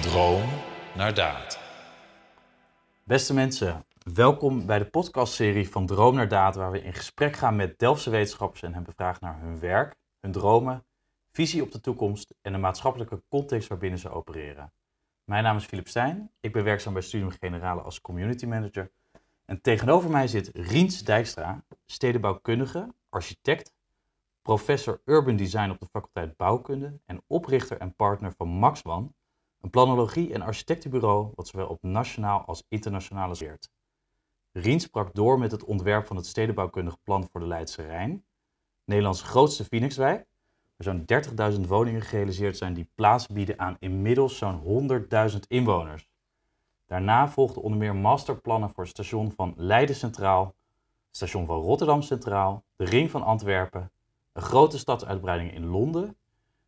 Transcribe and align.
Droom 0.00 0.48
naar 0.96 1.14
daad. 1.14 1.60
Beste 3.04 3.34
mensen, 3.34 3.84
welkom 4.14 4.66
bij 4.66 4.78
de 4.78 4.84
podcastserie 4.84 5.68
van 5.68 5.86
Droom 5.86 6.14
naar 6.14 6.28
Daad, 6.28 6.54
waar 6.54 6.70
we 6.70 6.82
in 6.82 6.94
gesprek 6.94 7.36
gaan 7.36 7.56
met 7.56 7.78
Delftse 7.78 8.10
wetenschappers 8.10 8.62
en 8.62 8.74
hen 8.74 8.82
bevragen 8.82 9.24
naar 9.24 9.40
hun 9.40 9.60
werk, 9.60 9.96
hun 10.20 10.32
dromen, 10.32 10.84
visie 11.32 11.62
op 11.62 11.72
de 11.72 11.80
toekomst 11.80 12.34
en 12.42 12.52
de 12.52 12.58
maatschappelijke 12.58 13.22
context 13.28 13.68
waarbinnen 13.68 13.98
ze 13.98 14.10
opereren. 14.10 14.72
Mijn 15.24 15.44
naam 15.44 15.56
is 15.56 15.64
Philip 15.64 15.88
Stijn, 15.88 16.30
ik 16.40 16.52
ben 16.52 16.64
werkzaam 16.64 16.92
bij 16.92 17.02
Studium 17.02 17.30
Generale 17.30 17.80
als 17.80 18.00
community 18.00 18.46
manager. 18.46 18.90
En 19.44 19.60
tegenover 19.60 20.10
mij 20.10 20.28
zit 20.28 20.50
Riens 20.54 21.02
Dijkstra, 21.02 21.64
stedenbouwkundige, 21.86 22.94
architect, 23.08 23.72
professor 24.42 25.00
urban 25.04 25.36
design 25.36 25.70
op 25.70 25.80
de 25.80 25.86
faculteit 25.90 26.36
bouwkunde 26.36 27.00
en 27.06 27.22
oprichter 27.26 27.78
en 27.78 27.94
partner 27.94 28.32
van 28.36 28.48
MaxOne, 28.48 29.08
een 29.60 29.70
planologie- 29.70 30.32
en 30.32 30.42
architectenbureau 30.42 31.30
wat 31.34 31.48
zowel 31.48 31.66
op 31.66 31.82
nationaal 31.82 32.44
als 32.44 32.64
internationale 32.68 33.34
zeert. 33.34 33.70
Rien 34.52 34.80
sprak 34.80 35.14
door 35.14 35.38
met 35.38 35.50
het 35.50 35.64
ontwerp 35.64 36.06
van 36.06 36.16
het 36.16 36.26
stedenbouwkundig 36.26 37.02
plan 37.02 37.28
voor 37.30 37.40
de 37.40 37.46
Leidse 37.46 37.82
Rijn, 37.82 38.24
Nederlands 38.84 39.22
grootste 39.22 39.64
Phoenixwijk, 39.64 40.26
waar 40.76 40.94
zo'n 40.94 41.04
30.000 41.54 41.60
woningen 41.66 42.02
gerealiseerd 42.02 42.56
zijn 42.56 42.74
die 42.74 42.88
plaats 42.94 43.26
bieden 43.26 43.58
aan 43.58 43.76
inmiddels 43.78 44.36
zo'n 44.36 44.90
100.000 45.30 45.38
inwoners. 45.48 46.08
Daarna 46.86 47.28
volgden 47.28 47.62
onder 47.62 47.78
meer 47.78 47.96
masterplannen 47.96 48.70
voor 48.70 48.82
het 48.82 48.92
station 48.92 49.32
van 49.32 49.54
Leiden 49.56 49.96
Centraal, 49.96 50.54
station 51.10 51.46
van 51.46 51.60
Rotterdam 51.60 52.02
Centraal, 52.02 52.64
de 52.76 52.84
Ring 52.84 53.10
van 53.10 53.22
Antwerpen, 53.22 53.90
een 54.32 54.42
grote 54.42 54.78
stadsuitbreiding 54.78 55.54
in 55.54 55.66
Londen, 55.66 56.16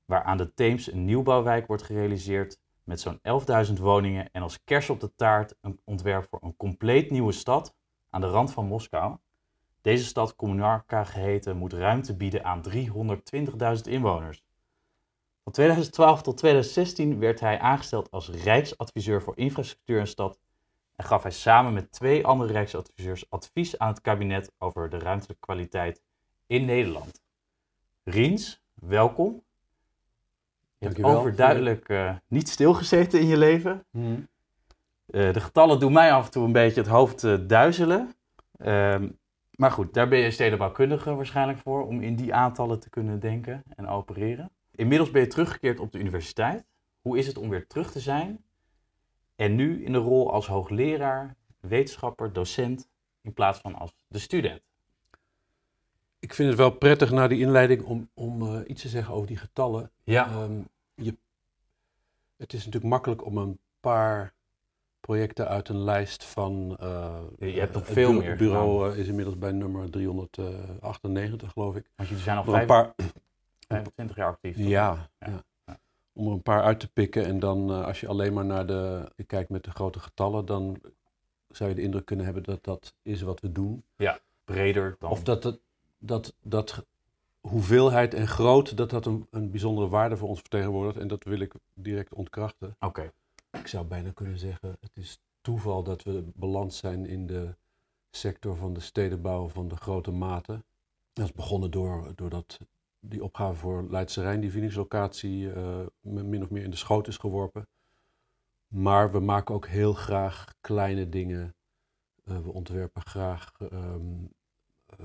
waar 0.05 0.23
aan 0.23 0.37
de 0.37 0.55
Theems 0.55 0.93
een 0.93 1.05
nieuwbouwwijk 1.05 1.67
wordt 1.67 1.83
gerealiseerd 1.83 2.59
met 2.85 3.01
zo'n 3.01 3.21
11.000 3.67 3.73
woningen 3.81 4.31
en 4.33 4.43
als 4.43 4.65
kers 4.65 4.91
op 4.91 5.01
de 5.01 5.15
taart 5.15 5.55
een 5.61 5.81
ontwerp 5.85 6.27
voor 6.31 6.39
een 6.43 6.57
compleet 6.57 7.11
nieuwe 7.11 7.33
stad 7.33 7.75
aan 8.11 8.21
de 8.21 8.27
rand 8.27 8.53
van 8.53 8.67
Moskou. 8.67 9.17
Deze 9.81 10.05
stad, 10.05 10.37
Kommunarka 10.37 11.05
geheten, 11.05 11.57
moet 11.57 11.73
ruimte 11.73 12.17
bieden 12.17 12.45
aan 12.45 12.63
320.000 12.71 13.83
inwoners. 13.83 14.45
Van 15.43 15.53
2012 15.53 16.23
tot 16.23 16.37
2016 16.37 17.19
werd 17.19 17.41
hij 17.41 17.59
aangesteld 17.59 18.11
als 18.11 18.29
Rijksadviseur 18.29 19.23
voor 19.23 19.37
Infrastructuur 19.37 20.01
en 20.01 20.07
Stad 20.07 20.39
en 20.97 21.05
gaf 21.05 21.23
hij 21.23 21.33
samen 21.33 21.73
met 21.73 21.93
twee 21.93 22.27
andere 22.27 22.53
Rijksadviseurs 22.53 23.31
advies 23.31 23.79
aan 23.79 23.89
het 23.89 24.01
kabinet 24.01 24.53
over 24.59 24.91
de 24.91 24.99
ruimtelijke 24.99 25.47
kwaliteit 25.47 26.03
in 26.47 26.65
Nederland. 26.65 27.23
Riens, 28.05 28.63
welkom. 28.75 29.43
Je 30.83 30.89
hebt 30.89 31.01
Dankjewel. 31.01 31.27
overduidelijk 31.27 31.89
eh, 31.89 32.15
niet 32.29 32.49
stilgezeten 32.49 33.21
in 33.21 33.27
je 33.27 33.37
leven. 33.37 33.85
Mhm. 33.91 34.21
Eh, 35.07 35.33
de 35.33 35.41
getallen 35.41 35.81
doen 35.81 35.93
mij 35.93 36.13
af 36.13 36.25
en 36.25 36.31
toe 36.31 36.45
een 36.45 36.53
beetje 36.53 36.81
het 36.81 36.91
hoofd 36.91 37.25
eh, 37.25 37.35
duizelen. 37.47 38.15
Ehm, 38.57 39.09
maar 39.51 39.71
goed, 39.71 39.95
daar 39.95 40.09
ben 40.09 40.19
je 40.19 40.31
stedenbouwkundige 40.31 41.15
waarschijnlijk 41.15 41.59
voor 41.59 41.87
om 41.87 42.01
in 42.01 42.17
die 42.17 42.35
aantallen 42.35 42.81
te 42.81 42.91
kunnen 42.91 43.21
denken 43.21 43.63
en 43.77 43.89
opereren. 43.89 44.51
Inmiddels 44.71 45.11
ben 45.11 45.21
je 45.23 45.27
teruggekeerd 45.27 45.81
op 45.81 45.93
de 45.93 45.99
universiteit. 45.99 46.65
Hoe 47.01 47.19
is 47.19 47.27
het 47.27 47.39
om 47.39 47.49
weer 47.49 47.67
terug 47.67 47.93
te 47.93 48.01
zijn? 48.01 48.45
En 49.37 49.55
nu 49.55 49.85
in 49.85 49.93
de 49.93 49.99
rol 49.99 50.33
als 50.33 50.47
hoogleraar, 50.47 51.37
wetenschapper, 51.61 52.33
docent, 52.33 52.89
in 53.21 53.33
plaats 53.33 53.59
van 53.59 53.75
als 53.75 53.95
de 54.09 54.19
student. 54.19 54.63
Ik 56.23 56.35
vind 56.35 56.49
het 56.49 56.59
wel 56.59 56.71
prettig 56.71 57.11
na 57.11 57.29
die 57.29 57.39
inleiding 57.41 57.83
om, 57.85 58.09
om 58.15 58.43
eh, 58.43 58.61
iets 58.67 58.83
te 58.83 58.89
zeggen 58.89 59.15
over 59.15 59.27
die 59.27 59.37
getallen. 59.37 59.91
Ja, 60.05 60.27
Ehm, 60.27 60.53
je, 60.95 61.17
het 62.37 62.53
is 62.53 62.59
natuurlijk 62.65 62.93
makkelijk 62.93 63.25
om 63.25 63.37
een 63.37 63.59
paar 63.81 64.33
projecten 65.01 65.49
uit 65.49 65.69
een 65.69 65.83
lijst 65.85 66.25
van... 66.25 66.77
eh, 66.81 67.15
Je 67.39 67.61
hebt 67.61 67.75
nog 67.75 67.87
veel 67.87 68.13
meer 68.13 68.29
Het 68.29 68.39
bureau 68.39 68.93
eh, 68.93 68.99
is 68.99 69.07
inmiddels 69.07 69.39
bij 69.39 69.53
nummer 69.53 69.91
398, 69.91 71.53
geloof 71.53 71.77
ik. 71.77 71.91
want 71.97 72.09
jullie 72.09 72.25
zijn 72.25 72.37
al 72.37 72.43
er 72.43 72.49
een 72.49 72.55
vijf- 72.55 72.67
paar, 72.67 72.93
25 73.69 74.17
jaar 74.17 74.29
actief. 74.29 74.57
toch? 74.57 74.67
ja, 74.67 75.09
Ja. 75.19 75.27
ja. 75.27 75.43
Ja. 75.67 75.79
Om 76.13 76.27
er 76.27 76.33
een 76.33 76.43
paar 76.43 76.63
uit 76.63 76.81
te 76.81 76.89
pikken 76.93 77.25
en 77.25 77.39
dan 77.39 77.85
als 77.85 78.01
je 78.01 78.07
alleen 78.09 78.33
maar 78.33 78.45
naar 78.45 78.67
de... 78.67 79.11
Je 79.17 79.25
kijkt 79.25 79.51
met 79.51 79.65
de 79.65 79.71
grote 79.71 79.99
getallen, 80.01 80.47
dan 80.47 80.81
zou 81.49 81.69
je 81.71 81.75
de 81.77 81.83
indruk 81.83 82.05
kunnen 82.05 82.25
hebben 82.25 82.43
dat 82.43 82.65
dat 82.65 82.95
is 83.03 83.23
wat 83.23 83.41
we 83.41 83.53
doen. 83.53 83.85
Breder 84.45 84.97
dan. 84.99 85.11
Of 85.11 85.23
dat, 85.23 85.43
het, 85.45 85.59
dat, 86.03 86.35
dat 86.43 86.87
hoeveelheid 87.41 88.15
en 88.15 88.29
groot, 88.29 88.77
dat 88.77 88.91
dat 88.91 89.07
een, 89.07 89.27
een 89.31 89.51
bijzondere 89.51 89.89
waarde 89.89 90.17
voor 90.17 90.29
ons 90.29 90.41
vertegenwoordigt. 90.41 90.99
En 90.99 91.09
dat 91.09 91.25
wil 91.25 91.41
ik 91.41 91.55
direct 91.75 92.15
ontkrachten. 92.15 92.77
Oké, 92.81 93.13
Ik 93.51 93.67
zou 93.67 93.87
bijna 93.87 94.11
kunnen 94.11 94.39
zeggen, 94.39 94.77
het 94.81 94.97
is 94.97 95.21
toeval 95.41 95.83
dat 95.83 96.03
we 96.03 96.25
beland 96.35 96.75
zijn 96.75 97.07
in 97.07 97.27
de 97.27 97.55
sector 98.11 98.57
van 98.57 98.73
de 98.73 98.81
stedenbouw 98.81 99.49
van 99.49 99.69
de 99.69 99.77
grote 99.77 100.11
mate. 100.11 100.63
Dat 101.13 101.25
is 101.25 101.33
begonnen 101.33 101.71
door, 101.71 102.13
doordat 102.15 102.59
die 103.01 103.25
opgave 103.25 103.55
voor 103.55 103.87
Leidse 103.91 104.21
Rijn, 104.21 104.41
die 104.41 104.51
Phoenix-locatie, 104.51 105.53
eh, 105.53 105.81
me 106.01 106.23
min 106.23 106.43
of 106.43 106.51
meer 106.51 106.63
in 106.63 106.71
de 106.71 106.77
schoot 106.77 107.09
is 107.09 107.17
geworpen. 107.17 107.67
Maar 108.69 109.13
we 109.13 109.21
maken 109.21 109.55
ook 109.55 109.67
heel 109.67 109.93
graag 109.93 110.55
kleine 110.61 111.09
dingen. 111.09 111.55
Eh, 112.25 112.39
we 112.39 112.53
ontwerpen 112.53 113.03
graag 113.03 113.53
ehm, 113.59 113.71
eh, 113.71 114.41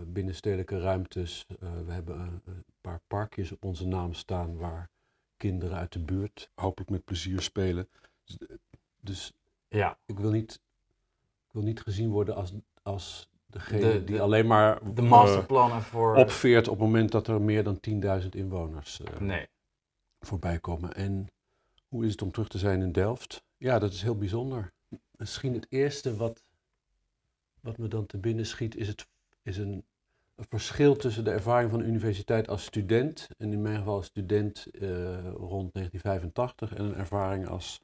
binnenstedelijke 0.06 0.80
ruimtes. 0.80 1.46
Eh, 1.60 1.70
we 1.86 1.92
hebben 1.92 2.20
een, 2.46 2.64
paar 2.82 3.02
parkjes 3.08 3.52
op 3.52 3.66
onze 3.66 3.88
naam 3.88 4.14
staan 4.14 4.58
waar 4.58 4.90
kinderen 5.38 5.78
uit 5.78 5.92
de 5.92 6.00
buurt 6.00 6.50
hopelijk 6.56 6.90
met 6.92 7.06
plezier 7.06 7.42
spelen. 7.42 7.90
Dus, 8.24 8.38
dus 9.00 9.34
ja. 9.68 9.98
ik 10.06 10.20
wil 10.20 10.32
niet, 10.32 10.62
ik 11.48 11.52
wil 11.54 11.64
niet 11.64 11.82
gezien 11.82 12.10
worden 12.10 12.36
als, 12.36 12.54
als 12.84 13.30
degene 13.46 13.80
De- 13.92 14.04
die 14.04 14.22
alleen 14.22 14.48
maar 14.48 14.94
De 14.94 15.02
eh, 15.02 15.10
masterplannen 15.10 15.82
voor... 15.82 16.16
opveert 16.16 16.68
op 16.68 16.74
het 16.80 16.84
moment 16.84 17.12
dat 17.12 17.28
er 17.28 17.42
meer 17.42 17.64
dan 17.64 17.80
10.000 18.22 18.28
inwoners 18.30 19.00
eh, 19.02 19.20
Nee. 19.20 19.48
voorbij 20.20 20.60
komen. 20.60 20.94
En 20.94 21.28
hoe 21.88 22.06
is 22.06 22.12
het 22.12 22.22
om 22.22 22.32
terug 22.32 22.48
te 22.48 22.58
zijn 22.58 22.82
in 22.82 22.92
Delft? 22.92 23.44
Ja, 23.58 23.80
dat 23.80 23.94
is 23.94 24.02
heel 24.02 24.18
bijzonder. 24.18 24.74
Misschien 25.12 25.54
het 25.54 25.66
eerste 25.70 26.16
wat, 26.16 26.44
wat 27.60 27.78
me 27.78 27.88
dan 27.88 28.06
te 28.06 28.18
binnen 28.18 28.46
schiet, 28.46 28.76
is, 28.76 28.88
het, 28.88 29.08
is 29.48 29.58
een, 29.58 29.84
een 30.36 30.46
verschil 30.50 30.96
tussen 30.96 31.24
de 31.24 31.32
ervaring 31.32 31.70
van 31.70 31.80
de 31.80 31.86
universiteit 31.86 32.48
als 32.50 32.64
student, 32.64 33.28
en 33.38 33.52
in 33.54 33.62
mijn 33.62 33.78
geval 33.78 33.96
als 33.96 34.06
student 34.06 34.68
eh, 34.74 34.82
rond 35.34 35.74
1985, 35.74 36.74
en 36.74 36.86
een 36.86 36.96
ervaring 36.96 37.48
als 37.48 37.82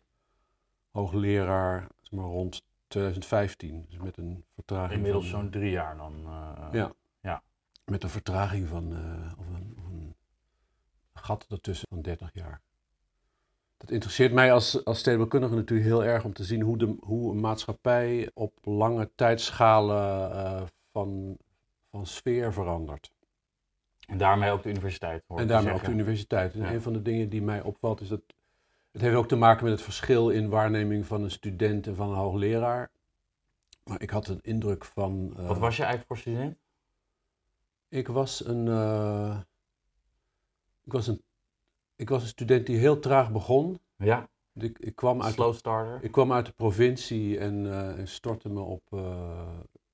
hoogleraar 0.92 1.88
zeg 2.02 2.12
maar, 2.12 2.26
rond 2.26 2.64
2015. 2.88 3.86
Dus 3.90 4.00
met 4.00 4.18
een 4.18 4.44
vertraging. 4.54 4.94
Inmiddels 4.94 5.30
zo'n 5.30 5.50
drie 5.50 5.72
jaar 5.72 5.98
dan. 5.98 6.14
eh, 6.26 6.68
Ja. 6.72 6.94
ja. 7.22 7.44
Met 7.86 8.04
een 8.04 8.10
vertraging 8.10 8.68
van, 8.68 8.94
eh, 8.96 9.32
of, 9.40 9.48
een, 9.48 9.74
of 9.78 9.84
een 9.86 10.16
gat 11.14 11.46
ertussen 11.50 11.88
van 11.90 12.02
30 12.02 12.30
jaar. 12.34 12.62
Dat 13.78 13.92
interesseert 13.92 14.34
mij 14.34 14.54
als, 14.54 14.86
als 14.86 15.00
stedenbouwkundige 15.00 15.56
natuurlijk 15.56 15.88
heel 15.90 16.04
erg 16.04 16.24
om 16.26 16.34
te 16.34 16.44
zien 16.44 16.62
hoe, 16.62 16.78
de, 16.78 16.96
hoe 17.00 17.32
een 17.32 17.40
maatschappij 17.40 18.32
op 18.34 18.54
lange 18.62 19.12
tijdschalen 19.16 20.32
eh, 20.32 20.64
van, 20.92 21.38
van 21.94 22.06
sfeer 22.06 22.54
verandert. 22.54 23.12
En 24.08 24.18
daarmee 24.18 24.52
ook 24.52 24.64
de 24.64 24.70
universiteit. 24.70 25.24
En 25.28 25.48
daarmee 25.48 25.74
ook 25.74 25.84
de 25.84 25.92
universiteit. 25.92 26.54
En 26.54 26.60
Ja. 26.62 26.74
een 26.74 26.82
van 26.82 26.94
de 26.94 27.02
dingen 27.02 27.30
die 27.30 27.42
mij 27.42 27.62
opvalt 27.62 28.02
is 28.02 28.08
dat 28.08 28.22
het 28.92 29.02
heeft 29.02 29.16
ook 29.16 29.28
te 29.28 29.36
maken 29.36 29.64
met 29.64 29.74
het 29.74 29.82
verschil 29.82 30.30
in 30.30 30.50
waarneming 30.50 31.06
van 31.06 31.24
een 31.24 31.32
student 31.32 31.88
en 31.88 31.96
van 31.96 32.10
een 32.10 32.16
hoogleraar. 32.16 32.92
Maar 33.84 34.02
ik 34.02 34.10
had 34.10 34.28
een 34.28 34.40
indruk 34.42 34.86
van. 34.86 35.34
eh, 35.38 35.48
Wat 35.48 35.58
was 35.58 35.76
je 35.78 35.84
eigenlijk 35.84 36.08
voor 36.08 36.18
student? 36.18 36.58
Ik 37.90 38.08
was 38.08 38.46
een, 38.46 38.68
eh, 38.68 39.40
ik 40.84 40.92
was 40.94 41.08
een, 41.08 41.22
ik 41.96 42.10
was 42.10 42.22
een 42.22 42.28
student 42.28 42.66
die 42.66 42.78
heel 42.78 43.00
traag 43.00 43.32
begon. 43.32 43.80
Ja, 43.98 44.30
Ik, 44.54 44.80
ik, 44.80 44.96
kwam, 44.96 45.22
uit, 45.24 45.34
slow 45.34 45.54
starter. 45.54 46.04
ik 46.04 46.12
kwam 46.12 46.34
uit 46.34 46.46
de 46.46 46.52
provincie 46.52 47.40
en, 47.40 47.66
eh, 47.72 48.00
en 48.00 48.08
stortte 48.08 48.50
me 48.50 48.60
op, 48.62 48.84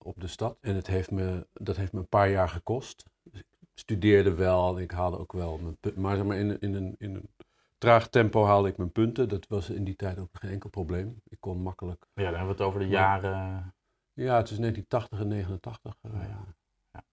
op 0.03 0.19
de 0.21 0.27
stad. 0.27 0.57
En 0.61 0.75
het 0.75 0.87
heeft 0.87 1.11
me, 1.11 1.47
dat 1.53 1.75
heeft 1.75 1.93
me 1.93 1.99
een 1.99 2.07
paar 2.07 2.29
jaar 2.29 2.49
gekost. 2.49 3.05
Dus 3.23 3.39
ik 3.39 3.45
studeerde 3.75 4.33
wel 4.33 4.77
en 4.77 4.83
ik 4.83 4.91
haalde 4.91 5.17
ook 5.19 5.31
wel 5.33 5.57
mijn 5.57 5.77
punten. 5.79 6.01
Maar, 6.01 6.15
zeg 6.15 6.25
maar 6.25 6.37
in, 6.37 6.59
in, 6.59 6.73
een, 6.73 6.95
in 6.97 7.15
een 7.15 7.29
traag 7.77 8.09
tempo 8.09 8.43
haalde 8.45 8.69
ik 8.69 8.77
mijn 8.77 8.91
punten. 8.91 9.29
Dat 9.29 9.47
was 9.47 9.69
in 9.69 9.83
die 9.83 9.95
tijd 9.95 10.19
ook 10.19 10.29
geen 10.31 10.51
enkel 10.51 10.69
probleem. 10.69 11.21
Ik 11.29 11.37
kon 11.39 11.61
makkelijk. 11.61 12.05
Ja, 12.13 12.23
dan 12.23 12.33
hebben 12.35 12.45
we 12.45 12.51
het 12.51 12.61
over 12.61 12.79
de 12.79 12.87
Ja. 12.87 12.91
jaren... 12.91 13.73
Ja, 14.13 14.37
het 14.37 14.49
is 14.49 14.57
1980 14.57 15.19
en 15.19 15.27
89. 15.27 15.95
eh, 16.01 16.11
Oh 16.13 16.21
ja. 16.27 16.45
Ja. 16.93 17.03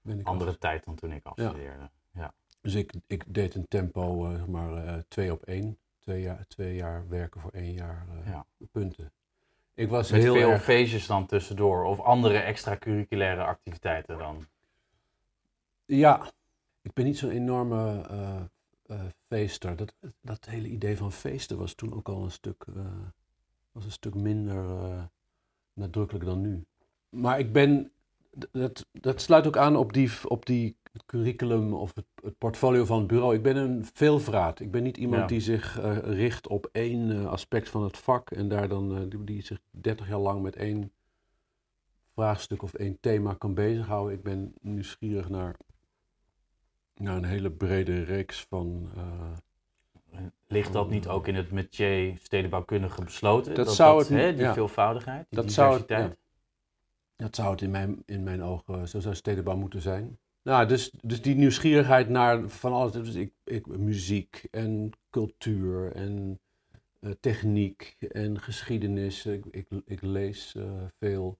ben 0.00 0.18
ik 0.18 0.26
Andere 0.26 0.50
af- 0.50 0.56
tijd 0.56 0.84
dan 0.84 0.94
toen 0.94 1.12
ik 1.12 1.24
afstudeerde. 1.24 1.90
Ja. 2.12 2.34
Dus 2.60 2.74
ik, 2.74 2.92
ik 3.06 3.34
deed 3.34 3.54
een 3.54 3.68
tempo, 3.68 4.26
eh, 4.26 4.36
zeg 4.36 4.46
maar, 4.46 4.86
eh, 4.86 4.94
twee 5.08 5.32
op 5.32 5.42
één. 5.42 5.78
Twee 5.98 6.20
jaar, 6.22 6.46
twee 6.46 6.74
jaar 6.74 7.08
werken 7.08 7.40
voor 7.40 7.50
één 7.50 7.72
jaar 7.72 8.06
eh, 8.10 8.26
Ja. 8.30 8.46
punten. 8.72 9.12
Ik 9.76 9.88
was 9.88 10.10
Met 10.10 10.22
heel 10.22 10.34
veel 10.34 10.50
erg... 10.50 10.62
feestjes 10.62 11.06
dan 11.06 11.26
tussendoor. 11.26 11.84
Of 11.84 12.00
andere 12.00 12.38
extracurriculaire 12.38 13.44
activiteiten 13.44 14.18
dan. 14.18 14.46
Ja, 15.84 16.32
ik 16.82 16.92
ben 16.92 17.04
niet 17.04 17.18
zo'n 17.18 17.30
enorme 17.30 18.02
eh, 18.08 18.40
eh, 18.86 19.00
feester. 19.28 19.76
Dat, 19.76 19.94
dat 20.20 20.44
hele 20.44 20.68
idee 20.68 20.96
van 20.96 21.12
feesten 21.12 21.58
was 21.58 21.74
toen 21.74 21.94
ook 21.94 22.08
al 22.08 22.22
een 22.22 22.30
stuk, 22.30 22.64
eh, 22.76 22.82
was 23.72 23.84
een 23.84 23.90
stuk 23.90 24.14
minder 24.14 24.64
nadrukkelijk 25.72 26.24
dan 26.24 26.40
nu. 26.40 26.64
Maar 27.08 27.38
ik 27.38 27.52
ben, 27.52 27.92
dat, 28.52 28.86
dat 28.92 29.20
sluit 29.20 29.46
ook 29.46 29.56
aan 29.56 29.76
op 29.76 29.92
die, 29.92 30.10
op 30.28 30.46
die 30.46 30.76
het 30.96 31.06
curriculum 31.06 31.74
of 31.74 31.94
het, 31.94 32.04
het 32.22 32.38
portfolio 32.38 32.84
van 32.84 32.98
het 32.98 33.06
bureau. 33.06 33.34
Ik 33.34 33.42
ben 33.42 33.56
een 33.56 33.84
veelvraat. 33.92 34.60
Ik 34.60 34.70
ben 34.70 34.82
niet 34.82 34.96
iemand 34.96 35.20
Ja. 35.20 35.26
die 35.26 35.40
zich 35.40 35.78
eh, 35.78 35.98
richt 35.98 36.46
op 36.48 36.68
één 36.72 37.10
eh, 37.10 37.26
aspect 37.26 37.68
van 37.68 37.82
het 37.82 37.96
vak 37.98 38.30
en 38.30 38.48
daar 38.48 38.68
dan, 38.68 38.96
eh, 38.96 39.02
die, 39.08 39.24
die 39.24 39.42
zich 39.42 39.60
30 39.70 40.08
jaar 40.08 40.18
lang 40.18 40.42
met 40.42 40.56
één 40.56 40.92
vraagstuk 42.14 42.62
of 42.62 42.74
één 42.74 43.00
thema 43.00 43.34
kan 43.34 43.54
bezighouden. 43.54 44.14
Ik 44.14 44.22
ben 44.22 44.54
nieuwsgierig 44.60 45.28
naar, 45.28 45.56
naar 46.94 47.16
een 47.16 47.24
hele 47.24 47.50
brede 47.50 48.02
reeks 48.02 48.44
van. 48.48 48.90
Ligt 50.46 50.72
dat 50.72 50.90
niet 50.90 51.08
ook 51.08 51.26
in 51.26 51.34
het 51.34 51.50
métier 51.50 52.18
stedenbouwkundige 52.22 53.04
besloten? 53.04 53.54
Dat 53.54 53.74
zou 53.74 53.98
het 53.98 54.10
niet- 54.10 54.36
die 54.36 54.46
ja. 54.46 54.52
veelvoudigheid, 54.52 55.26
die 55.30 55.40
Dat 55.40 55.52
zou 55.52 55.74
het, 55.74 55.88
diversiteit. 55.88 56.18
Dat 57.16 57.34
zou 57.34 57.50
het 57.50 57.60
in 57.60 57.70
mijn, 57.70 58.02
in 58.06 58.22
mijn 58.22 58.42
ogen, 58.42 58.88
zo 58.88 59.00
zou 59.00 59.14
stedenbouw 59.14 59.56
moeten 59.56 59.80
zijn. 59.80 60.18
Nou, 60.46 60.66
dus, 60.66 60.90
dus 61.02 61.22
die 61.22 61.34
nieuwsgierigheid 61.34 62.08
naar 62.08 62.48
van 62.48 62.72
alles. 62.72 62.92
Dus 62.92 63.14
ik, 63.14 63.32
ik, 63.44 63.66
muziek 63.66 64.48
en 64.50 64.90
cultuur 65.10 65.92
en 65.92 66.40
eh, 67.00 67.10
techniek 67.20 67.96
en 68.08 68.40
geschiedenis. 68.40 69.26
Ik, 69.26 69.44
ik, 69.50 69.66
ik 69.84 70.02
lees 70.02 70.54
eh, 70.54 70.82
veel. 70.98 71.38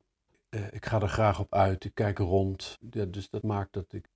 Eh, 0.49 0.73
ik 0.73 0.87
ga 0.87 1.01
er 1.01 1.09
graag 1.09 1.41
op 1.41 1.55
uit. 1.55 1.85
Ik 1.85 1.95
kijk 1.95 2.19
rond. 2.19 2.79
Ja, 2.91 3.05
dus 3.05 3.31
dat 3.31 3.43
maakt 3.43 3.73
dat 3.73 3.93
ik. 3.93 4.09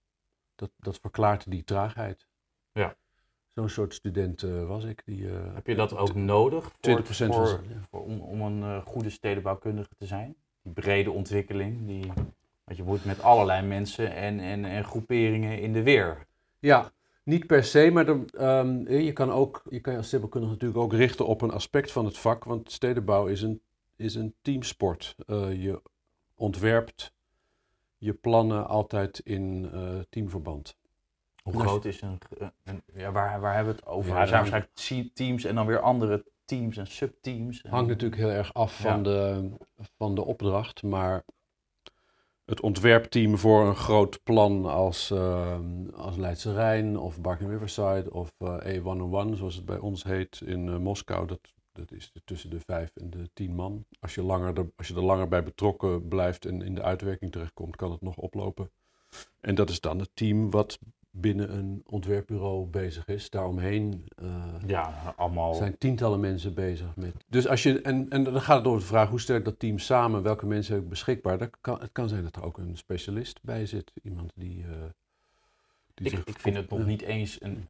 Dat, 0.55 0.71
dat 0.77 0.99
verklaart 1.01 1.51
die 1.51 1.65
traagheid. 1.65 2.27
Ja. 2.73 2.97
Zo'n 3.55 3.69
soort 3.69 3.95
student 3.95 4.41
was 4.41 4.85
ik. 4.85 5.03
Die, 5.05 5.27
Heb 5.27 5.67
je 5.67 5.75
dat 5.75 5.97
ook 5.97 6.15
nodig 6.15 6.73
voor, 6.81 7.01
20% 7.01 7.05
voor, 7.07 7.47
ja. 7.47 7.81
voor- 7.91 8.05
om, 8.05 8.21
om 8.21 8.41
een 8.41 8.83
goede 8.83 9.11
stedenbouwkundige 9.11 9.95
te 9.99 10.07
zijn? 10.07 10.37
Die 10.63 10.73
brede 10.73 11.11
ontwikkeling, 11.11 11.87
die, 11.87 12.13
want 12.71 12.83
je 12.83 12.89
moet 12.89 13.05
met 13.05 13.23
allerlei 13.23 13.67
mensen 13.67 14.15
en, 14.15 14.41
en, 14.41 14.65
en 14.65 14.85
groeperingen 14.85 15.59
in 15.61 15.73
de 15.73 15.83
weer. 15.83 16.27
Ja, 16.59 16.93
niet 17.25 17.47
per 17.47 17.65
se, 17.65 17.91
maar 17.93 18.09
er, 18.09 18.25
ehm, 18.35 18.93
je 18.93 19.13
kan 19.13 19.31
ook, 19.31 19.63
je 19.71 19.81
kan 19.81 19.93
je 19.93 19.99
als 19.99 20.07
stedenbouwkundige 20.09 20.53
natuurlijk 20.55 20.81
ook 20.93 20.93
richten 20.99 21.27
op 21.27 21.43
een 21.43 21.51
aspect 21.51 21.93
van 21.93 22.05
het 22.05 22.19
vak, 22.19 22.45
want 22.45 22.73
stedenbouw 22.73 23.27
is 23.27 23.43
een, 23.43 23.63
is 23.97 24.15
een 24.15 24.35
teamsport. 24.43 25.15
Eh, 25.27 25.63
je 25.63 25.83
ontwerpt 26.35 27.13
je 27.99 28.13
plannen 28.15 28.67
altijd 28.69 29.19
in 29.19 29.71
eh, 29.73 29.99
teamverband. 30.11 30.77
Hoe 31.43 31.61
groot 31.61 31.85
is 31.85 32.01
een, 32.01 32.19
een- 32.65 32.83
ja, 32.95 33.13
waar, 33.13 33.41
waar 33.41 33.55
hebben 33.55 33.73
we 33.75 33.79
het 33.81 33.89
over? 33.89 34.11
Ja, 34.15 34.21
er 34.21 34.27
zijn 34.29 34.43
dan- 34.43 34.51
waarschijnlijk 34.51 34.75
te- 34.75 35.23
teams 35.25 35.45
en 35.45 35.55
dan 35.55 35.67
weer 35.67 35.81
andere 35.81 36.25
teams 36.45 36.77
en 36.77 36.87
subteams. 36.87 37.63
En- 37.63 37.71
Hangt 37.71 37.89
natuurlijk 37.89 38.21
heel 38.21 38.31
erg 38.31 38.55
af 38.55 38.81
van, 38.81 38.97
Ja. 38.97 39.03
de, 39.03 39.51
van 39.97 40.15
de 40.15 40.25
opdracht, 40.25 40.83
maar 40.83 41.25
het 42.51 42.61
ontwerpteam 42.61 43.39
voor 43.39 43.67
een 43.67 43.77
groot 43.77 44.23
plan 44.23 44.67
als, 44.67 45.11
ehm, 45.11 45.89
als 45.95 46.17
Leidse 46.17 46.53
Rijn 46.53 46.99
of 46.99 47.21
Barking 47.21 47.51
Riverside 47.51 48.13
of 48.13 48.35
eh 48.39 48.75
A101, 48.77 49.37
zoals 49.37 49.55
het 49.55 49.65
bij 49.65 49.79
ons 49.79 50.05
heet 50.05 50.41
in 50.45 50.69
eh, 50.69 50.77
Moskou, 50.77 51.27
dat, 51.27 51.41
dat 51.73 51.93
is 51.93 52.13
tussen 52.25 52.51
de 52.51 52.61
vijf 52.61 52.91
en 52.97 53.11
de 53.11 53.31
tien 53.33 53.55
man. 53.55 53.85
Als 54.01 54.15
je, 54.15 54.23
langer 54.23 54.59
er, 54.59 54.71
als 54.77 54.89
je 54.89 54.95
er 54.95 55.05
langer 55.05 55.29
bij 55.29 55.43
betrokken 55.43 56.09
blijft 56.09 56.45
en 56.45 56.63
in 56.63 56.75
de 56.75 56.83
uitwerking 56.83 57.33
terechtkomt, 57.33 57.77
kan 57.77 57.91
het 57.91 58.01
nog 58.01 58.17
oplopen. 58.17 58.71
En 59.41 59.55
dat 59.55 59.71
is 59.71 59.81
dan 59.81 59.99
het 59.99 60.11
team 60.15 60.51
wat 60.51 60.79
binnen 61.11 61.53
een 61.57 61.83
ontwerpbureau 61.87 62.67
bezig 62.67 63.07
is. 63.07 63.31
Daaromheen 63.31 64.05
eh, 64.17 64.45
ja, 64.67 65.15
allemaal. 65.17 65.55
zijn 65.55 65.79
tientallen 65.79 66.21
mensen 66.21 66.55
bezig 66.55 66.97
met. 66.97 67.15
Dus 67.29 67.49
als 67.49 67.63
je, 67.63 67.81
en, 67.81 68.11
en 68.11 68.25
dan 68.25 68.41
gaat 68.41 68.57
het 68.59 68.67
over 68.67 68.81
de 68.81 68.87
vraag 68.87 69.09
hoe 69.09 69.21
sterk 69.21 69.45
dat 69.45 69.59
team 69.59 69.79
samen, 69.79 70.23
welke 70.23 70.47
mensen 70.47 70.75
heb 70.75 70.83
ik 70.83 70.89
beschikbaar. 70.89 71.39
Dat 71.39 71.51
kan, 71.61 71.81
het 71.81 71.93
kan 71.93 72.09
zijn 72.09 72.23
dat 72.23 72.37
er 72.37 72.45
ook 72.45 72.59
een 72.59 72.77
specialist 72.77 73.43
bij 73.43 73.67
zit. 73.67 73.93
Iemand 74.03 74.33
die. 74.35 74.63
eh, 74.63 74.69
die 75.95 76.07
Ik, 76.07 76.13
zich 76.13 76.25
ik 76.25 76.39
vind 76.39 76.57
het 76.57 76.71
nog 76.71 76.87
niet 76.87 77.03
eens 77.03 77.43
een, 77.43 77.69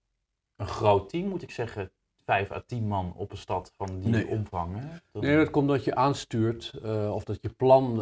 een 0.57 0.67
groot 0.67 1.09
team, 1.09 1.29
moet 1.29 1.43
ik 1.43 1.51
zeggen. 1.51 1.91
Vijf 2.25 2.51
à 2.51 2.63
tien 2.67 2.87
man 2.89 3.13
op 3.17 3.31
een 3.31 3.37
stad 3.37 3.73
van 3.77 4.01
die 4.01 4.11
Nee. 4.11 4.27
omvang. 4.27 4.79
Hè? 4.81 4.87
Dat- 5.13 5.23
Nee, 5.23 5.37
dat 5.37 5.51
komt 5.51 5.69
dat 5.69 5.85
je 5.85 5.95
aanstuurt 5.95 6.73
eh, 6.83 7.15
of 7.15 7.25
dat 7.25 7.39
je 7.43 7.49
plan 7.49 7.99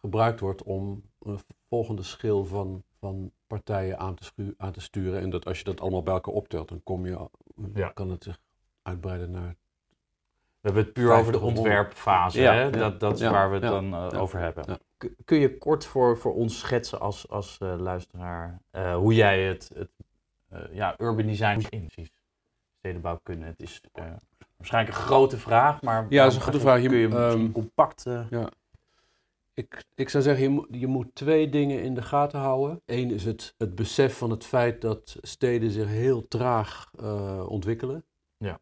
gebruikt 0.00 0.40
wordt 0.40 0.62
om 0.62 1.02
een 1.22 1.38
volgende 1.68 2.02
schil 2.02 2.44
van, 2.44 2.82
van 3.00 3.30
partijen 3.46 3.98
aan 3.98 4.14
te, 4.14 4.24
schu- 4.24 4.54
aan 4.56 4.72
te 4.72 4.80
sturen. 4.80 5.20
En 5.20 5.30
dat 5.30 5.44
als 5.46 5.58
je 5.58 5.64
dat 5.64 5.80
allemaal 5.80 6.02
bij 6.02 6.14
elkaar 6.14 6.34
optelt, 6.34 6.68
dan 6.68 6.80
kom 6.82 7.06
je, 7.06 7.28
Ja. 7.74 7.88
kan 7.88 8.10
het 8.10 8.22
zich 8.22 8.38
uitbreiden 8.82 9.30
naar. 9.30 9.56
We 10.60 10.66
hebben 10.66 10.84
het 10.84 10.92
puur 10.92 11.12
over 11.12 11.32
de 11.32 11.38
50 11.38 11.42
of 11.42 11.54
100. 11.54 11.66
ontwerpfase. 11.66 12.40
Ja, 12.40 12.52
hè? 12.54 12.62
ja, 12.62 12.70
Dat, 12.70 13.00
dat 13.00 13.12
is 13.14 13.20
ja, 13.20 13.30
waar 13.30 13.48
we 13.48 13.54
het 13.54 13.64
ja, 13.64 13.70
dan 13.70 13.84
eh, 13.94 14.06
ja, 14.10 14.18
over 14.18 14.38
hebben. 14.38 14.64
ja. 14.66 14.78
Kun 15.24 15.38
je 15.38 15.58
kort 15.58 15.84
voor, 15.86 16.18
voor 16.18 16.34
ons 16.34 16.58
schetsen 16.58 17.00
als, 17.00 17.28
als 17.28 17.58
eh, 17.58 17.74
luisteraar 17.78 18.60
eh, 18.70 18.94
hoe 18.96 19.14
jij 19.14 19.42
het, 19.44 19.70
het 19.74 19.90
ja, 20.72 20.94
urban 20.98 21.26
design 21.26 21.66
inziet? 21.68 22.12
Stedenbouwkunde. 22.78 23.46
Het 23.46 23.62
is 23.62 23.80
eh, 23.92 24.04
waarschijnlijk 24.56 24.96
een 24.96 25.02
grote 25.02 25.38
vraag, 25.38 25.82
maar 25.82 26.06
Ja, 26.08 26.22
dat 26.22 26.30
is 26.32 26.36
een 26.38 26.44
goede 26.44 26.60
vraag. 26.60 26.82
Je- 26.82 26.88
kun 26.88 26.98
je 26.98 27.08
ehm, 27.08 27.52
compact... 27.52 28.06
eh, 28.06 28.26
Ik, 29.54 29.84
ik 29.94 30.08
zou 30.08 30.22
zeggen, 30.22 30.42
je, 30.42 30.48
moet- 30.48 30.66
je 30.70 30.86
moet 30.86 31.14
twee 31.14 31.48
dingen 31.48 31.82
in 31.82 31.94
de 31.94 32.02
gaten 32.02 32.40
houden. 32.40 32.80
Eén 32.86 33.10
is 33.10 33.24
het, 33.24 33.54
het 33.58 33.74
besef 33.74 34.16
van 34.18 34.30
het 34.30 34.44
feit 34.44 34.80
dat 34.80 35.16
steden 35.20 35.70
zich 35.70 35.86
heel 35.88 36.28
traag 36.28 36.90
eh, 36.98 37.44
ontwikkelen. 37.48 38.04
Ja. 38.36 38.60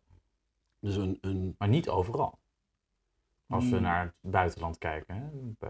Dus 0.80 0.96
een, 0.96 1.18
een, 1.20 1.54
maar 1.58 1.68
niet 1.68 1.88
overal. 1.88 2.38
Als 3.48 3.68
we 3.68 3.76
Mm. 3.76 3.82
naar 3.82 4.14
het 4.22 4.30
buitenland 4.30 4.78
kijken. 4.78 5.14
Hè? 5.14 5.68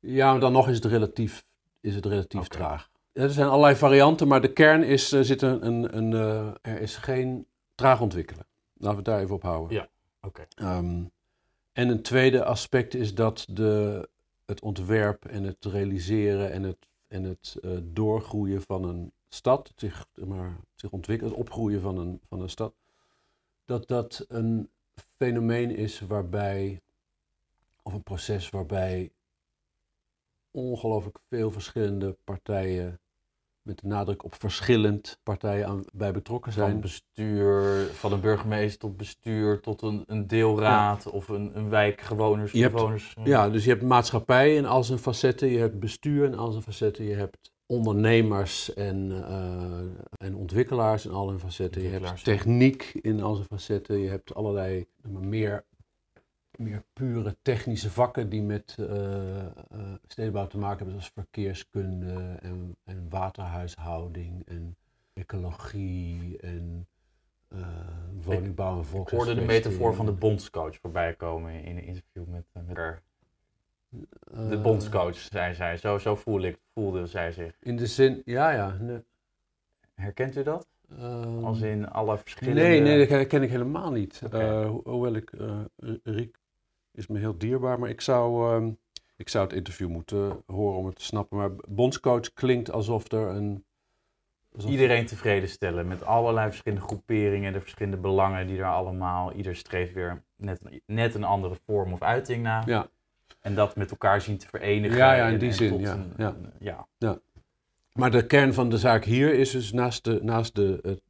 ja, 0.00 0.30
maar 0.30 0.40
dan 0.40 0.52
nog 0.52 0.68
is 0.68 0.76
het 0.76 0.84
relatief, 0.84 1.44
is 1.80 1.94
het 1.94 2.06
relatief 2.06 2.48
traag. 2.48 2.90
Er 3.12 3.30
zijn 3.30 3.48
allerlei 3.48 3.76
varianten, 3.76 4.28
maar 4.28 4.40
de 4.40 4.52
kern 4.52 4.82
is, 4.82 5.12
er, 5.12 5.24
zit 5.24 5.42
een, 5.42 5.66
een, 5.66 5.96
een, 5.96 6.12
eh, 6.12 6.72
er 6.72 6.80
is 6.80 6.96
geen 6.96 7.46
traag 7.74 8.00
ontwikkelen. 8.00 8.46
Laten 8.72 8.90
we 8.90 8.96
het 8.96 9.04
daar 9.04 9.20
even 9.20 9.34
op 9.34 9.42
houden. 9.42 9.76
Ja, 9.76 9.88
oké. 10.20 10.46
Ehm, 10.54 11.04
en 11.72 11.88
een 11.88 12.02
tweede 12.02 12.44
aspect 12.44 12.94
is 12.94 13.14
dat 13.14 13.46
de, 13.50 14.08
het 14.50 14.60
ontwerp 14.60 15.24
en 15.24 15.42
het 15.44 15.64
realiseren 15.64 16.52
en 16.52 16.62
het, 16.62 16.88
en 17.08 17.22
het 17.22 17.56
eh, 17.62 17.70
doorgroeien 17.82 18.62
van 18.62 18.84
een 18.84 19.12
stad, 19.28 19.72
zich, 19.76 20.06
maar, 20.14 20.56
zich 20.74 20.90
ontwikkelen, 20.90 21.32
het 21.32 21.40
opgroeien 21.40 21.80
van 21.80 21.98
een, 21.98 22.20
van 22.28 22.40
een 22.40 22.50
stad, 22.50 22.74
dat 23.64 23.88
dat 23.88 24.24
een 24.28 24.70
fenomeen 25.16 25.76
is 25.76 26.00
waarbij, 26.00 26.80
of 27.82 27.92
een 27.92 28.02
proces 28.02 28.50
waarbij 28.50 29.12
ongelooflijk 30.50 31.18
veel 31.28 31.50
verschillende 31.50 32.16
partijen, 32.24 32.99
met 33.62 33.78
de 33.80 33.86
nadruk 33.86 34.24
op 34.24 34.34
verschillend 34.38 35.18
partijen 35.22 35.66
aan, 35.66 35.84
bij 35.92 36.12
betrokken 36.12 36.52
Van 36.52 36.62
zijn. 36.66 36.80
bestuur, 36.80 37.86
van 37.92 38.12
een 38.12 38.20
burgemeester 38.20 38.78
tot 38.78 38.96
bestuur, 38.96 39.60
tot 39.60 39.82
een, 39.82 40.04
een 40.06 40.26
deelraad 40.26 41.06
of 41.10 41.28
een, 41.28 41.50
een. 41.58 41.68
Je 41.70 42.62
hebt- 42.62 42.74
bewoners, 42.74 43.14
eh, 43.16 43.24
Ja, 43.24 43.50
dus 43.50 43.64
je 43.64 43.70
hebt 43.70 43.82
maatschappij 43.82 44.54
in 44.56 44.66
al 44.66 44.84
zijn 44.84 44.98
facetten, 44.98 45.48
je 45.48 45.58
hebt 45.58 45.80
bestuur 45.80 46.24
in 46.24 46.34
al 46.34 46.50
zijn 46.50 46.62
facetten, 46.62 47.04
je 47.04 47.14
hebt 47.14 47.52
ondernemers 47.66 48.74
en, 48.74 49.24
eh, 49.28 50.26
en 50.26 50.34
ontwikkelaars 50.36 51.04
in 51.06 51.10
al 51.12 51.28
hun 51.28 51.38
facetten, 51.38 51.82
je 51.82 51.88
hebt 51.88 52.24
techniek 52.24 52.90
in 53.00 53.22
al 53.22 53.34
zijn 53.34 53.46
facetten, 53.46 53.98
je 53.98 54.08
hebt 54.08 54.34
allerlei 54.34 54.86
meer, 55.08 55.64
meer 56.60 56.84
pure 56.92 57.36
technische 57.42 57.90
vakken 57.90 58.28
die 58.28 58.42
met 58.42 58.76
eh, 58.78 59.40
eh, 59.46 59.50
stedenbouw 60.06 60.46
te 60.46 60.58
maken 60.58 60.76
hebben, 60.76 60.92
zoals 60.94 61.10
verkeerskunde 61.14 62.36
en, 62.40 62.76
en 62.84 63.06
waterhuishouding 63.08 64.46
en 64.46 64.76
ecologie 65.12 66.38
en 66.40 66.86
eh, 67.48 67.58
woningbouw 68.22 68.74
en 68.74 68.80
Ik 68.80 68.86
volks. 68.86 69.12
hoorde 69.12 69.34
de 69.34 69.40
metafoor 69.40 69.94
van 69.94 70.06
de 70.06 70.12
bondscoach 70.12 70.76
voorbij 70.78 71.14
komen 71.14 71.52
in 71.64 71.76
een 71.76 71.84
interview 71.84 72.24
met, 72.26 72.44
met 72.52 72.76
haar. 72.76 73.02
De 74.48 74.60
bondscoach, 74.62 75.16
zei 75.16 75.54
zij. 75.54 75.76
Zo, 75.76 75.98
zo 75.98 76.14
voelde, 76.16 76.48
ik, 76.48 76.58
voelde 76.74 77.06
zij 77.06 77.32
zich. 77.32 77.56
In 77.60 77.76
de 77.76 77.86
zin, 77.86 78.22
ja, 78.24 78.50
ja. 78.50 78.76
Nee. 78.80 79.02
Herkent 79.94 80.36
u 80.36 80.42
dat? 80.42 80.68
Ehm, 80.98 81.44
Als 81.44 81.60
in 81.60 81.88
alle 81.88 82.18
verschillende... 82.18 82.60
nee, 82.60 82.80
nee, 82.80 82.98
dat 82.98 83.06
ken- 83.06 83.26
ken 83.26 83.42
ik 83.42 83.50
helemaal 83.50 83.90
niet. 83.92 84.20
Ho- 84.30 84.80
hoewel 84.84 85.14
ik, 85.14 85.32
eh, 85.32 85.60
Riek 86.02 86.38
is 86.92 87.06
me 87.06 87.18
heel 87.18 87.38
dierbaar, 87.38 87.78
maar 87.78 87.88
ik 87.90 88.00
zou, 88.00 88.54
ehm, 88.54 88.70
ik 89.16 89.28
zou 89.28 89.44
het 89.46 89.56
interview 89.56 89.88
moeten 89.88 90.42
horen 90.46 90.78
om 90.78 90.86
het 90.86 90.96
te 90.96 91.04
snappen. 91.04 91.36
Maar 91.38 91.50
bondscoach 91.68 92.32
klinkt 92.32 92.70
alsof 92.70 93.12
er 93.12 93.28
een... 93.28 93.64
alsof- 94.54 94.70
Iedereen 94.70 95.06
tevreden 95.06 95.48
stellen 95.48 95.88
met 95.88 96.04
allerlei 96.04 96.48
verschillende 96.48 96.84
groeperingen, 96.86 97.52
de 97.52 97.60
verschillende 97.60 97.96
belangen 97.98 98.46
die 98.46 98.58
er 98.58 98.72
allemaal, 98.72 99.32
ieder 99.32 99.56
streeft 99.56 99.92
weer 99.92 100.22
net, 100.36 100.60
een- 100.64 100.82
net 100.86 101.14
een 101.14 101.24
andere 101.24 101.56
vorm 101.66 101.92
of 101.92 102.02
uiting 102.02 102.42
na. 102.42 102.62
Ja, 102.66 102.88
En 103.40 103.54
dat 103.54 103.76
met 103.76 103.90
elkaar 103.90 104.20
zien 104.20 104.38
te 104.38 104.48
verenigen. 104.48 104.96
Ja, 104.96 105.14
ja, 105.14 105.26
in 105.28 105.38
die 105.38 105.48
en 105.48 105.54
zin, 105.54 105.78
ja, 105.78 105.94
een- 105.94 106.52
ja. 106.58 106.86
ja. 106.98 107.20
maar 107.92 108.10
de 108.10 108.26
kern 108.26 108.54
van 108.54 108.68
de 108.70 108.78
zaak 108.78 109.04
hier 109.04 109.34
is 109.34 109.50
dus 109.50 109.72
naast 109.72 110.04
de, 110.04 110.18
naast 110.22 110.54
de, 110.54 110.78
het 110.82 111.02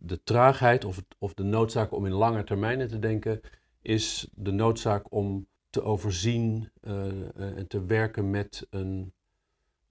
de 0.00 0.22
traagheid 0.22 0.84
of, 0.84 0.96
het- 0.96 1.14
of 1.18 1.34
de 1.34 1.42
noodzaak 1.42 1.92
om 1.92 2.06
in 2.06 2.12
lange 2.12 2.44
termijnen 2.44 2.88
te 2.88 2.98
denken, 2.98 3.40
is 3.88 4.28
de 4.34 4.50
noodzaak 4.52 5.12
om 5.12 5.48
te 5.70 5.82
overzien 5.82 6.70
eh, 6.80 7.08
eh, 7.28 7.56
en 7.56 7.66
te 7.66 7.84
werken 7.84 8.30
met 8.30 8.66
een 8.70 9.12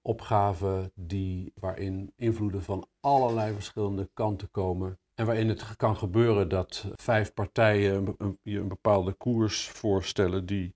opgave 0.01 0.91
die, 0.95 1.53
waarin 1.55 2.13
invloeden 2.15 2.63
van 2.63 2.87
allerlei 2.99 3.53
verschillende 3.53 4.09
kanten 4.13 4.51
komen. 4.51 4.99
En 5.15 5.25
waarin 5.25 5.49
het 5.49 5.75
kan 5.75 5.97
gebeuren 5.97 6.49
dat 6.49 6.85
vijf 6.95 7.33
partijen 7.33 7.95
een, 7.95 8.15
een, 8.17 8.39
je 8.41 8.59
een 8.59 8.67
bepaalde 8.67 9.13
koers 9.13 9.67
voorstellen 9.67 10.45
die, 10.45 10.75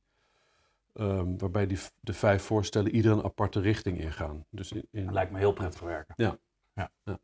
ehm, 0.94 1.38
waarbij 1.38 1.68
die, 1.68 1.80
de 2.00 2.14
vijf 2.14 2.44
voorstellen 2.44 2.96
ieder 2.96 3.12
een 3.12 3.24
aparte 3.24 3.60
richting 3.60 4.00
ingaan. 4.00 4.46
Dus 4.50 4.72
in, 4.72 4.88
in- 4.92 5.06
Dat 5.06 5.14
lijkt 5.14 5.32
me 5.32 5.38
heel 5.38 5.54
prettig 5.54 5.82
werken. 5.82 6.14
Ja. 6.18 6.38
ja. 6.74 6.92
Ja. 7.04 7.20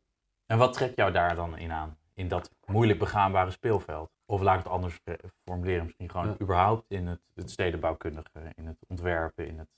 En 0.46 0.58
wat 0.58 0.72
trekt 0.72 0.96
jou 0.96 1.12
daar 1.12 1.34
dan 1.34 1.56
in 1.56 1.70
aan? 1.72 1.98
In 2.14 2.28
dat 2.28 2.50
moeilijk 2.66 2.98
begaanbare 2.98 3.50
speelveld? 3.50 4.10
Of 4.30 4.40
laat 4.40 4.58
ik 4.58 4.64
het 4.64 4.72
anders 4.72 4.98
formuleren, 5.44 5.84
misschien 5.84 6.10
gewoon 6.10 6.26
Ja. 6.26 6.36
überhaupt 6.40 6.84
in 6.88 7.06
het, 7.06 7.20
het 7.34 7.50
stedenbouwkundige, 7.50 8.52
in 8.54 8.66
het 8.66 8.76
ontwerpen, 8.88 9.46
in 9.46 9.58
het... 9.58 9.68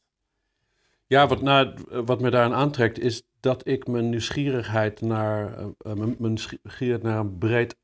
Ja, 1.07 1.27
wat, 1.27 1.43
nou, 1.43 1.75
wat 2.05 2.21
me 2.21 2.31
daaraan 2.31 2.55
aantrekt 2.55 2.99
is 2.99 3.23
dat 3.41 3.67
ik 3.67 3.87
mijn 3.87 4.09
nieuwsgierigheid 4.09 5.01
naar, 5.01 5.59
eh, 5.59 5.67
eh, 5.79 5.93
mijn, 5.93 6.17
nieuwsgierigheid 6.19 7.03
naar 7.03 7.19
een 7.19 7.39
breed 7.39 7.77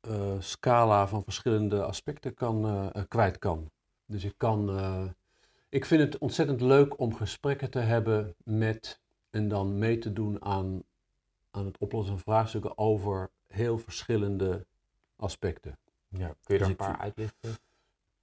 eh, 0.00 0.32
scala 0.38 1.08
van 1.08 1.22
verschillende 1.22 1.82
aspecten 1.82 2.34
kan, 2.34 2.90
kwijt 3.08 3.38
kan. 3.38 3.70
Dus 4.06 4.24
ik 4.24 4.34
kan, 4.36 4.70
ik 5.68 5.84
vind 5.84 6.00
het 6.02 6.18
ontzettend 6.18 6.60
leuk 6.60 6.98
om 6.98 7.14
gesprekken 7.14 7.70
te 7.70 7.78
hebben 7.78 8.34
met 8.44 9.00
en 9.30 9.48
dan 9.48 9.78
mee 9.78 9.98
te 9.98 10.12
doen 10.12 10.44
aan, 10.44 10.82
aan 11.50 11.64
het 11.64 11.78
oplossen 11.78 12.14
van 12.14 12.32
vraagstukken 12.32 12.78
over 12.78 13.30
heel 13.46 13.78
verschillende 13.78 14.66
aspecten. 15.16 15.78
Ja. 16.08 16.26
Kun 16.44 16.54
je 16.54 16.58
Dus 16.58 16.58
er 16.58 16.64
een 16.64 16.70
ik 16.70 16.76
paar 16.76 16.88
vind- 16.88 17.00
uitlichten? 17.02 17.50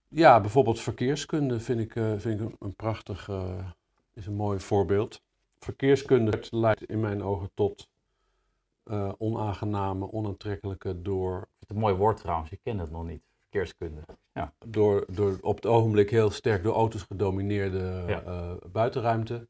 Ja, 0.07 0.41
bijvoorbeeld 0.41 0.79
verkeerskunde 0.79 1.59
vind 1.59 1.79
ik, 1.79 1.95
eh, 1.95 2.13
vind 2.17 2.39
ik 2.41 2.47
een, 2.47 2.55
een 2.59 2.75
prachtig, 2.75 3.29
eh, 3.29 3.67
is 4.13 4.25
een 4.27 4.33
mooi 4.35 4.59
voorbeeld. 4.59 5.21
Verkeerskunde 5.59 6.43
leidt 6.51 6.83
in 6.85 6.99
mijn 6.99 7.23
ogen 7.23 7.49
tot 7.53 7.87
eh, 8.83 9.11
onaangename, 9.17 10.11
onaantrekkelijke, 10.11 11.01
door, 11.01 11.39
Het 11.39 11.69
is 11.69 11.75
een 11.75 11.81
mooi 11.81 11.95
woord 11.95 12.17
trouwens, 12.17 12.51
ik 12.51 12.59
ken 12.63 12.79
het 12.79 12.91
nog 12.91 13.05
niet. 13.05 13.21
Verkeerskunde. 13.41 14.01
door, 14.65 15.05
door 15.11 15.37
op 15.41 15.55
het 15.55 15.65
ogenblik 15.65 16.09
heel 16.09 16.29
sterk 16.31 16.63
door 16.63 16.73
auto's 16.75 17.01
gedomineerde 17.03 18.03
Ja. 18.07 18.57
buitenruimte. 18.71 19.47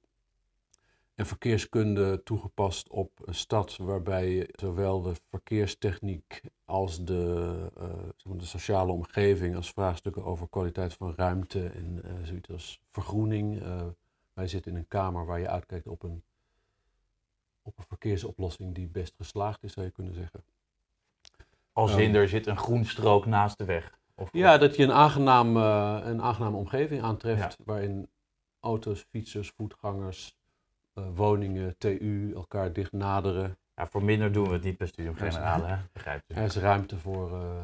En 1.16 1.26
verkeerskunde 1.26 2.24
toegepast 2.24 2.90
op 2.90 3.12
een 3.26 3.36
stad 3.36 3.78
waarbij 3.78 4.50
zowel 4.52 5.02
de 5.02 5.14
verkeerstechniek 5.30 6.42
als 6.66 7.06
de, 7.06 7.56
eh, 7.78 8.38
de 8.38 8.46
sociale 8.46 8.92
omgeving, 8.92 9.56
als 9.56 9.72
vraagstukken 9.72 10.24
over 10.24 10.50
kwaliteit 10.50 10.94
van 10.94 11.14
ruimte 11.16 11.68
en 11.68 12.02
eh, 12.04 12.12
zoiets 12.24 12.50
als 12.50 12.80
vergroening. 12.92 13.62
eh, 13.62 13.82
wij 14.34 14.48
zitten 14.48 14.72
in 14.72 14.78
een 14.78 14.88
kamer 14.88 15.26
waar 15.26 15.40
je 15.40 15.50
uitkijkt 15.50 15.88
op 15.88 16.04
een, 16.04 16.24
op 17.62 17.78
een 17.78 17.84
verkeersoplossing 17.88 18.76
die 18.76 18.88
best 18.88 19.14
geslaagd 19.18 19.64
is, 19.64 19.74
zou 19.74 19.86
je 19.86 19.92
kunnen 19.92 20.14
zeggen. 20.14 20.44
Als 21.74 21.92
Ehm. 21.92 22.00
in, 22.00 22.16
er 22.16 22.28
zit 22.30 22.48
een 22.48 22.58
groenstrook 22.58 23.26
naast 23.26 23.58
de 23.58 23.66
weg. 23.66 23.98
Of, 24.16 24.30
Ja, 24.32 24.58
dat 24.58 24.76
je 24.76 24.84
een, 24.84 24.92
aangenaam, 24.92 25.58
eh, 25.58 26.00
een 26.04 26.22
aangename 26.22 26.58
omgeving 26.58 27.02
aantreft 27.02 27.58
waarin 27.66 28.10
auto's, 28.60 29.06
fietsers, 29.10 29.50
voetgangers, 29.50 30.36
woningen, 31.16 31.78
TU 31.78 32.34
elkaar 32.36 32.74
dicht 32.74 32.92
naderen. 32.92 33.58
Ja, 33.76 33.88
voor 33.88 34.04
minder 34.04 34.32
doen 34.32 34.48
we 34.48 34.54
het 34.54 34.64
niet 34.64 34.78
bij 34.78 34.88
Studium 34.88 35.16
Generale, 35.16 35.66
hè? 35.66 35.78
begrijp 35.94 36.24
je. 36.28 36.34
Er 36.34 36.44
is 36.44 36.56
ruimte 36.56 36.98
voor, 36.98 37.32
eh, 37.32 37.64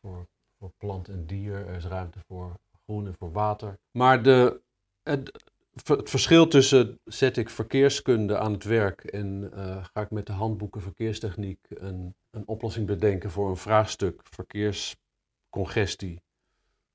voor, 0.00 0.26
voor 0.58 0.70
plant 0.78 1.08
en 1.08 1.26
dier, 1.26 1.66
er 1.66 1.74
is 1.74 1.84
ruimte 1.84 2.18
voor 2.26 2.56
groen 2.84 3.06
en 3.06 3.14
voor 3.18 3.32
water. 3.32 3.78
Maar 3.90 4.22
de, 4.22 4.60
het, 5.02 5.44
het 5.82 6.10
verschil 6.10 6.48
tussen 6.48 6.98
zet 7.04 7.36
ik 7.36 7.50
verkeerskunde 7.50 8.38
aan 8.38 8.52
het 8.52 8.64
werk 8.64 9.04
en 9.04 9.50
eh, 9.52 9.84
ga 9.84 10.00
ik 10.00 10.10
met 10.10 10.26
de 10.26 10.32
handboeken 10.32 10.80
verkeerstechniek 10.80 11.66
een, 11.68 12.14
een 12.30 12.46
oplossing 12.46 12.86
bedenken 12.86 13.30
voor 13.30 13.48
een 13.48 13.56
vraagstuk 13.56 14.20
verkeerscongestie 14.24 16.22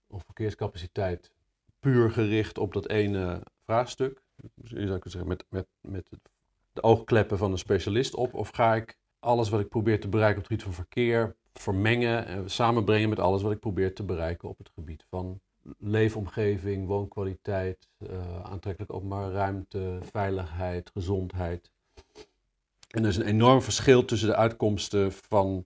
of 0.08 0.24
verkeerscapaciteit 0.26 1.32
puur 1.80 2.12
gericht 2.12 2.58
op 2.58 2.74
dat 2.74 2.90
ene 2.90 3.44
vraagstuk. 3.66 4.22
Je 4.64 5.02
zou 5.04 5.26
met, 5.26 5.46
met, 5.50 5.68
met 5.82 6.10
de 6.74 6.84
oogkleppen 6.84 7.38
van 7.38 7.52
een 7.52 7.58
specialist 7.58 8.16
op 8.16 8.34
of 8.34 8.50
ga 8.50 8.76
ik 8.76 8.98
alles 9.20 9.50
wat 9.50 9.60
ik 9.60 9.70
probeer 9.70 10.00
te 10.00 10.10
bereiken 10.10 10.38
op 10.38 10.50
het 10.50 10.52
gebied 10.52 10.64
van 10.64 10.86
verkeer 10.86 11.36
vermengen 11.54 12.26
en 12.26 12.50
samenbrengen 12.50 13.10
met 13.10 13.20
alles 13.20 13.42
wat 13.42 13.52
ik 13.52 13.60
probeer 13.60 13.96
te 13.96 14.04
bereiken 14.04 14.50
op 14.50 14.58
het 14.58 14.70
gebied 14.74 15.06
van 15.10 15.42
leefomgeving, 15.78 16.88
woonkwaliteit, 16.88 17.88
eh, 17.98 18.44
aantrekkelijk 18.44 18.94
openbare 18.94 19.32
ruimte, 19.32 20.00
veiligheid, 20.02 20.90
gezondheid. 20.94 21.72
En 22.90 23.04
er 23.04 23.10
is 23.10 23.18
een 23.18 23.26
enorm 23.26 23.62
verschil 23.62 24.06
tussen 24.06 24.30
de 24.30 24.36
uitkomsten 24.36 25.12
van. 25.12 25.66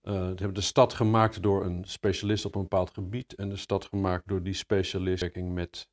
eh 0.00 0.14
hebben 0.14 0.54
de 0.54 0.60
stad 0.60 0.94
gemaakt 0.94 1.42
door 1.42 1.64
een 1.64 1.84
specialist 1.84 2.44
op 2.44 2.54
een 2.54 2.62
bepaald 2.62 2.90
gebied 2.90 3.34
en 3.34 3.48
de 3.48 3.56
stad 3.56 3.84
gemaakt 3.84 4.28
door 4.28 4.42
die 4.42 4.54
specialist 4.54 5.36
met 5.36 5.88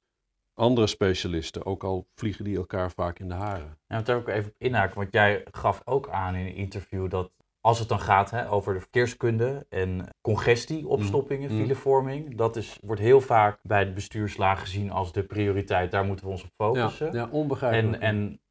andere 0.57 0.87
specialisten, 0.87 1.65
ook 1.65 1.83
al 1.83 2.07
vliegen 2.15 2.43
die 2.43 2.57
elkaar 2.57 2.91
vaak 2.91 3.19
in 3.19 3.27
de 3.27 3.33
haren. 3.33 3.77
Ja, 3.87 4.01
daar 4.01 4.17
ik 4.17 4.27
even 4.27 4.49
op 4.51 4.55
inhaken, 4.57 4.95
want 4.95 5.13
jij 5.13 5.43
gaf 5.51 5.81
ook 5.85 6.09
aan 6.09 6.35
in 6.35 6.45
een 6.45 6.55
interview 6.55 7.09
dat 7.09 7.31
als 7.61 7.79
het 7.79 7.89
dan 7.89 7.99
gaat 7.99 8.31
hè, 8.31 8.51
over 8.51 8.73
de 8.73 8.79
verkeerskunde 8.79 9.65
en 9.69 10.09
congestie, 10.21 10.87
opstoppingen, 10.87 11.51
Mm. 11.53 11.57
filevorming, 11.61 12.35
dat 12.37 12.55
is, 12.55 12.79
wordt 12.81 13.01
heel 13.01 13.21
vaak 13.21 13.59
bij 13.63 13.85
de 13.85 13.91
bestuurslaag 13.91 14.59
gezien 14.59 14.91
als 14.91 15.11
de 15.11 15.23
prioriteit. 15.23 15.91
Daar 15.91 16.05
moeten 16.05 16.25
we 16.25 16.31
ons 16.31 16.43
op 16.43 16.49
Ja, 16.57 16.65
focussen. 16.65 17.13
ja 17.13 17.27
onbegrijpelijk. 17.31 18.01
en, 18.01 18.17
en 18.17 18.41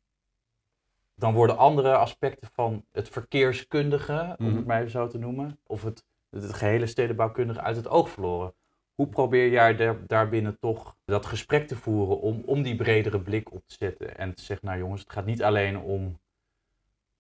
dan 1.15 1.35
worden 1.35 1.57
andere 1.59 1.97
aspecten 1.97 2.51
van 2.53 2.85
het 2.93 3.09
verkeerskundige, 3.09 4.35
om 4.39 4.47
Mhm. 4.47 4.57
het 4.57 4.67
maar 4.67 4.79
even 4.79 4.91
zo 4.91 5.07
te 5.07 5.19
noemen, 5.19 5.61
of 5.67 5.83
het, 5.83 6.05
het 6.31 6.53
gehele 6.55 6.87
stedenbouwkundige 6.87 7.61
uit 7.61 7.77
het 7.77 7.89
oog 7.89 8.09
verloren. 8.11 8.55
Hoe 8.97 9.07
probeer 9.09 9.51
jij 9.51 9.77
daar, 9.77 9.97
daarbinnen 10.07 10.59
toch 10.61 10.97
dat 11.05 11.27
gesprek 11.27 11.67
te 11.69 11.77
voeren 11.77 12.21
om, 12.21 12.43
om 12.47 12.63
die 12.63 12.77
bredere 12.77 13.21
blik 13.21 13.53
op 13.53 13.63
te 13.67 13.75
zetten 13.79 14.19
en 14.19 14.35
te 14.35 14.43
zeggen, 14.43 14.67
nou 14.67 14.79
jongens, 14.79 15.01
het 15.01 15.13
gaat 15.13 15.27
niet 15.27 15.43
alleen 15.43 15.79
om, 15.79 16.19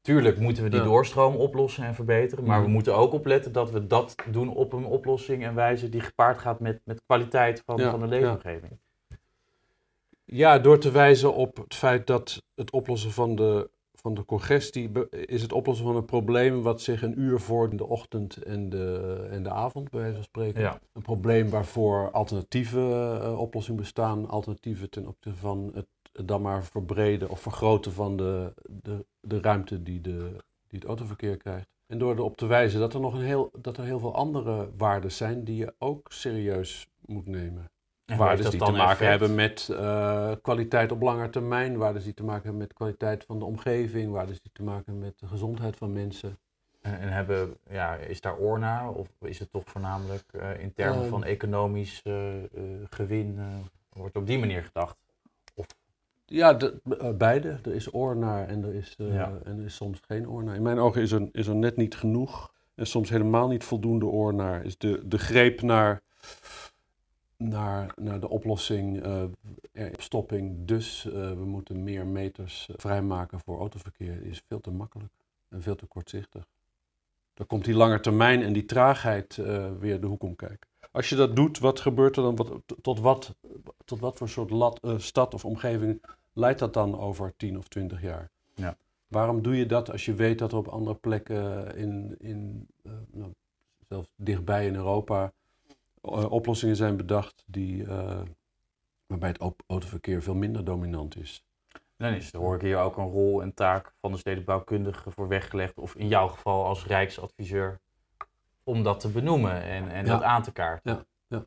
tuurlijk 0.00 0.38
moeten 0.38 0.62
we 0.62 0.68
die 0.68 0.78
Ja. 0.78 0.85
doorstroom 0.85 1.35
oplossen 1.35 1.85
en 1.85 1.95
verbeteren, 1.95 2.45
maar 2.45 2.59
we 2.59 2.64
Mhm. 2.64 2.73
moeten 2.73 2.97
ook 2.97 3.12
opletten 3.12 3.52
dat 3.52 3.71
we 3.71 3.87
dat 3.87 4.14
doen 4.30 4.49
op 4.54 4.73
een 4.73 4.85
oplossing 4.85 5.45
en 5.45 5.54
wijze 5.54 5.88
die 5.88 6.00
gepaard 6.00 6.38
gaat 6.38 6.61
met, 6.61 6.80
met 6.85 7.02
kwaliteit 7.06 7.62
van, 7.66 7.78
Ja, 7.78 7.90
van 7.90 8.00
de 8.00 8.06
ja. 8.06 8.12
leefomgeving. 8.21 8.73
Ja, 10.25 10.59
door 10.59 10.78
te 10.78 10.90
wijzen 10.90 11.35
op 11.35 11.56
het 11.56 11.75
feit 11.75 12.06
dat 12.06 12.42
het 12.54 12.71
oplossen 12.71 13.11
van 13.11 13.35
de, 13.35 13.71
van 14.06 14.14
de 14.14 14.25
congestie 14.25 14.90
is 15.10 15.42
het 15.42 15.52
oplossen 15.52 15.86
van 15.86 15.96
een 15.96 16.04
probleem 16.04 16.62
wat 16.62 16.80
zich 16.80 17.02
een 17.02 17.20
uur 17.20 17.40
voor 17.40 17.70
in 17.70 17.76
de 17.76 17.86
ochtend 17.86 18.36
en 18.36 18.68
de, 18.68 19.26
en 19.30 19.42
de 19.42 19.50
avond, 19.50 19.90
bij 19.90 20.00
wijze 20.00 20.14
van 20.14 20.25
spreken. 20.25 20.60
Ja. 20.60 20.80
Een 20.92 21.02
probleem 21.02 21.50
waarvoor 21.50 22.10
alternatieve 22.10 22.80
eh, 23.22 23.38
oplossingen 23.38 23.80
bestaan, 23.80 24.28
alternatieven 24.28 24.90
ten 24.90 25.06
opzichte 25.06 25.38
van 25.38 25.70
het, 25.75 25.86
het 26.12 26.28
dan 26.28 26.42
maar 26.42 26.64
verbreden 26.64 27.30
of 27.30 27.40
vergroten 27.40 27.92
van 27.92 28.16
de, 28.16 28.52
de, 28.82 29.06
de 29.20 29.40
ruimte 29.40 29.82
die, 29.82 30.00
de, 30.00 30.44
die 30.66 30.78
het 30.78 30.84
autoverkeer 30.84 31.36
krijgt. 31.36 31.68
En 31.86 31.98
door 31.98 32.14
erop 32.14 32.36
te 32.36 32.46
wijzen 32.46 32.80
dat 32.80 32.94
er 32.94 33.00
nog 33.00 33.14
een 33.14 33.25
heel, 33.25 33.50
dat 33.60 33.76
er 33.76 33.84
heel 33.84 33.98
veel 33.98 34.14
andere 34.14 34.70
waarden 34.76 35.12
zijn 35.12 35.44
die 35.44 35.56
je 35.56 35.75
ook 35.78 36.12
serieus 36.12 36.88
moet 37.06 37.26
nemen. 37.26 37.70
En 38.06 38.16
hoe 38.16 38.26
heeft 38.26 38.40
Waarden 38.42 38.42
dat 38.42 38.50
die 38.52 38.60
dan 38.60 38.70
te 38.72 38.76
maken 38.78 39.06
effect? 39.06 39.10
hebben 39.20 39.34
met 39.34 39.68
eh, 39.68 40.30
kwaliteit 40.42 40.92
op 40.92 41.02
lange 41.02 41.30
termijn, 41.30 41.76
waarden 41.76 42.02
die 42.02 42.14
te 42.14 42.25
maken 42.25 42.42
hebben 42.42 42.60
met 42.60 42.72
kwaliteit 42.72 43.25
van 43.25 43.38
de 43.38 43.44
omgeving, 43.44 44.12
waarden 44.12 44.36
die 44.42 44.50
te 44.52 44.62
maken 44.62 44.84
hebben 44.84 45.02
met 45.04 45.18
de 45.18 45.26
gezondheid 45.26 45.76
van 45.76 45.92
mensen. 45.92 46.38
En, 46.80 46.98
en 46.98 47.08
hebben, 47.08 47.56
ja, 47.70 47.94
is 47.94 48.20
daar 48.20 48.38
oor 48.38 48.58
naar? 48.58 48.88
Of 48.90 49.08
is 49.20 49.38
het 49.38 49.50
toch 49.50 49.62
voornamelijk 49.66 50.25
eh, 50.32 50.60
in 50.60 50.72
termen 50.75 51.00
Ehm. 51.00 51.08
van 51.08 51.25
economisch 51.25 52.00
eh, 52.04 52.36
eh, 52.44 52.48
gewin? 52.90 53.34
eh, 53.38 53.44
wordt 53.92 54.16
op 54.16 54.26
die 54.26 54.38
manier 54.38 54.62
gedacht? 54.62 54.96
Ja, 56.28 56.52
de, 56.54 56.80
eh, 56.98 57.10
beide. 57.10 57.58
Er 57.64 57.75
is 57.75 57.94
oor 57.94 58.16
naar 58.16 58.48
en 58.48 58.64
er 58.64 58.75
is, 58.75 58.94
eh, 58.98 59.14
Ja. 59.14 59.32
en 59.44 59.58
er 59.58 59.64
is 59.64 59.75
soms 59.76 60.00
geen 60.06 60.28
oor 60.28 60.44
naar. 60.44 60.54
In 60.54 60.62
mijn 60.62 60.78
ogen 60.78 61.02
is 61.02 61.12
er, 61.12 61.28
is 61.32 61.46
er 61.46 61.54
net 61.54 61.76
niet 61.76 61.94
genoeg 61.96 62.52
en 62.75 62.86
soms 62.86 63.10
helemaal 63.10 63.48
niet 63.48 63.64
voldoende 63.64 64.06
oor 64.06 64.34
naar. 64.34 64.64
Is 64.64 64.78
de, 64.78 65.00
de 65.04 65.18
greep 65.18 65.62
naar, 65.62 66.02
naar, 67.37 67.93
naar 67.97 68.21
de 68.21 68.28
oplossing, 68.28 69.02
er- 69.02 69.31
opstopping, 69.93 70.57
dus 70.64 71.07
eh, 71.07 71.12
we 71.12 71.45
moeten 71.45 71.83
meer 71.83 72.07
meters 72.07 72.69
eh, 72.69 72.75
vrijmaken 72.78 73.40
voor 73.40 73.59
autoverkeer, 73.59 74.23
is 74.23 74.43
veel 74.49 74.61
te 74.61 74.71
makkelijk 74.71 75.12
en 75.49 75.62
veel 75.62 75.75
te 75.75 75.87
kortzichtig. 75.87 76.47
Dan 77.35 77.47
komt 77.47 77.64
die 77.64 77.75
lange 77.75 78.00
termijn 78.00 78.43
en 78.43 78.52
die 78.52 78.64
traagheid 78.64 79.37
weer 79.78 80.00
de 80.00 80.07
hoek 80.07 80.23
om 80.23 80.37
kijken. 80.37 80.69
Als 80.90 81.09
je 81.09 81.16
dat 81.16 81.37
doet, 81.37 81.59
wat 81.59 81.81
gebeurt 81.81 82.16
er 82.16 82.23
dan? 82.23 82.37
Wat, 82.37 82.52
tot, 82.83 83.00
wat, 83.00 83.35
tot 83.85 84.00
wat 84.00 84.19
voor 84.19 84.28
soort 84.28 84.50
lat, 84.50 84.81
stad 84.97 85.35
of 85.35 85.45
omgeving 85.45 86.02
leidt 86.33 86.59
dat 86.59 86.75
dan 86.75 86.99
over 86.99 87.35
10 87.37 87.59
of 87.59 87.69
20 87.69 88.02
jaar? 88.02 88.31
Ja. 88.55 88.76
Waarom 89.09 89.43
doe 89.43 89.57
je 89.57 89.66
dat 89.66 89.90
als 89.93 90.05
je 90.05 90.14
weet 90.14 90.38
dat 90.38 90.52
er 90.52 90.59
op 90.59 90.69
andere 90.69 90.97
plekken 90.97 91.76
in, 91.76 92.14
in 92.19 92.66
uh, 92.83 92.93
nou, 93.12 93.33
zelfs 93.88 94.09
dichtbij 94.16 94.66
in 94.66 94.75
Europa 94.75 95.23
uh, 95.23 95.28
oplossingen 96.00 96.76
zijn 96.76 96.97
bedacht 96.97 97.43
die, 97.47 97.83
uh, 97.83 98.21
waarbij 99.07 99.29
het 99.29 99.55
autoverkeer 99.67 100.23
veel 100.23 100.35
minder 100.35 100.65
dominant 100.65 101.17
is? 101.17 101.45
Dan 101.97 102.12
is 102.12 102.33
er 102.33 102.38
hoor 102.38 102.55
ik 102.55 102.61
hier 102.61 102.79
ook 102.79 102.97
een 102.97 103.11
rol 103.11 103.43
en 103.43 103.55
taak 103.55 103.93
van 104.00 104.12
de 104.12 104.19
stedenbouwkundige 104.19 105.11
voor 105.11 105.29
weggelegd, 105.29 105.79
of 105.79 105.95
in 105.95 106.09
jouw 106.09 106.29
geval 106.29 106.65
als 106.65 106.87
rijksadviseur, 106.87 107.81
om 108.65 108.83
dat 108.83 109.00
te 109.00 109.09
benoemen 109.09 109.62
en, 109.62 109.91
en 109.91 110.07
Ja. 110.07 110.12
dat 110.12 110.23
aan 110.23 110.43
te 110.43 110.53
kaarten. 110.53 110.93
Ja, 110.95 111.05
ja. 111.29 111.47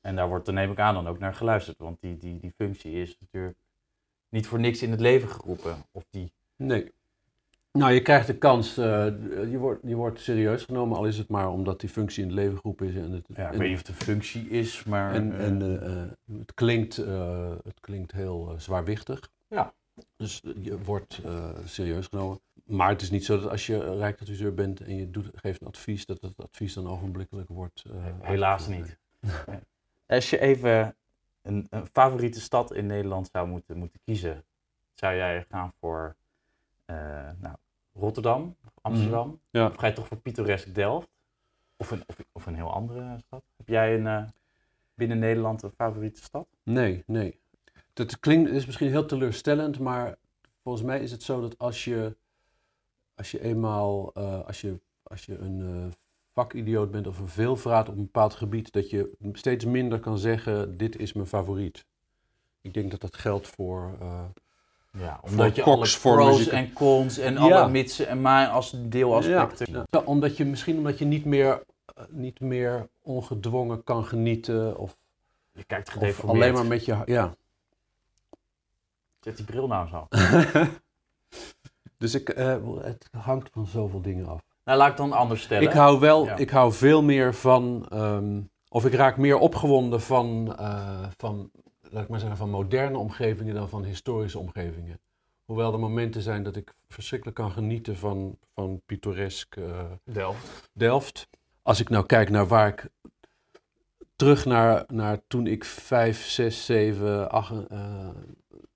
En 0.00 0.16
daar 0.16 0.28
wordt, 0.28 0.46
dan 0.46 0.54
neem 0.54 0.70
ik 0.70 0.78
aan, 0.78 0.94
dan 0.94 1.08
ook 1.08 1.18
naar 1.18 1.34
geluisterd, 1.34 1.78
want 1.78 2.00
die, 2.00 2.16
die, 2.16 2.38
die 2.38 2.52
functie 2.56 2.92
is 2.92 3.16
natuurlijk 3.20 3.58
niet 4.28 4.46
voor 4.46 4.60
niks 4.60 4.82
in 4.82 4.90
het 4.90 5.00
leven 5.00 5.28
geroepen. 5.28 5.76
Of 5.92 6.04
die, 6.10 6.32
Nee. 6.56 6.92
Nou, 7.72 7.92
je 7.92 8.02
krijgt 8.02 8.26
de 8.26 8.38
kans, 8.38 8.76
eh, 8.76 9.04
je, 9.50 9.58
wordt, 9.58 9.80
je 9.84 9.94
wordt 9.94 10.20
serieus 10.20 10.64
genomen, 10.64 10.96
al 10.96 11.06
is 11.06 11.18
het 11.18 11.28
maar 11.28 11.50
omdat 11.50 11.80
die 11.80 11.88
functie 11.88 12.22
in 12.22 12.28
het 12.28 12.38
leven 12.38 12.56
geroepen 12.56 12.86
is. 12.86 12.94
En 12.94 13.10
het, 13.10 13.26
ja, 13.28 13.46
ik 13.46 13.52
en- 13.52 13.58
weet 13.58 13.68
niet 13.68 13.80
of 13.80 13.86
het 13.86 13.88
een 13.88 14.04
functie 14.04 14.48
is, 14.48 14.84
maar... 14.84 15.14
En, 15.14 15.32
eh, 15.32 15.46
en 15.46 15.82
eh, 15.82 16.38
het, 16.38 16.54
klinkt, 16.54 16.96
het 17.64 17.80
klinkt 17.80 18.12
heel 18.12 18.54
zwaarwichtig. 18.56 19.30
Ja. 19.48 19.74
Dus 20.16 20.42
je 20.60 20.82
wordt 20.82 21.20
serieus 21.64 22.06
genomen. 22.06 22.40
Maar 22.64 22.88
het 22.88 23.02
is 23.02 23.10
niet 23.10 23.24
zo 23.24 23.40
dat 23.40 23.50
als 23.50 23.66
je 23.66 23.96
rijksadviseur 23.96 24.54
bent 24.54 24.80
en 24.80 24.96
je 24.96 25.10
doet, 25.10 25.30
geeft 25.34 25.60
een 25.60 25.66
advies, 25.66 26.06
dat 26.06 26.20
het 26.20 26.42
advies 26.42 26.74
dan 26.74 26.88
ogenblikkelijk 26.88 27.48
wordt. 27.48 27.84
Helaas 28.20 28.66
niet. 28.66 28.98
Als 30.06 30.30
je 30.30 30.40
even 30.40 30.96
een, 31.42 31.66
een 31.70 31.86
favoriete 31.86 32.40
stad 32.40 32.74
in 32.74 32.86
Nederland 32.86 33.28
zou 33.32 33.48
moeten, 33.48 33.76
moeten 33.76 34.00
kiezen, 34.04 34.44
zou 34.94 35.14
jij 35.14 35.46
gaan 35.48 35.72
voor 35.80 36.16
nou, 37.40 37.56
Rotterdam, 37.92 38.56
Amsterdam? 38.80 39.26
Mhm. 39.26 39.36
Ja. 39.50 39.66
Of 39.66 39.76
ga 39.76 39.86
je 39.86 39.92
toch 39.92 40.06
voor 40.06 40.16
pittoresk 40.16 40.74
Delft? 40.74 41.08
Of 41.76 41.90
een, 41.90 42.02
of, 42.06 42.16
of 42.32 42.46
een 42.46 42.54
heel 42.54 42.72
andere 42.72 43.18
stad? 43.26 43.42
Heb 43.56 43.68
jij 43.68 43.94
een, 43.94 44.06
eh, 44.06 44.24
binnen 44.94 45.18
Nederland 45.18 45.62
een 45.62 45.70
favoriete 45.70 46.22
stad? 46.22 46.46
Nee, 46.62 47.02
nee. 47.06 47.40
Dat 47.92 48.20
klinkt, 48.20 48.50
is 48.50 48.66
misschien 48.66 48.88
heel 48.88 49.06
teleurstellend, 49.06 49.78
maar 49.78 50.18
volgens 50.62 50.84
mij 50.84 51.00
is 51.00 51.10
het 51.10 51.22
zo 51.22 51.40
dat 51.40 51.58
als 51.58 51.84
je, 51.84 52.16
als 53.14 53.30
je 53.30 53.42
eenmaal, 53.42 54.12
eh, 54.14 54.46
als 54.46 54.60
je, 54.60 54.80
als 55.02 55.26
je 55.26 55.38
een 55.38 55.60
eh, 55.60 55.92
vakidioot 56.32 56.90
bent 56.90 57.06
of 57.06 57.18
een 57.18 57.28
veelvraat 57.28 57.88
op 57.88 57.96
een 57.96 58.04
bepaald 58.04 58.34
gebied, 58.34 58.72
dat 58.72 58.90
je 58.90 59.12
steeds 59.32 59.64
minder 59.64 60.00
kan 60.00 60.18
zeggen, 60.18 60.76
dit 60.76 60.96
is 60.98 61.12
mijn 61.12 61.26
favoriet. 61.26 61.86
Ik 62.60 62.74
denk 62.74 62.90
dat 62.90 63.00
dat 63.00 63.16
geldt 63.16 63.48
voor... 63.48 63.98
Ja, 64.98 65.18
Voor 65.20 65.28
omdat 65.30 65.56
je 65.56 65.62
alle 65.62 65.76
pros 66.00 66.36
muziek- 66.36 66.52
en 66.52 66.72
cons 66.72 67.18
en 67.18 67.32
Ja. 67.34 67.40
alle 67.40 67.68
mitsen 67.70 68.08
en 68.08 68.20
maar 68.20 68.48
als 68.48 68.74
deelaspecten. 68.78 69.72
Ja, 69.72 69.84
ja. 69.90 70.00
omdat 70.04 70.36
je 70.36 70.44
misschien 70.44 70.76
omdat 70.76 70.98
je 70.98 71.04
niet 71.04 71.24
meer, 71.24 71.62
eh, 71.94 72.04
niet 72.08 72.40
meer 72.40 72.88
ongedwongen 73.02 73.84
kan 73.84 74.04
genieten 74.04 74.78
of, 74.78 74.96
Je 75.52 75.64
kijkt 75.64 75.90
gedeformeerd. 75.90 76.38
alleen 76.42 76.54
maar 76.54 76.66
met 76.66 76.84
je... 76.84 76.96
Ja. 77.06 77.34
Zet 79.20 79.36
die 79.36 79.46
bril 79.46 79.66
nou 79.66 79.88
zo. 79.88 80.06
Dus 81.98 82.14
ik, 82.14 82.28
eh, 82.28 82.56
het 82.80 83.08
hangt 83.18 83.50
van 83.52 83.66
zoveel 83.66 84.00
dingen 84.00 84.28
af. 84.28 84.40
Nou, 84.64 84.78
laat 84.78 84.90
ik 84.90 84.96
dan 84.96 85.12
anders 85.12 85.42
stellen. 85.42 85.68
Ik 85.68 85.74
hou 85.74 86.00
wel, 86.00 86.24
Ja. 86.24 86.36
ik 86.36 86.50
hou 86.50 86.72
veel 86.72 87.02
meer 87.02 87.34
van, 87.34 87.86
ehm, 87.88 88.40
of 88.68 88.84
ik 88.84 88.92
raak 88.94 89.16
meer 89.16 89.38
opgewonden 89.38 90.00
van, 90.00 90.54
eh, 90.58 91.02
van, 91.16 91.50
laat 91.92 92.02
ik 92.02 92.08
maar 92.08 92.18
zeggen, 92.18 92.38
van 92.38 92.50
moderne 92.50 92.98
omgevingen 92.98 93.54
dan 93.54 93.68
van 93.68 93.84
historische 93.84 94.38
omgevingen. 94.38 95.00
Hoewel 95.44 95.72
er 95.72 95.78
momenten 95.78 96.22
zijn 96.22 96.42
dat 96.42 96.56
ik 96.56 96.74
verschrikkelijk 96.88 97.36
kan 97.38 97.50
genieten 97.50 97.96
van, 97.96 98.38
van 98.54 98.82
pittoresk 98.86 99.56
eh, 99.56 99.84
Delft. 100.04 100.70
Delft. 100.72 101.28
Als 101.62 101.80
ik 101.80 101.88
nou 101.88 102.06
kijk 102.06 102.30
naar 102.30 102.46
waar 102.46 102.68
ik 102.68 102.88
terug 104.16 104.44
naar, 104.44 104.84
naar 104.88 105.20
toen 105.26 105.46
ik 105.46 105.64
vijf, 105.64 106.24
zes, 106.26 106.64
zeven, 106.64 107.30
acht, 107.30 107.66
eh, 107.68 108.08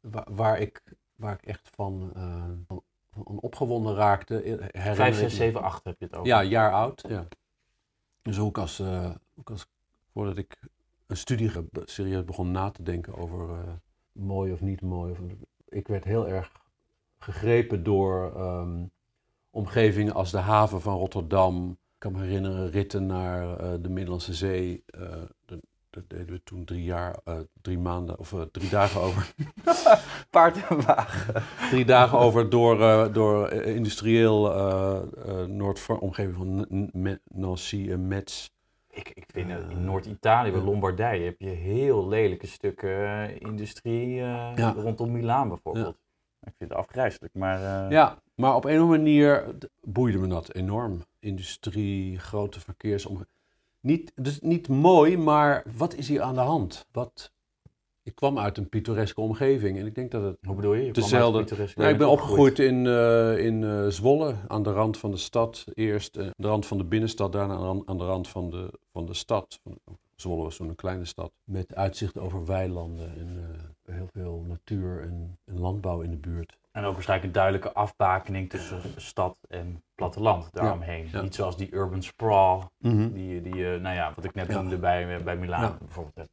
waar, 0.01 0.27
waar 0.31 0.59
ik, 0.61 0.83
waar 1.17 1.33
ik 1.35 1.43
echt 1.47 1.71
van, 1.75 2.11
eh, 2.15 2.45
van, 2.67 2.83
van 3.11 3.39
opgewonden 3.41 3.95
raakte. 3.95 4.41
eh, 4.43 4.45
herinner 4.53 4.95
5, 4.95 5.09
ik 5.09 5.15
6, 5.15 5.23
me- 5.23 5.37
7, 5.45 5.63
8 5.63 5.85
heb 5.85 5.99
je 5.99 6.05
het 6.05 6.15
over. 6.15 6.27
ja, 6.27 6.43
jaar 6.43 6.73
oud. 6.73 7.05
Ja. 7.09 7.27
Dus 8.23 8.39
ook 8.39 8.59
als, 8.59 8.79
eh, 8.81 9.11
ook 9.39 9.51
als, 9.51 9.67
voordat 10.13 10.37
ik 10.37 10.59
een 11.07 11.17
studie 11.17 11.51
serieus 11.85 12.25
begon 12.25 12.51
na 12.51 12.71
te 12.71 12.83
denken 12.83 13.17
over 13.17 13.51
eh, 13.51 13.73
mooi 14.13 14.53
of 14.53 14.61
niet 14.61 14.81
mooi. 14.81 15.11
Of, 15.11 15.19
ik 15.69 15.89
werd 15.89 16.05
heel 16.05 16.29
erg 16.29 16.53
gegrepen 17.19 17.83
door 17.83 18.33
ehm, 18.37 18.85
omgevingen 19.51 20.15
als 20.15 20.31
de 20.31 20.39
haven 20.39 20.81
van 20.81 20.97
Rotterdam. 20.97 21.71
Ik 21.71 21.99
kan 21.99 22.13
me 22.13 22.21
herinneren 22.23 22.71
ritten 22.71 23.07
naar 23.07 23.59
eh, 23.59 23.73
de 23.81 23.89
Middellandse 23.89 24.35
Zee. 24.35 24.83
eh, 24.87 25.23
dat, 25.45 25.59
dat 25.91 26.11
deden 26.11 26.27
we 26.27 26.43
toen 26.43 26.65
drie 26.65 26.85
jaar, 26.85 27.19
drie 27.63 27.79
maanden 27.79 28.19
of 28.19 28.35
drie 28.53 28.69
dagen 28.69 29.01
over. 29.01 29.35
Paard 30.31 30.69
en 30.69 30.85
wagen. 30.87 31.43
drie 31.71 31.85
dagen 31.85 32.19
over 32.19 32.51
door, 32.51 33.13
door 33.13 33.51
industrieel 33.53 34.43
Noord-omgeving 35.47 36.37
van 36.37 36.91
Nancy 37.25 37.91
en 37.91 38.09
Metz. 38.09 38.49
Ik, 38.97 39.11
ik 39.15 39.25
vind 39.33 39.51
in 39.51 39.85
Noord-Italië, 39.85 40.51
bij. 40.51 40.61
Lombardije, 40.61 41.25
heb 41.25 41.41
je 41.41 41.49
heel 41.49 42.09
lelijke 42.09 42.47
stukken 42.47 43.07
eh, 43.29 43.41
industrie 43.41 44.21
eh, 44.21 44.53
Ja. 44.55 44.73
rondom 44.77 45.13
Milaan 45.13 45.49
bijvoorbeeld. 45.49 45.97
Ik 46.41 46.53
vind 46.59 46.71
het 46.71 46.79
afgrijzelijk, 46.79 47.35
maar 47.35 47.85
eh, 47.85 47.91
Ja, 47.91 48.19
maar 48.35 48.55
op 48.55 48.65
een 48.65 48.75
of 48.75 48.81
andere 48.81 48.99
manier 48.99 49.45
boeide 49.83 50.19
me 50.19 50.27
dat 50.27 50.55
enorm. 50.55 51.01
Industrie, 51.21 52.19
grote 52.19 52.61
verkeersomgeving. 52.61 53.35
Niet, 53.81 54.13
dus 54.15 54.41
niet 54.41 54.69
mooi, 54.69 55.17
maar 55.19 55.63
wat 55.77 55.95
is 55.95 56.09
hier 56.09 56.23
aan 56.23 56.35
de 56.35 56.41
hand? 56.41 56.87
Wat, 56.93 57.33
ik 58.07 58.15
kwam 58.15 58.39
uit 58.39 58.59
een 58.59 58.69
pittoreske 58.69 59.21
omgeving 59.21 59.79
en 59.79 59.87
ik 59.87 59.95
denk 59.95 60.11
dat 60.11 60.23
het... 60.23 60.37
hoe 60.47 60.55
bedoel 60.55 60.75
je? 60.75 60.93
Dezelfde- 60.93 61.39
Pittoresk, 61.39 61.77
Nou, 61.77 61.91
ik 61.91 61.99
ben 61.99 62.09
opgegroeid 62.09 62.59
in, 62.59 62.87
eh, 62.87 63.39
in 63.39 63.65
eh, 63.65 63.87
Zwolle, 63.89 64.35
aan 64.49 64.63
de 64.63 64.73
rand 64.73 64.99
van 64.99 65.11
de 65.11 65.17
stad. 65.17 65.65
Eerst 65.75 66.17
eh, 66.17 66.25
aan 66.25 66.33
de 66.37 66.49
rand 66.49 66.67
van 66.67 66.79
de 66.79 66.85
binnenstad, 66.85 67.33
daarna 67.33 67.55
aan, 67.55 67.61
de 67.61 67.65
rand- 67.67 67.87
aan 67.89 67.99
de 67.99 68.05
rand 68.05 68.29
van 68.29 68.51
de, 68.51 68.71
van 68.93 69.07
de 69.07 69.15
stad. 69.15 69.61
Zwolle 70.15 70.43
was 70.43 70.57
toen 70.57 70.69
een 70.69 70.75
kleine 70.75 71.05
stad. 71.05 71.33
Met 71.45 71.75
uitzicht 71.75 72.19
over 72.19 72.45
weilanden 72.47 73.09
en 73.19 73.59
eh, 73.85 73.95
heel 73.95 74.09
veel 74.13 74.45
natuur 74.49 75.01
en, 75.03 75.39
en 75.45 75.59
landbouw 75.61 76.01
in 76.01 76.11
de 76.11 76.17
buurt. 76.17 76.57
En 76.73 76.85
ook 76.85 76.93
waarschijnlijk 76.95 77.29
een 77.29 77.35
duidelijke 77.41 77.73
afbakening 77.73 78.51
tussen 78.51 78.81
stad 78.97 79.37
en 79.49 79.83
platteland 79.95 80.49
daaromheen. 80.53 81.09
ja. 81.13 81.21
Niet 81.23 81.35
zoals 81.35 81.57
die 81.57 81.75
urban 81.75 82.03
sprawl, 82.03 82.61
die, 82.79 83.41
die 83.43 83.55
je, 83.55 83.79
nou 83.83 83.95
ja, 83.95 84.13
wat 84.17 84.25
ik 84.25 84.35
net 84.35 84.49
noemde 84.49 84.77
bij, 84.79 85.23
bij 85.25 85.37
Milaan 85.37 85.61
Ja. 85.63 85.77
bijvoorbeeld. 85.79 86.29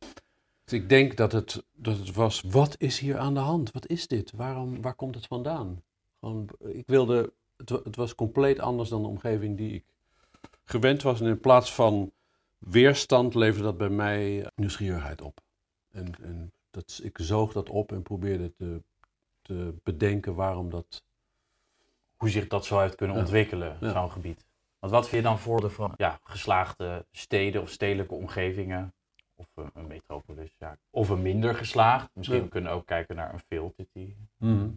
Dus 0.63 0.73
ik 0.79 0.89
denk 0.89 1.17
dat 1.17 1.31
het, 1.31 1.63
dat 1.73 1.97
het 1.97 2.13
was, 2.13 2.41
wat 2.41 2.75
is 2.77 2.99
hier 2.99 3.17
aan 3.17 3.33
de 3.33 3.39
hand? 3.39 3.71
Wat 3.71 3.87
is 3.87 4.07
dit? 4.07 4.31
Waarom, 4.31 4.81
waar 4.81 4.93
komt 4.93 5.15
het 5.15 5.25
vandaan? 5.27 5.83
Gewoon, 6.19 6.49
ik 6.59 6.87
wilde, 6.87 7.33
het, 7.57 7.69
het 7.69 7.95
was 7.95 8.15
compleet 8.15 8.59
anders 8.59 8.89
dan 8.89 9.01
de 9.01 9.07
omgeving 9.07 9.57
die 9.57 9.73
ik 9.73 9.83
gewend 10.63 11.01
was. 11.01 11.21
En 11.21 11.27
in 11.27 11.39
plaats 11.39 11.73
van 11.73 12.11
weerstand 12.57 13.35
leverde 13.35 13.63
dat 13.63 13.77
bij 13.77 13.89
mij 13.89 14.49
nieuwsgierigheid 14.55 15.21
op. 15.21 15.39
En, 15.91 16.13
en 16.21 16.51
dat, 16.71 16.99
ik 17.03 17.17
zoog 17.21 17.53
dat 17.53 17.69
op 17.69 17.91
en 17.91 18.01
probeerde 18.01 18.53
te, 18.53 18.81
te 19.41 19.73
bedenken 19.83 20.35
waarom 20.35 20.69
dat... 20.69 21.03
Hoe 22.17 22.29
zich 22.31 22.47
dat 22.47 22.65
zo 22.65 22.79
heeft 22.79 22.95
kunnen 22.95 23.15
Ja. 23.15 23.21
ontwikkelen, 23.21 23.77
Ja. 23.81 23.91
zo'n 23.91 24.11
gebied. 24.11 24.45
Want 24.79 24.93
wat 24.93 25.09
vind 25.09 25.23
je 25.23 25.27
dan 25.27 25.39
voordeel 25.39 25.69
van 25.69 25.93
ja, 25.97 26.19
geslaagde 26.23 27.05
steden 27.11 27.61
of 27.61 27.69
stedelijke 27.69 28.13
omgevingen? 28.13 28.93
Of 29.35 29.45
een, 29.55 29.71
een 29.73 29.87
metropolis, 29.87 30.55
ja. 30.59 30.77
Of 30.89 31.09
een 31.09 31.21
minder 31.21 31.55
geslaagd. 31.55 32.09
Misschien 32.13 32.41
Ja. 32.43 32.47
kunnen 32.49 32.71
we 32.71 32.77
ook 32.77 32.85
kijken 32.85 33.15
naar 33.15 33.33
een 33.33 33.39
field 33.47 33.73
city. 33.77 34.13
Mhm. 34.37 34.67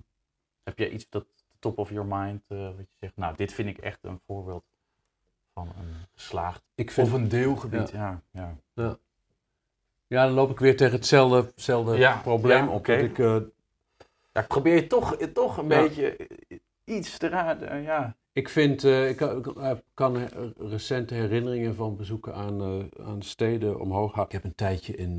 Heb 0.63 0.79
je 0.79 0.91
iets 0.91 1.07
dat 1.09 1.27
top 1.59 1.79
of 1.79 1.91
your 1.91 2.07
mind, 2.09 2.43
eh, 2.49 2.59
wat 2.67 2.77
je 2.79 2.97
zegt, 3.01 3.17
nou, 3.17 3.37
dit 3.37 3.53
vind 3.53 3.69
ik 3.69 3.79
echt 3.79 3.99
een 4.03 4.21
voorbeeld 4.27 4.65
van 5.55 5.69
een 5.79 5.95
geslaagd. 6.15 6.63
Ik 6.75 6.91
vind, 6.91 7.07
Of 7.07 7.13
een 7.13 7.29
deelgebied, 7.29 7.91
ja. 7.91 8.23
ja. 8.31 8.55
ja, 10.07 10.25
dan 10.27 10.31
loop 10.35 10.51
ik 10.51 10.59
weer 10.59 10.77
tegen 10.77 10.95
hetzelfde, 10.97 11.37
hetzelfde 11.37 11.97
Ja, 11.97 12.17
probleem 12.17 12.65
ja, 12.65 12.71
op. 12.71 12.75
oké. 12.79 12.97
Dat 12.97 13.05
ik, 13.05 13.19
eh, 13.19 13.37
Ja, 14.33 14.41
ik 14.43 14.49
probeer 14.49 14.75
je 14.75 14.87
toch, 14.87 15.17
toch 15.17 15.57
een 15.57 15.69
Ja. 15.69 15.83
beetje 15.83 16.17
eh, 16.17 16.59
iets 16.85 17.19
te 17.19 17.29
raden, 17.29 17.83
ja. 17.83 18.17
Ik 18.37 18.49
vind, 18.49 18.85
eh, 18.85 19.09
ik 19.09 19.17
kan, 19.95 20.17
eh, 20.17 20.49
recente 20.59 21.15
herinneringen 21.15 21.75
van 21.75 21.97
bezoeken 21.97 22.35
aan, 22.35 22.61
eh, 22.63 23.05
aan 23.07 23.23
steden 23.23 23.81
omhoog 23.81 24.11
halen. 24.11 24.27
Ik 24.27 24.33
heb 24.33 24.45
een 24.45 24.55
tijdje 24.55 24.95
in, 24.97 25.19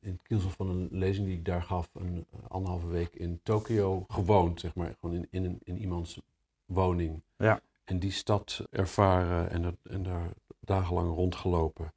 in 0.00 0.10
het 0.12 0.22
kielzog 0.22 0.52
van 0.52 0.68
een 0.68 0.88
lezing 0.90 1.26
die 1.26 1.36
ik 1.36 1.44
daar 1.44 1.62
gaf, 1.62 1.90
een 1.94 2.26
anderhalve 2.48 2.86
week 2.86 3.14
in 3.14 3.40
Tokio 3.42 4.04
gewoond, 4.08 4.60
zeg 4.60 4.74
maar. 4.74 4.96
Gewoon 5.00 5.16
in, 5.16 5.26
in, 5.30 5.44
een- 5.44 5.60
in 5.64 5.78
iemands 5.78 6.20
woning. 6.66 7.20
Ja. 7.36 7.60
En 7.84 7.98
die 7.98 8.10
stad 8.10 8.66
ervaren 8.70 9.50
en, 9.50 9.64
er, 9.64 9.74
en 9.82 10.02
daar 10.02 10.30
dagenlang 10.60 11.14
rondgelopen. 11.14 11.92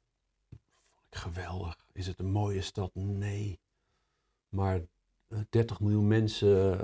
Vond 0.48 0.60
ik 1.10 1.16
geweldig. 1.18 1.76
Is 1.92 2.06
het 2.06 2.18
een 2.18 2.30
mooie 2.30 2.60
stad? 2.62 2.90
Nee. 2.94 3.58
Maar 4.48 4.80
eh, 5.28 5.38
30 5.50 5.80
miljoen 5.80 6.06
mensen 6.08 6.80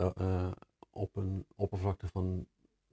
op 0.91 1.17
een 1.17 1.45
oppervlakte 1.57 2.09
van 2.09 2.47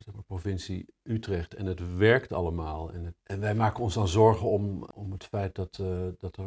zeg 0.03 0.13
maar, 0.13 0.23
provincie 0.23 0.85
Utrecht. 1.03 1.53
En 1.55 1.65
het 1.65 1.97
werkt 1.97 2.33
allemaal. 2.33 2.91
En, 2.93 3.05
het- 3.05 3.15
en 3.23 3.39
wij 3.39 3.55
maken 3.55 3.83
ons 3.83 3.93
dan 3.93 4.07
zorgen 4.07 4.49
om, 4.49 4.83
om 4.93 5.11
het 5.11 5.23
feit 5.23 5.55
dat, 5.55 5.77
eh, 5.81 6.07
dat 6.17 6.37
er 6.37 6.45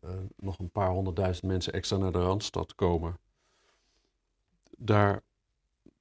eh, 0.00 0.10
nog 0.36 0.58
een 0.58 0.70
paar 0.70 0.90
honderdduizend 0.90 1.46
mensen 1.46 1.72
extra 1.72 1.96
naar 1.96 2.12
de 2.12 2.22
Randstad 2.22 2.74
komen. 2.74 3.18
Daar, 4.78 5.22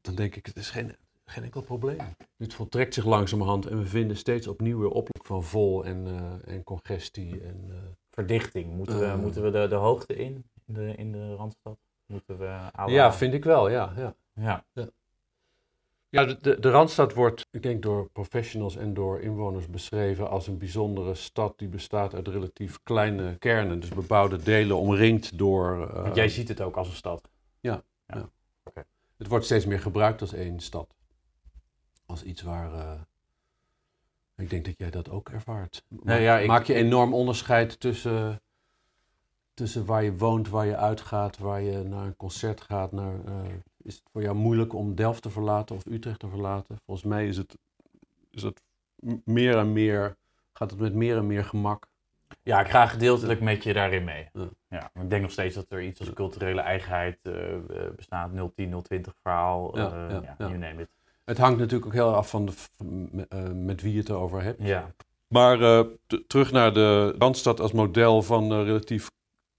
dan 0.01 0.15
denk 0.15 0.35
ik, 0.35 0.45
het 0.45 0.57
is 0.57 0.69
geen, 0.69 0.95
geen 1.25 1.43
enkel 1.43 1.61
probleem. 1.61 1.99
Dit 2.37 2.53
voltrekt 2.53 2.93
zich 2.93 3.05
langzamerhand 3.05 3.65
en 3.65 3.77
we 3.77 3.85
vinden 3.85 4.17
steeds 4.17 4.47
opnieuw 4.47 4.79
weer 4.79 4.89
oplok 4.89 5.25
van 5.25 5.43
vol 5.43 5.85
en, 5.85 6.07
eh, 6.07 6.53
en 6.53 6.63
congestie. 6.63 7.41
En, 7.43 7.71
Verdichting. 8.09 8.73
Moeten 8.73 8.99
we, 8.99 9.17
moeten 9.21 9.43
we 9.43 9.49
de, 9.51 9.67
de 9.67 9.75
hoogte 9.75 10.15
in, 10.15 10.43
in 10.65 10.73
de, 10.73 10.95
in 10.95 11.11
de 11.11 11.35
Randstad? 11.35 11.77
Moeten 12.05 12.37
we 12.37 12.45
ja, 12.87 13.13
vind 13.13 13.33
ik 13.33 13.43
wel, 13.43 13.69
ja. 13.69 13.93
ja. 13.95 14.15
Ja, 14.33 14.65
Ja, 14.73 14.89
de, 16.25 16.37
de, 16.41 16.59
de 16.59 16.69
Randstad 16.69 17.13
wordt, 17.13 17.45
ik 17.51 17.63
denk, 17.63 17.81
door 17.83 18.09
professionals 18.09 18.75
en 18.75 18.93
door 18.93 19.19
inwoners 19.19 19.67
beschreven 19.67 20.29
als 20.29 20.47
een 20.47 20.57
bijzondere 20.57 21.13
stad 21.15 21.57
die 21.59 21.67
bestaat 21.67 22.13
uit 22.13 22.27
relatief 22.27 22.79
kleine 22.83 23.35
kernen, 23.37 23.79
dus 23.79 23.89
bebouwde 23.89 24.37
delen 24.43 24.77
omringd 24.77 25.37
door. 25.37 25.87
eh, 25.89 26.03
want 26.03 26.15
jij 26.15 26.29
ziet 26.29 26.47
het 26.47 26.61
ook 26.61 26.75
als 26.75 26.87
een 26.87 26.93
stad. 26.95 27.29
Het 29.17 29.27
wordt 29.27 29.45
steeds 29.45 29.65
meer 29.65 29.79
gebruikt 29.79 30.21
als 30.21 30.33
één 30.33 30.59
stad. 30.59 30.95
Als 32.05 32.23
iets 32.23 32.41
waar. 32.41 32.73
eh, 32.73 32.91
ik 34.37 34.49
denk 34.49 34.65
dat 34.65 34.77
jij 34.77 34.89
dat 34.89 35.09
ook 35.09 35.29
ervaart. 35.29 35.83
Nee, 35.87 36.21
ja, 36.21 36.37
ik- 36.39 36.47
Maak 36.47 36.65
je 36.65 36.73
enorm 36.73 37.13
onderscheid 37.13 37.79
tussen, 37.79 38.41
tussen 39.53 39.85
waar 39.85 40.03
je 40.03 40.17
woont, 40.17 40.49
waar 40.49 40.65
je 40.65 40.75
uitgaat, 40.77 41.37
waar 41.37 41.61
je 41.61 41.83
naar 41.83 42.05
een 42.05 42.15
concert 42.15 42.61
gaat. 42.61 42.91
Naar, 42.91 43.25
eh, 43.25 43.41
is 43.83 43.95
het 43.95 44.03
voor 44.11 44.21
jou 44.21 44.35
moeilijk 44.35 44.73
om 44.73 44.95
Delft 44.95 45.21
te 45.21 45.29
verlaten 45.29 45.75
of 45.75 45.85
Utrecht 45.85 46.19
te 46.19 46.27
verlaten? 46.27 46.77
Volgens 46.85 47.07
mij 47.07 47.27
is 47.27 47.37
het, 47.37 47.57
is 48.31 48.43
het 48.43 48.61
meer 49.25 49.57
en 49.57 49.73
meer, 49.73 50.17
gaat 50.53 50.71
het 50.71 50.79
met 50.79 50.93
meer 50.93 51.17
en 51.17 51.27
meer 51.27 51.43
gemak. 51.45 51.87
Ja, 52.43 52.59
ik 52.59 52.69
ga 52.69 52.87
gedeeltelijk 52.87 53.41
met 53.41 53.63
je 53.63 53.73
daarin 53.73 54.03
mee. 54.03 54.29
Ja. 54.67 54.91
Ik 55.01 55.09
denk 55.09 55.21
nog 55.21 55.31
steeds 55.31 55.55
dat 55.55 55.65
er 55.69 55.83
iets 55.83 55.99
als 55.99 56.13
culturele 56.13 56.61
eigenheid 56.61 57.19
eh, 57.21 57.53
eh, 57.55 57.61
bestaat. 57.95 58.31
010, 58.55 58.81
020 58.81 59.13
verhaal. 59.21 59.77
Ja, 59.77 59.85
eh, 59.85 59.91
ja, 59.91 60.21
ja, 60.21 60.35
ja. 60.37 60.47
You 60.47 60.57
name 60.57 60.81
it. 60.81 60.89
Het 61.25 61.37
hangt 61.37 61.59
natuurlijk 61.59 61.85
ook 61.85 61.93
heel 61.93 62.07
erg 62.07 62.17
af 62.17 62.29
van 62.29 62.45
de, 62.45 62.51
van, 62.51 63.09
eh, 63.29 63.51
met 63.51 63.81
wie 63.81 63.91
je 63.93 63.99
het 63.99 64.09
erover 64.09 64.43
hebt. 64.43 64.63
Ja, 64.63 64.93
Maar 65.27 65.61
eh, 65.61 65.85
terug 66.27 66.51
naar 66.51 66.73
de 66.73 67.15
Randstad 67.17 67.59
als 67.59 67.71
model 67.71 68.21
van 68.21 68.51
eh, 68.51 68.63
relatief 68.63 69.09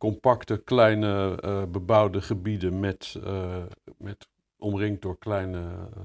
compacte, 0.04 0.56
kleine 0.56 1.36
eh, 1.40 1.62
bebouwde 1.64 2.20
gebieden 2.20 2.80
met, 2.80 3.20
eh, 3.24 3.62
met 3.96 4.28
omringd 4.58 5.02
door 5.02 5.18
kleine 5.18 5.58
eh, 5.58 6.02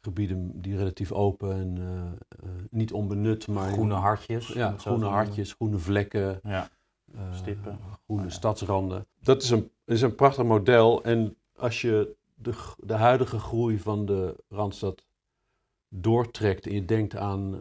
gebieden 0.00 0.60
die 0.60 0.76
relatief 0.76 1.12
open 1.12 1.52
en 1.52 2.18
niet 2.70 2.92
onbenut, 2.92 3.48
maar 3.48 3.72
groene 3.72 3.94
hartjes. 3.94 4.48
ja, 4.48 4.74
groene 4.78 5.06
hartjes, 5.06 5.52
groene 5.52 5.78
vlekken, 5.78 6.40
Ja, 6.42 6.68
Stippen. 7.32 7.78
groene 8.04 8.22
Oh 8.22 8.28
ja. 8.28 8.34
stadsranden. 8.34 9.06
Dat 9.22 9.42
is 9.42 9.50
een, 9.50 9.70
is 9.84 10.02
een 10.02 10.14
prachtig 10.14 10.44
model 10.44 11.02
en 11.02 11.36
als 11.56 11.80
je 11.80 12.16
de, 12.34 12.74
de 12.76 12.94
huidige 12.94 13.38
groei 13.38 13.78
van 13.78 14.06
de 14.06 14.44
Randstad 14.48 15.04
doortrekt 15.88 16.66
en 16.66 16.74
je 16.74 16.84
denkt 16.84 17.16
aan 17.16 17.60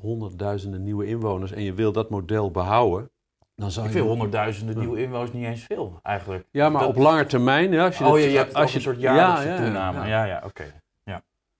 honderdduizenden 0.00 0.82
nieuwe 0.82 1.06
inwoners 1.06 1.52
en 1.52 1.62
je 1.62 1.74
wil 1.74 1.92
dat 1.92 2.10
model 2.10 2.50
behouden, 2.50 3.10
dan 3.54 3.70
zou 3.70 3.86
ik 3.86 3.92
je... 3.92 3.98
vind 3.98 4.10
honderdduizenden 4.10 4.78
nieuwe 4.78 5.02
inwoners 5.02 5.32
niet 5.32 5.44
eens 5.44 5.62
veel, 5.62 5.98
eigenlijk. 6.02 6.46
Ja, 6.50 6.68
maar 6.68 6.80
Dat- 6.80 6.90
op 6.90 6.96
lange 6.96 7.26
termijn, 7.26 7.72
ja, 7.72 7.84
als 7.86 7.98
je 7.98 8.04
oh, 8.04 8.10
dat- 8.10 8.22
je, 8.22 8.30
je 8.30 8.36
hebt 8.36 8.54
als 8.54 8.70
je 8.70 8.76
een 8.76 8.82
soort 8.82 9.00
jaarlijkse 9.00 9.48
ja, 9.48 9.54
ja, 9.54 9.60
ja, 9.60 9.64
toename. 9.64 10.08
ja. 10.08 10.24
Ja, 10.24 10.42
oké. 10.44 10.82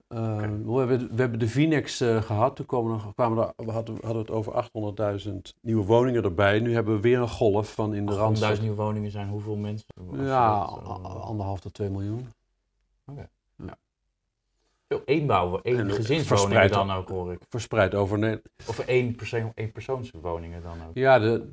Eh, 0.09 0.33
Oké. 0.35 0.63
we, 0.65 0.79
hebben, 0.79 1.09
we 1.15 1.21
hebben 1.21 1.39
de 1.39 1.49
Vinex 1.49 2.01
eh, 2.01 2.23
gehad. 2.23 2.57
Toen 2.57 2.67
kwamen 2.67 3.01
kwamen 3.15 3.39
er, 3.57 3.65
we 3.65 3.71
hadden, 3.73 3.95
hadden 4.03 4.13
we 4.13 4.19
het 4.19 4.31
over 4.31 4.53
800.000 5.27 5.35
nieuwe 5.61 5.85
woningen 5.85 6.23
erbij. 6.25 6.61
Nu 6.61 6.75
hebben 6.75 6.95
we 6.95 7.01
weer 7.01 7.19
een 7.19 7.29
golf 7.29 7.73
van 7.75 7.95
in 7.95 8.07
de 8.07 8.13
Randstad. 8.15 8.55
100.000 8.57 8.61
nieuwe 8.61 8.77
woningen 8.77 9.11
zijn 9.11 9.29
hoeveel 9.29 9.57
mensen? 9.57 9.87
Ja, 10.13 10.53
eh, 10.63 11.05
anderhalf 11.27 11.61
tot 11.61 11.75
twee 11.75 11.91
miljoen. 11.91 12.29
Veel 13.05 13.15
eenbouwen, 15.05 15.63
één 15.63 15.79
En 15.79 15.91
gezinswoningen 15.91 16.27
verspreid 16.27 16.73
dan 16.73 16.91
ook, 16.91 17.09
hoor 17.09 17.33
ik. 17.33 17.41
Verspreid 17.49 17.95
over 17.95 18.19
Nederland. 18.19 18.49
Of 18.69 18.79
één, 18.79 19.15
persoon, 19.15 19.53
één 19.55 19.73
persoonswoningen 19.73 20.63
dan 20.63 20.77
ook. 20.89 20.95
Ja, 20.95 21.19
de, 21.19 21.49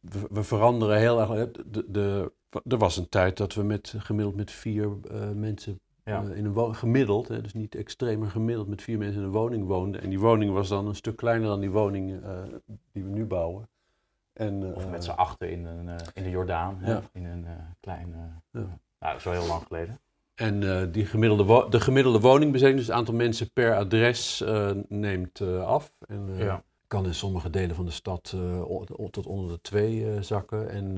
we, 0.00 0.26
we 0.30 0.42
veranderen 0.42 0.98
heel 0.98 1.20
erg. 1.20 1.50
De, 1.66 1.84
de, 1.88 2.32
er 2.68 2.78
was 2.78 2.96
een 2.96 3.08
tijd 3.08 3.36
dat 3.36 3.54
we 3.54 3.62
met, 3.62 3.94
gemiddeld 3.98 4.36
met 4.36 4.50
vier 4.50 4.88
eh, 5.10 5.30
mensen 5.30 5.80
Ja. 6.04 6.22
eh, 6.24 6.36
in 6.36 6.44
een 6.44 6.52
woning, 6.52 6.76
gemiddeld, 6.78 7.28
hè, 7.28 7.40
dus 7.40 7.54
niet 7.54 7.74
extreem, 7.74 8.18
maar 8.18 8.30
gemiddeld 8.30 8.68
met 8.68 8.82
vier 8.82 8.98
mensen 8.98 9.20
in 9.20 9.26
een 9.26 9.32
woning 9.32 9.66
woonden. 9.66 10.02
En 10.02 10.08
die 10.08 10.20
woning 10.20 10.52
was 10.52 10.68
dan 10.68 10.86
een 10.86 10.94
stuk 10.94 11.16
kleiner 11.16 11.48
dan 11.48 11.60
die 11.60 11.70
woning 11.70 12.22
eh, 12.24 12.42
die 12.92 13.02
we 13.04 13.10
nu 13.10 13.24
bouwen. 13.24 13.68
En, 14.32 14.74
Of 14.74 14.84
eh, 14.84 14.90
met 14.90 15.04
z'n 15.04 15.10
achten 15.10 15.50
in, 15.50 15.64
een, 15.64 15.88
eh, 15.88 15.94
in 16.14 16.22
de 16.22 16.30
Jordaan, 16.30 16.76
hè? 16.78 16.92
Ja. 16.92 17.02
in 17.12 17.24
een 17.24 17.44
eh 17.44 17.52
klein... 17.80 18.12
eh, 18.12 18.60
Ja. 18.60 18.78
Nou, 18.98 19.12
dat 19.12 19.16
is 19.16 19.24
wel 19.24 19.32
heel 19.32 19.46
lang 19.46 19.62
geleden. 19.66 20.00
En 20.36 20.62
eh, 20.80 20.86
die 20.92 21.06
gemiddelde 21.06 21.66
de 21.70 21.80
gemiddelde 21.80 22.20
woningbezetting, 22.20 22.78
dus 22.78 22.86
het 22.88 22.96
aantal 22.96 23.14
mensen 23.14 23.50
per 23.52 23.76
adres, 23.76 24.40
eh, 24.40 24.70
neemt 24.88 25.40
eh, 25.40 25.64
af. 25.66 25.92
En 26.08 26.36
Ja. 26.36 26.62
kan 26.86 27.06
in 27.06 27.14
sommige 27.14 27.50
delen 27.50 27.76
van 27.76 27.84
de 27.84 27.90
stad 27.90 28.34
tot 29.10 29.26
onder 29.26 29.48
de 29.52 29.60
twee 29.60 30.22
zakken. 30.22 30.70
En 30.70 30.94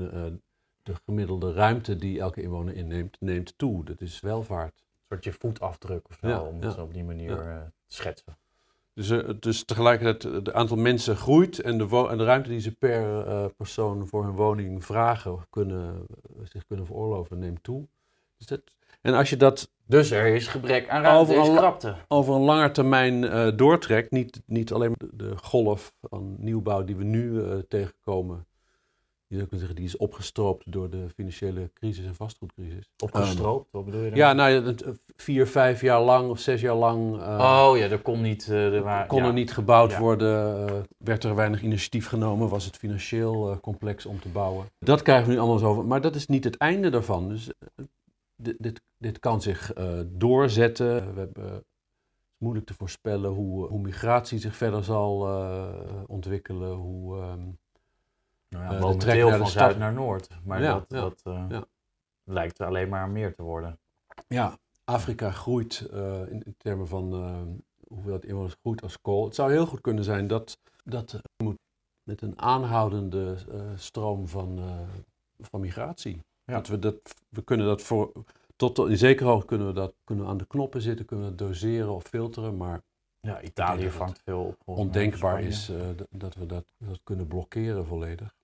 de 0.83 0.93
gemiddelde 1.05 1.53
ruimte 1.53 1.95
die 1.95 2.19
elke 2.19 2.41
inwoner 2.41 2.75
inneemt, 2.75 3.17
neemt 3.19 3.53
toe. 3.57 3.83
Dat 3.85 4.01
is 4.01 4.19
welvaart. 4.19 4.73
Een 4.77 5.05
soort 5.07 5.23
je 5.23 5.31
voetafdruk 5.39 6.07
of 6.09 6.17
zo, 6.21 6.27
Ja, 6.27 6.41
om 6.41 6.55
het 6.55 6.63
ja. 6.63 6.71
zo 6.71 6.81
op 6.83 6.93
die 6.93 7.03
manier 7.03 7.35
te 7.35 7.61
schetsen. 7.87 8.37
Dus, 8.93 9.13
dus 9.39 9.63
tegelijkertijd 9.63 10.33
het 10.33 10.53
aantal 10.53 10.77
mensen 10.77 11.15
groeit 11.15 11.59
en 11.59 11.77
de, 11.77 11.87
wo- 11.87 12.07
en 12.07 12.17
de 12.17 12.23
ruimte 12.23 12.49
die 12.49 12.59
ze 12.59 12.71
per 12.71 13.23
persoon 13.53 14.07
voor 14.07 14.23
hun 14.23 14.35
woning 14.35 14.85
vragen, 14.85 15.45
kunnen, 15.49 16.05
zich 16.43 16.65
kunnen 16.65 16.85
veroorloven, 16.85 17.39
neemt 17.39 17.63
toe. 17.63 17.87
Dus 18.37 18.47
dat, 18.47 18.61
en 19.01 19.13
als 19.13 19.29
je 19.29 19.37
dat 19.37 19.71
Dus 19.85 20.11
er 20.11 20.25
is 20.35 20.47
gebrek 20.47 20.89
aan 20.89 21.01
ruimte, 21.01 21.33
er 21.33 21.39
Overal- 21.39 21.57
krapte. 21.57 21.95
over 22.07 22.33
een 22.35 22.41
lange 22.41 22.71
termijn 22.71 23.23
eh, 23.23 23.47
doortrekt, 23.55 24.11
niet, 24.11 24.41
niet 24.45 24.71
alleen 24.73 24.93
de, 24.97 25.09
de 25.13 25.37
golf 25.37 25.93
van 26.01 26.35
nieuwbouw 26.37 26.83
die 26.83 26.95
we 26.95 27.03
nu 27.03 27.43
eh, 27.43 27.57
tegenkomen, 27.67 28.47
je 29.27 29.35
zou 29.35 29.47
kunnen 29.47 29.67
zeggen, 29.67 29.85
die 29.85 29.93
is 29.93 29.97
opgestroopt 29.97 30.71
door 30.71 30.89
de 30.89 31.05
financiële 31.15 31.71
crisis 31.73 32.05
en 32.05 32.15
vastgoedcrisis. 32.15 32.89
Opgestroopt, 33.03 33.67
wat 33.71 33.85
bedoel 33.85 34.01
je 34.03 34.09
dan? 34.09 34.17
Ja, 34.19 34.33
nou 34.33 34.65
eh, 34.65 34.73
vier, 35.15 35.47
vijf 35.47 35.81
jaar 35.81 36.01
lang 36.01 36.29
of 36.29 36.39
zes 36.39 36.61
jaar 36.61 36.75
lang 36.75 37.13
Oh 37.21 37.71
ja, 37.75 37.87
er 37.89 38.01
kon 38.01 38.21
niet... 38.21 38.47
eh, 38.49 38.73
er 38.73 39.05
kon 39.07 39.21
ja. 39.21 39.27
er 39.27 39.33
niet 39.33 39.51
gebouwd 39.53 39.91
Ja. 39.91 39.99
worden, 39.99 40.85
werd 40.97 41.23
er 41.23 41.35
weinig 41.35 41.61
initiatief 41.61 42.07
genomen, 42.07 42.49
was 42.49 42.65
het 42.65 42.77
financieel 42.77 43.57
complex 43.61 44.05
om 44.05 44.19
te 44.19 44.29
bouwen. 44.29 44.65
Dat 44.79 45.01
krijgen 45.01 45.27
we 45.27 45.33
nu 45.33 45.39
allemaal 45.39 45.57
zo 45.57 45.67
over, 45.69 45.85
maar 45.85 46.01
dat 46.01 46.15
is 46.15 46.27
niet 46.27 46.43
het 46.43 46.57
einde 46.57 46.89
daarvan. 46.89 47.29
Dus 47.29 47.49
dit, 48.39 48.55
dit, 48.59 48.81
dit 48.97 49.19
kan 49.19 49.41
zich 49.41 49.73
eh, 49.73 49.99
doorzetten. 50.07 51.13
We 51.13 51.19
hebben, 51.19 51.43
het 51.43 51.53
is 52.27 52.35
moeilijk 52.37 52.65
te 52.65 52.73
voorspellen 52.73 53.31
hoe, 53.31 53.67
hoe 53.67 53.79
migratie 53.81 54.39
zich 54.39 54.55
verder 54.55 54.83
zal 54.83 55.27
eh, 55.27 56.03
ontwikkelen, 56.07 56.71
hoe... 56.73 57.17
ehm, 57.21 57.39
Nou 58.49 58.63
ja, 58.63 58.71
Eh, 58.75 58.81
momenteel 58.81 59.29
van 59.37 59.47
zuid 59.47 59.77
naar 59.77 59.93
noord. 59.93 60.27
Maar 60.43 60.61
Ja, 60.61 60.73
dat, 60.73 60.85
ja, 60.89 60.99
dat 61.01 61.21
eh, 61.23 61.45
ja. 61.49 61.65
lijkt 62.23 62.61
alleen 62.61 62.89
maar 62.89 63.09
meer 63.09 63.35
te 63.35 63.41
worden. 63.43 63.79
Ja, 64.27 64.57
Afrika 64.83 65.31
groeit 65.31 65.87
eh, 65.91 66.21
in, 66.31 66.43
in 66.43 66.55
termen 66.57 66.87
van 66.87 67.13
eh, 67.13 67.41
hoeveel 67.87 68.13
het 68.13 68.25
inwoners 68.25 68.55
groeit 68.61 68.81
als 68.81 69.01
kool. 69.01 69.25
Het 69.25 69.35
zou 69.35 69.51
heel 69.51 69.65
goed 69.65 69.81
kunnen 69.81 70.03
zijn 70.03 70.27
dat 70.27 70.59
dat 70.83 71.13
eh, 71.13 71.19
moet 71.43 71.57
met 72.03 72.21
een 72.21 72.39
aanhoudende 72.41 73.35
eh, 73.51 73.61
stroom 73.75 74.27
van, 74.27 74.59
eh, 74.59 74.79
van 75.39 75.59
migratie. 75.59 76.21
Ja. 76.49 76.55
Dat 76.55 76.67
we 76.67 76.79
dat 76.79 76.95
we 77.29 77.41
kunnen 77.43 77.65
dat 77.65 77.81
voor 77.81 78.11
tot 78.55 78.77
in 78.79 78.97
zekere 78.97 79.29
hoogte 79.29 79.45
kunnen 79.47 79.67
we 79.67 79.73
dat 79.73 79.93
kunnen 80.03 80.25
we 80.25 80.31
aan 80.31 80.37
de 80.37 80.47
knoppen 80.47 80.81
zitten, 80.81 81.05
kunnen 81.05 81.25
we 81.25 81.35
dat 81.35 81.47
doseren 81.47 81.93
of 81.93 82.03
filteren, 82.03 82.57
maar 82.57 82.81
Ja, 83.21 83.41
Italië 83.41 83.89
vangt 83.89 84.21
veel 84.23 84.55
op. 84.65 84.77
ondenkbaar 84.77 85.41
is 85.41 85.69
eh, 85.69 85.75
dat 86.09 86.35
we 86.35 86.45
dat, 86.45 86.65
dat 86.77 86.99
kunnen 87.03 87.27
blokkeren 87.27 87.85
volledig. 87.85 88.35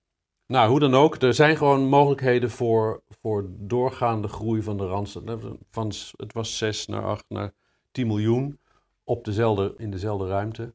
Nou, 0.46 0.70
hoe 0.70 0.80
dan 0.80 0.94
ook, 0.94 1.16
er 1.16 1.34
zijn 1.34 1.56
gewoon 1.56 1.84
mogelijkheden 1.88 2.50
voor, 2.50 3.02
voor 3.20 3.46
doorgaande 3.48 4.28
groei 4.28 4.62
van 4.62 4.76
de 4.76 4.86
Randstad. 4.86 5.22
Van, 5.70 5.92
het 6.16 6.32
was 6.32 6.58
6 6.58 6.86
naar 6.86 7.04
8 7.04 7.24
naar 7.28 7.52
10 7.90 8.06
miljoen 8.06 8.58
op 9.04 9.24
dezelfde, 9.24 9.74
in 9.76 9.90
dezelfde 9.90 10.26
ruimte. 10.26 10.74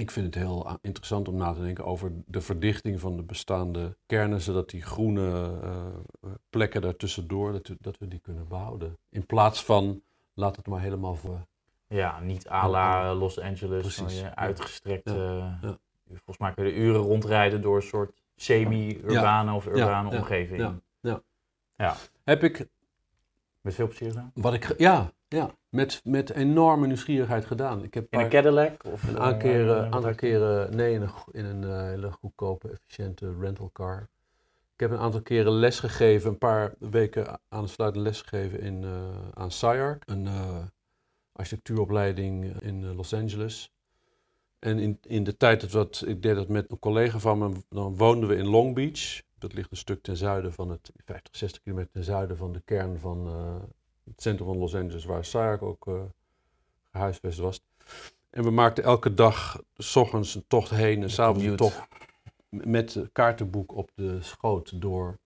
Ik 0.00 0.10
vind 0.10 0.26
het 0.26 0.34
heel 0.34 0.68
a- 0.68 0.78
interessant 0.82 1.28
om 1.28 1.36
na 1.36 1.52
te 1.52 1.60
denken 1.60 1.84
over 1.84 2.12
de 2.26 2.40
verdichting 2.40 3.00
van 3.00 3.16
de 3.16 3.22
bestaande 3.22 3.96
kernen, 4.06 4.40
zodat 4.40 4.70
die 4.70 4.82
groene 4.82 5.58
eh, 5.62 5.86
plekken 6.50 6.80
daartussendoor, 6.82 7.52
dat 7.52 7.70
dat 7.80 7.98
we 7.98 8.08
die 8.08 8.18
kunnen 8.18 8.48
behouden. 8.48 8.98
In 9.08 9.26
plaats 9.26 9.64
van, 9.64 10.02
laat 10.34 10.56
het 10.56 10.66
maar 10.66 10.80
helemaal 10.80 11.14
voor 11.14 11.46
Ja, 11.86 12.20
niet 12.20 12.48
à 12.48 12.68
la 12.68 13.14
Los 13.14 13.38
Angeles, 13.40 13.80
Precies, 13.80 14.18
je 14.18 14.24
ja. 14.24 14.48
eh. 15.62 15.70
Volgens 16.08 16.38
mij 16.38 16.52
kun 16.54 16.64
je 16.64 16.74
uren 16.74 17.00
rondrijden 17.00 17.62
door 17.62 17.76
een 17.76 17.82
soort 17.82 18.22
semi-urbane 18.36 19.52
of 19.52 19.66
urbane 19.66 20.10
ja, 20.10 20.16
omgeving. 20.16 20.80
ja. 21.76 21.96
Heb 22.24 22.42
ik 22.42 22.68
Met 23.60 23.74
veel 23.74 23.86
plezier 23.86 24.08
gedaan? 24.08 24.30
Wat 24.34 24.54
ik, 24.54 24.74
ja, 24.78 25.12
ja 25.28 25.50
met, 25.70 26.00
met 26.04 26.30
enorme 26.30 26.86
nieuwsgierigheid 26.86 27.44
gedaan. 27.44 27.84
Ik 27.84 27.94
heb 27.94 28.06
In 28.10 28.20
een 28.20 28.28
Cadillac? 28.28 28.84
Of, 28.84 29.02
een 29.02 29.18
aantal 29.18 29.38
keren, 29.38 29.84
eh, 29.84 29.90
aantal 29.90 30.14
keren 30.14 30.76
nee, 30.76 30.94
in 30.94 31.02
een, 31.02 31.10
in 31.30 31.44
een 31.44 31.64
eh, 31.64 31.82
hele 31.82 32.10
goedkope, 32.10 32.70
efficiënte 32.70 33.34
rentalcar. 33.40 34.08
Ik 34.74 34.80
heb 34.80 34.90
een 34.90 35.04
aantal 35.04 35.22
keren 35.22 35.52
les 35.52 35.80
gegeven, 35.80 36.30
een 36.30 36.38
paar 36.38 36.74
weken 36.78 37.40
aansluitend 37.48 38.04
les 38.04 38.20
gegeven 38.22 38.60
in, 38.60 38.84
eh, 38.84 38.90
aan 39.34 39.50
SCIARC, 39.50 40.02
een 40.06 40.28
architectuuropleiding 41.32 42.60
in 42.60 42.94
Los 42.94 43.14
Angeles. 43.14 43.72
En 44.58 44.78
in, 44.78 44.98
in 45.02 45.24
de 45.24 45.36
tijd 45.36 45.60
dat 45.60 45.70
wat, 45.70 46.04
ik 46.06 46.22
deed 46.22 46.34
dat 46.34 46.48
met 46.48 46.70
een 46.70 46.78
collega 46.78 47.18
van 47.18 47.38
me, 47.38 47.52
dan 47.68 47.96
woonden 47.96 48.28
we 48.28 48.36
in 48.36 48.46
Long 48.48 48.74
Beach. 48.74 49.22
Dat 49.38 49.52
ligt 49.52 49.70
een 49.70 49.76
stuk 49.76 50.02
ten 50.02 50.16
zuiden 50.16 50.52
van 50.52 50.70
het, 50.70 50.90
50, 51.04 51.36
60 51.36 51.62
kilometer 51.62 51.92
ten 51.92 52.04
zuiden 52.04 52.36
van 52.36 52.52
de 52.52 52.60
kern 52.60 52.98
van 52.98 53.28
het 54.10 54.22
centrum 54.22 54.46
van 54.46 54.58
Los 54.58 54.74
Angeles, 54.74 55.04
waar 55.04 55.24
SCIARC 55.24 55.62
ook 55.62 55.86
eh 55.86 56.02
gehuisvest 56.92 57.38
was. 57.38 57.60
En 58.30 58.42
we 58.42 58.50
maakten 58.50 58.84
elke 58.84 59.14
dag, 59.14 59.62
s 59.76 59.96
ochtends 59.96 60.34
een 60.34 60.44
tocht 60.46 60.70
heen 60.70 61.02
en 61.02 61.10
s'avonds 61.10 61.44
een 61.44 61.56
tocht 61.56 61.88
met 62.48 62.94
het 62.94 63.12
kaartenboek 63.12 63.74
op 63.74 63.90
de 63.94 64.22
schoot 64.22 64.80
door 64.80 65.18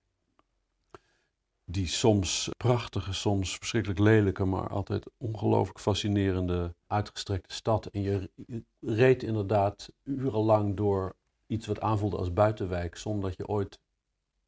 die 1.65 1.87
soms 1.87 2.49
prachtige, 2.57 3.13
soms 3.13 3.57
verschrikkelijk 3.57 4.01
lelijke, 4.01 4.45
maar 4.45 4.69
altijd 4.69 5.11
ongelooflijk 5.17 5.81
fascinerende 5.81 6.75
uitgestrekte 6.87 7.55
stad. 7.55 7.87
En 7.87 8.03
je 8.03 8.31
je 8.47 8.63
reed 8.81 9.23
inderdaad 9.23 9.93
urenlang 10.03 10.77
door 10.77 11.15
iets 11.47 11.67
wat 11.67 11.81
aanvoelde 11.81 12.17
als 12.17 12.33
buitenwijk, 12.33 12.97
zonder 12.97 13.29
dat 13.29 13.37
je 13.37 13.47
ooit 13.47 13.79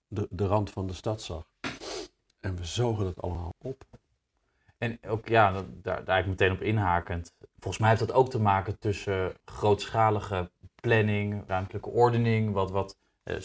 de, 0.09 0.29
de 0.31 0.47
rand 0.47 0.71
van 0.71 0.87
de 0.87 0.93
stad 0.93 1.23
zag. 1.23 1.49
En 2.41 2.57
we 2.57 2.65
zogen 2.65 3.05
dat 3.05 3.23
allemaal 3.23 3.55
op. 3.59 3.85
En 4.79 4.99
ook, 5.09 5.29
ja, 5.29 5.53
daar, 5.53 5.65
daar 5.83 5.97
eigenlijk 6.07 6.27
meteen 6.27 6.53
op 6.53 6.61
inhakend. 6.63 7.35
Volgens 7.59 7.79
mij 7.79 7.89
heeft 7.89 8.01
dat 8.07 8.13
ook 8.13 8.31
te 8.31 8.41
maken 8.41 8.79
tussen 8.79 9.33
grootschalige 9.45 10.51
planning, 10.81 11.43
ruimtelijke 11.47 11.89
ordening, 11.91 12.53
wat, 12.53 12.71
wat 12.71 12.99
eh, 13.23 13.37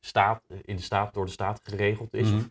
staat, 0.00 0.42
in 0.64 0.76
de 0.76 0.82
staat, 0.82 1.14
door 1.14 1.24
de 1.24 1.30
staat 1.30 1.60
geregeld 1.64 2.14
is, 2.14 2.30
Mhm. 2.30 2.42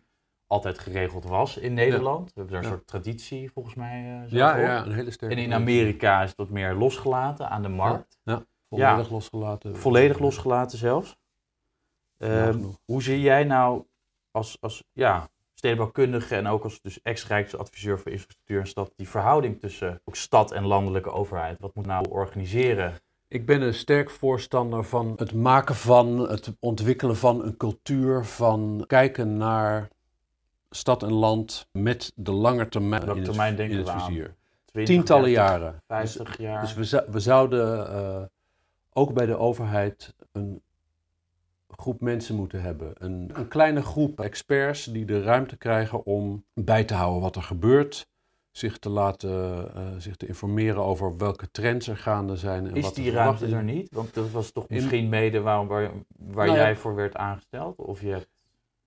altijd 0.46 0.78
geregeld 0.78 1.24
was 1.24 1.56
in 1.56 1.74
Nederland. 1.74 2.26
We 2.26 2.32
hebben 2.34 2.52
daar 2.54 2.62
een 2.64 2.68
Ja. 2.70 2.74
soort 2.76 2.86
traditie 2.86 3.50
volgens 3.52 3.74
mij. 3.74 4.24
zo 4.28 4.36
Ja, 4.36 4.56
ja, 4.56 4.84
een 4.86 4.92
hele 4.92 5.10
sterke. 5.10 5.34
En 5.34 5.40
in 5.42 5.52
Amerika 5.52 6.22
is 6.22 6.34
dat 6.34 6.48
meer 6.48 6.74
losgelaten 6.74 7.48
aan 7.50 7.62
de 7.62 7.68
markt. 7.68 8.18
Volledig 8.68 9.10
losgelaten. 9.10 9.76
Volledig 9.76 10.18
losgelaten 10.18 10.78
zelfs. 10.78 11.16
Ja, 12.18 12.48
Ehm, 12.48 12.62
hoe 12.84 13.02
zie 13.02 13.20
jij 13.20 13.44
nou 13.44 13.84
als, 14.30 14.56
als 14.60 14.84
ja, 14.92 15.28
stedenbouwkundige 15.64 16.34
en 16.34 16.46
ook 16.46 16.64
als 16.64 16.80
dus 16.82 17.02
ex-rijksadviseur 17.02 17.98
voor 17.98 18.10
infrastructuur 18.10 18.60
en 18.60 18.66
stad 18.66 18.92
die 18.96 19.08
verhouding 19.08 19.60
tussen 19.60 20.00
ook 20.04 20.16
stad 20.16 20.52
en 20.52 20.64
landelijke 20.66 21.10
overheid? 21.10 21.60
Wat 21.60 21.74
moet 21.74 21.86
nou 21.86 22.08
organiseren? 22.08 22.94
Ik 23.28 23.46
ben 23.46 23.62
een 23.62 23.74
sterk 23.74 24.10
voorstander 24.10 24.84
van 24.84 25.12
het 25.16 25.34
maken 25.34 25.74
van, 25.74 26.18
het 26.18 26.56
ontwikkelen 26.60 27.16
van 27.16 27.44
een 27.44 27.56
cultuur 27.56 28.24
van 28.24 28.84
kijken 28.86 29.36
naar 29.36 29.88
stad 30.70 31.02
en 31.02 31.12
land 31.12 31.68
met 31.72 32.12
de 32.14 32.32
lange 32.32 32.68
termijn 32.68 33.04
Welke 33.04 33.18
in 33.18 33.24
termijn 33.24 33.48
het, 33.48 33.56
denken 33.56 33.78
in 33.78 33.84
we 33.84 33.90
het 33.90 34.00
aan? 34.00 34.06
vizier. 34.06 34.34
20 34.64 34.94
Tientallen 34.94 35.30
jaren. 35.30 35.72
Dus, 35.72 35.82
50 35.86 36.38
jaar. 36.38 36.60
dus 36.60 36.90
we, 36.90 37.04
we 37.10 37.20
zouden 37.20 37.88
eh, 37.88 38.22
ook 38.92 39.12
bij 39.12 39.26
de 39.26 39.36
overheid 39.36 40.14
een 40.32 40.62
groep 41.76 42.00
mensen 42.00 42.34
moeten 42.34 42.62
hebben. 42.62 42.92
Een, 42.94 43.30
een 43.32 43.48
kleine 43.48 43.82
groep 43.82 44.20
experts 44.20 44.84
die 44.84 45.04
de 45.04 45.22
ruimte 45.22 45.56
krijgen 45.56 46.06
om 46.06 46.44
bij 46.54 46.84
te 46.84 46.94
houden 46.94 47.22
wat 47.22 47.36
er 47.36 47.42
gebeurt. 47.42 48.06
Zich 48.50 48.78
te 48.78 48.88
laten 48.88 49.30
eh, 49.74 49.82
zich 49.98 50.16
te 50.16 50.26
informeren 50.26 50.82
over 50.82 51.16
welke 51.16 51.50
trends 51.50 51.88
er 51.88 51.96
gaande 51.96 52.36
zijn. 52.36 52.66
En 52.66 52.74
is 52.74 52.82
wat 52.84 52.94
die 52.94 53.10
ruimte 53.10 53.46
er 53.46 53.62
niet? 53.62 53.88
Want 53.94 54.14
dat 54.14 54.30
was 54.30 54.50
toch 54.50 54.66
In- 54.68 54.74
misschien 54.74 55.08
mede 55.08 55.40
waar, 55.40 55.66
waar, 55.66 55.90
waar 56.16 56.46
Nou 56.46 56.58
ja. 56.58 56.64
jij 56.64 56.76
voor 56.76 56.94
werd 56.94 57.16
aangesteld? 57.16 57.76
Of 57.78 58.00
je 58.00 58.08
hebt, 58.08 58.28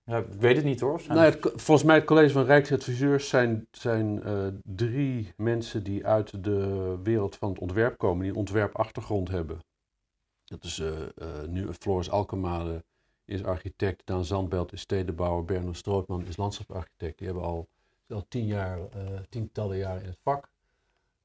ja, 0.04 0.18
ik 0.18 0.26
weet 0.38 0.56
het 0.56 0.64
niet 0.64 0.80
hoor. 0.80 1.00
Nou, 1.08 1.20
het, 1.20 1.38
volgens 1.40 1.82
mij 1.86 1.96
het 1.96 2.04
college 2.04 2.32
van 2.32 2.44
Rijksadviseurs 2.44 3.28
zijn, 3.28 3.66
zijn 3.70 4.22
eh, 4.22 4.46
drie 4.62 5.32
mensen 5.36 5.82
die 5.82 6.06
uit 6.06 6.44
de 6.44 6.96
wereld 7.02 7.36
van 7.36 7.48
het 7.48 7.58
ontwerp 7.58 7.98
komen, 7.98 8.22
die 8.22 8.30
een 8.30 8.38
ontwerpachtergrond 8.38 9.28
hebben. 9.28 9.58
Dat 10.48 10.64
is 10.64 10.78
eh, 10.78 11.02
eh, 11.02 11.48
nu 11.48 11.72
Floris 11.72 12.10
Alkemade 12.10 12.84
is 13.24 13.44
architect, 13.44 14.02
Daan 14.04 14.24
Zandbelt 14.24 14.72
is 14.72 14.80
stedenbouwer, 14.80 15.44
Berno 15.44 15.72
Strootman 15.72 16.26
is 16.26 16.36
landschapsarchitect. 16.36 17.18
Die 17.18 17.26
hebben 17.26 17.44
al, 17.44 17.68
al 18.08 18.24
tien 18.28 18.46
jaar, 18.46 18.78
eh, 18.90 19.20
tientallen 19.28 19.76
jaren 19.76 20.02
in 20.02 20.08
het 20.08 20.18
vak. 20.22 20.48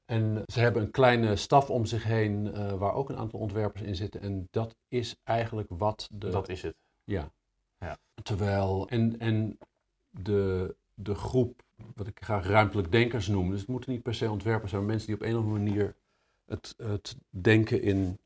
En 0.04 0.42
ze 0.46 0.60
hebben 0.60 0.82
een 0.82 0.90
kleine 0.90 1.36
staf 1.36 1.70
om 1.70 1.86
zich 1.86 2.04
heen 2.04 2.52
waar 2.78 2.94
ook 2.94 3.08
een 3.08 3.16
aantal 3.16 3.40
ontwerpers 3.40 3.82
in 3.82 3.96
zitten. 3.96 4.20
En 4.20 4.48
dat 4.50 4.76
is 4.88 5.16
eigenlijk 5.22 5.68
wat 5.70 6.08
de, 6.12 6.28
dat 6.28 6.48
is 6.48 6.62
het. 6.62 6.76
ja. 7.04 7.32
Ja. 7.78 7.98
Terwijl, 8.22 8.88
en, 8.88 9.18
en 9.18 9.58
de, 10.10 10.74
de 10.94 11.14
groep, 11.14 11.62
wat 11.94 12.06
ik 12.06 12.22
graag 12.22 12.46
ruimtelijk 12.46 12.92
denkers 12.92 13.28
noem, 13.28 13.50
dus 13.50 13.60
het 13.60 13.68
moeten 13.68 13.92
niet 13.92 14.02
per 14.02 14.14
se 14.14 14.30
ontwerpers 14.30 14.70
zijn, 14.70 14.82
maar 14.82 14.90
mensen 14.90 15.08
die 15.08 15.16
op 15.16 15.22
een 15.22 15.36
of 15.36 15.44
andere 15.44 15.58
manier 15.58 15.96
het, 16.46 16.74
het 16.76 17.16
denken 17.28 17.82
in, 17.82 18.18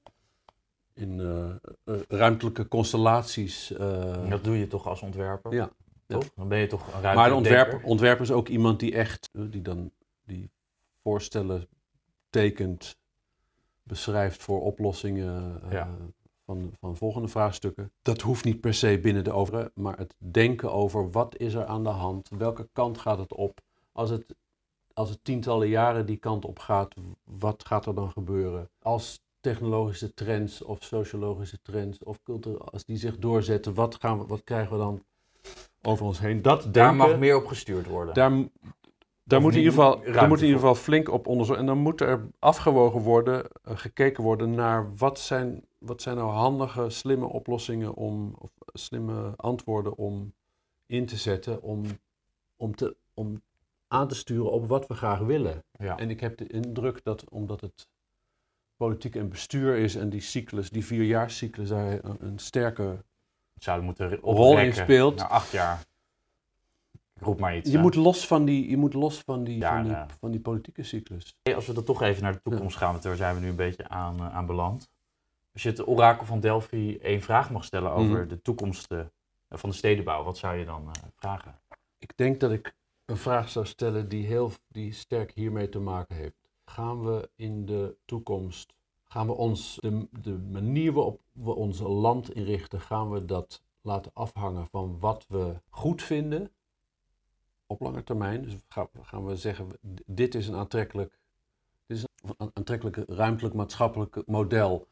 in 0.99 1.21
eh, 1.21 1.51
eh, 1.95 2.01
ruimtelijke 2.09 2.69
constellaties. 2.69 3.73
eh, 3.73 4.31
dat 4.31 4.45
doe 4.45 4.59
je 4.59 4.67
toch 4.67 4.87
als 4.87 5.03
ontwerper? 5.03 5.55
Ja. 5.55 5.71
Toch? 6.07 6.25
Dan 6.35 6.49
ben 6.49 6.59
je 6.59 6.67
toch 6.67 6.81
een 6.81 6.91
ruimtelijk 6.91 7.17
maar 7.17 7.29
de 7.29 7.35
ontwerper, 7.35 7.83
ontwerper 7.83 8.25
is 8.25 8.31
ook 8.31 8.49
iemand 8.49 8.81
die 8.81 8.95
echt, 8.95 9.29
die 9.33 9.63
dan 9.63 9.91
die 10.25 10.51
voorstellen 11.03 11.69
tekent, 12.31 12.97
beschrijft 13.83 14.43
voor 14.43 14.63
oplossingen 14.63 15.61
Ja. 15.71 15.97
van, 16.45 16.73
van 16.81 16.97
volgende 16.97 17.29
vraagstukken. 17.29 17.93
Dat 18.03 18.21
hoeft 18.21 18.45
niet 18.45 18.61
per 18.61 18.75
se 18.75 18.99
binnen 18.99 19.25
de 19.25 19.33
overheid, 19.33 19.71
maar 19.75 19.99
het 19.99 20.15
denken 20.19 20.73
over 20.73 21.11
wat 21.11 21.37
is 21.37 21.55
er 21.55 21.65
aan 21.67 21.83
de 21.85 21.89
hand, 21.91 22.29
welke 22.39 22.69
kant 22.73 22.99
gaat 22.99 23.19
het 23.19 23.35
op. 23.35 23.61
Als 23.93 24.11
het, 24.11 24.35
als 24.93 25.11
het 25.11 25.25
tientallen 25.25 25.69
jaren 25.69 26.07
die 26.07 26.17
kant 26.17 26.45
op 26.45 26.59
gaat, 26.59 26.95
wat 27.25 27.65
gaat 27.67 27.87
er 27.87 27.95
dan 27.95 28.11
gebeuren? 28.11 28.71
Als 28.83 29.21
technologische 29.49 30.15
trends 30.15 30.63
of 30.63 30.83
sociologische 30.83 31.59
trends 31.63 31.99
of 32.05 32.23
cultuur, 32.23 32.59
als 32.59 32.85
die 32.85 32.97
zich 32.97 33.19
doorzetten, 33.19 33.75
wat, 33.75 33.95
gaan 34.01 34.19
we, 34.19 34.27
wat 34.27 34.45
krijgen 34.45 34.73
we 34.73 34.79
dan 34.79 35.03
over 35.83 36.07
ons 36.07 36.19
heen? 36.19 36.43
Dat 36.43 36.63
Daar 36.63 36.73
denken, 36.73 36.97
mag 36.97 37.19
meer 37.19 37.37
op 37.37 37.47
gestuurd 37.47 37.87
worden. 37.87 38.15
daar, 38.15 38.31
daar, 39.25 39.41
moet 39.41 39.53
in 39.53 39.59
ieder 39.59 39.73
geval, 39.73 40.01
daar 40.13 40.29
moet 40.29 40.39
in 40.39 40.45
ieder 40.45 40.61
geval 40.61 40.75
flink 40.75 41.11
op 41.11 41.27
onderzoek. 41.27 41.57
En 41.57 41.67
dan 41.67 41.79
moet 41.79 42.01
er 42.01 42.29
afgewogen 42.39 43.01
worden, 43.01 43.47
eh, 43.63 43.77
gekeken 43.77 44.23
worden 44.23 44.51
naar 44.51 44.97
wat 44.97 45.19
zijn, 45.19 45.65
wat 45.79 46.03
zijn 46.03 46.17
nou 46.17 46.31
handige, 46.31 46.91
slimme 46.91 47.27
oplossingen 47.27 47.95
om, 47.95 48.35
of 48.39 48.51
slimme 48.73 49.33
antwoorden 49.37 49.97
om 49.97 50.33
in 50.87 51.07
te 51.07 51.17
zetten, 51.17 51.63
om, 51.63 51.85
om, 52.57 52.75
te, 52.75 52.97
om 53.15 53.43
aan 53.89 54.09
te 54.09 54.15
sturen 54.15 54.51
op 54.51 54.69
wat 54.69 54.87
we 54.87 54.95
graag 54.95 55.19
willen. 55.19 55.65
ja. 55.79 55.99
En 55.99 56.11
ik 56.11 56.21
heb 56.21 56.37
de 56.39 56.47
indruk 56.47 57.05
dat 57.05 57.29
omdat 57.29 57.61
het 57.61 57.89
politiek 58.79 59.17
en 59.17 59.29
bestuur 59.29 59.77
is 59.77 59.95
en 59.95 60.09
die 60.11 60.21
cyclus, 60.21 60.71
die 60.71 60.85
vierjaarscyclus, 60.85 61.69
daar 61.69 62.05
een, 62.05 62.17
een 62.21 62.39
sterke 62.39 63.05
Zouden 63.59 63.85
moeten 63.87 64.15
rol 64.17 64.59
in 64.59 64.73
speelt. 64.75 65.17
Na 65.17 65.29
acht 65.29 65.51
jaar. 65.51 65.81
Ik 67.15 67.23
roep 67.23 67.41
maar 67.41 67.57
iets. 67.57 67.71
Je 67.71 67.77
hè. 67.77 67.83
moet 67.83 67.95
los 67.95 68.27
van 68.27 68.45
die, 68.45 68.71
je 68.71 68.77
moet 68.77 68.95
los 68.95 69.21
van 69.21 69.45
die, 69.45 69.59
Ja, 69.59 69.75
van 69.75 69.83
die, 69.83 69.93
ja. 69.93 70.07
van 70.21 70.31
die 70.31 70.41
politieke 70.41 70.83
cyclus. 70.83 71.35
Hey, 71.43 71.55
Als 71.55 71.67
we 71.67 71.73
dan 71.73 71.85
toch 71.85 72.03
even 72.03 72.23
naar 72.23 72.33
de 72.33 72.41
toekomst 72.43 72.77
gaan, 72.77 72.91
want 72.91 73.03
daar 73.03 73.17
zijn 73.17 73.35
we 73.35 73.41
nu 73.41 73.49
een 73.49 73.57
beetje 73.57 73.89
aan, 73.89 74.23
aan 74.23 74.47
beland. 74.47 74.89
Als 75.53 75.63
je 75.63 75.69
het 75.69 75.87
orakel 75.89 76.27
van 76.27 76.41
Delphi 76.41 76.99
één 76.99 77.21
vraag 77.23 77.51
mag 77.51 77.65
stellen 77.65 77.91
over 77.93 78.19
Mhm. 78.19 78.29
de 78.29 78.43
toekomst 78.43 78.93
eh, 78.93 79.01
van 79.49 79.71
de 79.71 79.77
stedenbouw, 79.77 80.25
wat 80.25 80.39
zou 80.39 80.57
je 80.57 80.65
dan 80.65 80.89
eh, 80.93 81.03
vragen? 81.17 81.61
Ik 81.99 82.13
denk 82.17 82.41
dat 82.41 82.51
ik 82.53 82.75
een 83.05 83.17
vraag 83.17 83.49
zou 83.49 83.67
stellen 83.67 84.09
die, 84.09 84.27
heel, 84.27 84.53
die 84.69 84.93
sterk 84.93 85.33
hiermee 85.35 85.69
te 85.69 85.79
maken 85.79 86.17
heeft. 86.17 86.38
Gaan 86.69 87.05
we 87.05 87.31
in 87.37 87.67
de 87.67 87.97
toekomst, 88.05 88.75
gaan 89.05 89.27
we 89.27 89.33
ons, 89.33 89.79
de, 89.81 90.07
de 90.21 90.39
manier 90.39 90.93
waarop 90.93 91.21
we 91.33 91.55
ons 91.55 91.81
land 91.81 92.35
inrichten, 92.35 92.81
gaan 92.81 93.11
we 93.11 93.25
dat 93.25 93.63
laten 93.81 94.11
afhangen 94.15 94.67
van 94.67 94.99
wat 94.99 95.27
we 95.29 95.61
goed 95.69 96.03
vinden 96.03 96.51
op 97.67 97.81
lange 97.81 98.05
termijn? 98.05 98.43
Dus 98.43 98.55
gaan, 99.01 99.27
we 99.27 99.37
zeggen, 99.37 99.69
dit 100.07 100.35
is 100.35 100.49
een 100.49 100.55
aantrekkelijk, 100.55 101.19
dit 101.87 101.97
is 101.97 102.05
een 102.37 102.51
aantrekkelijk 102.55 102.97
ruimtelijk 102.97 103.55
maatschappelijk 103.55 104.23
model. 104.27 104.87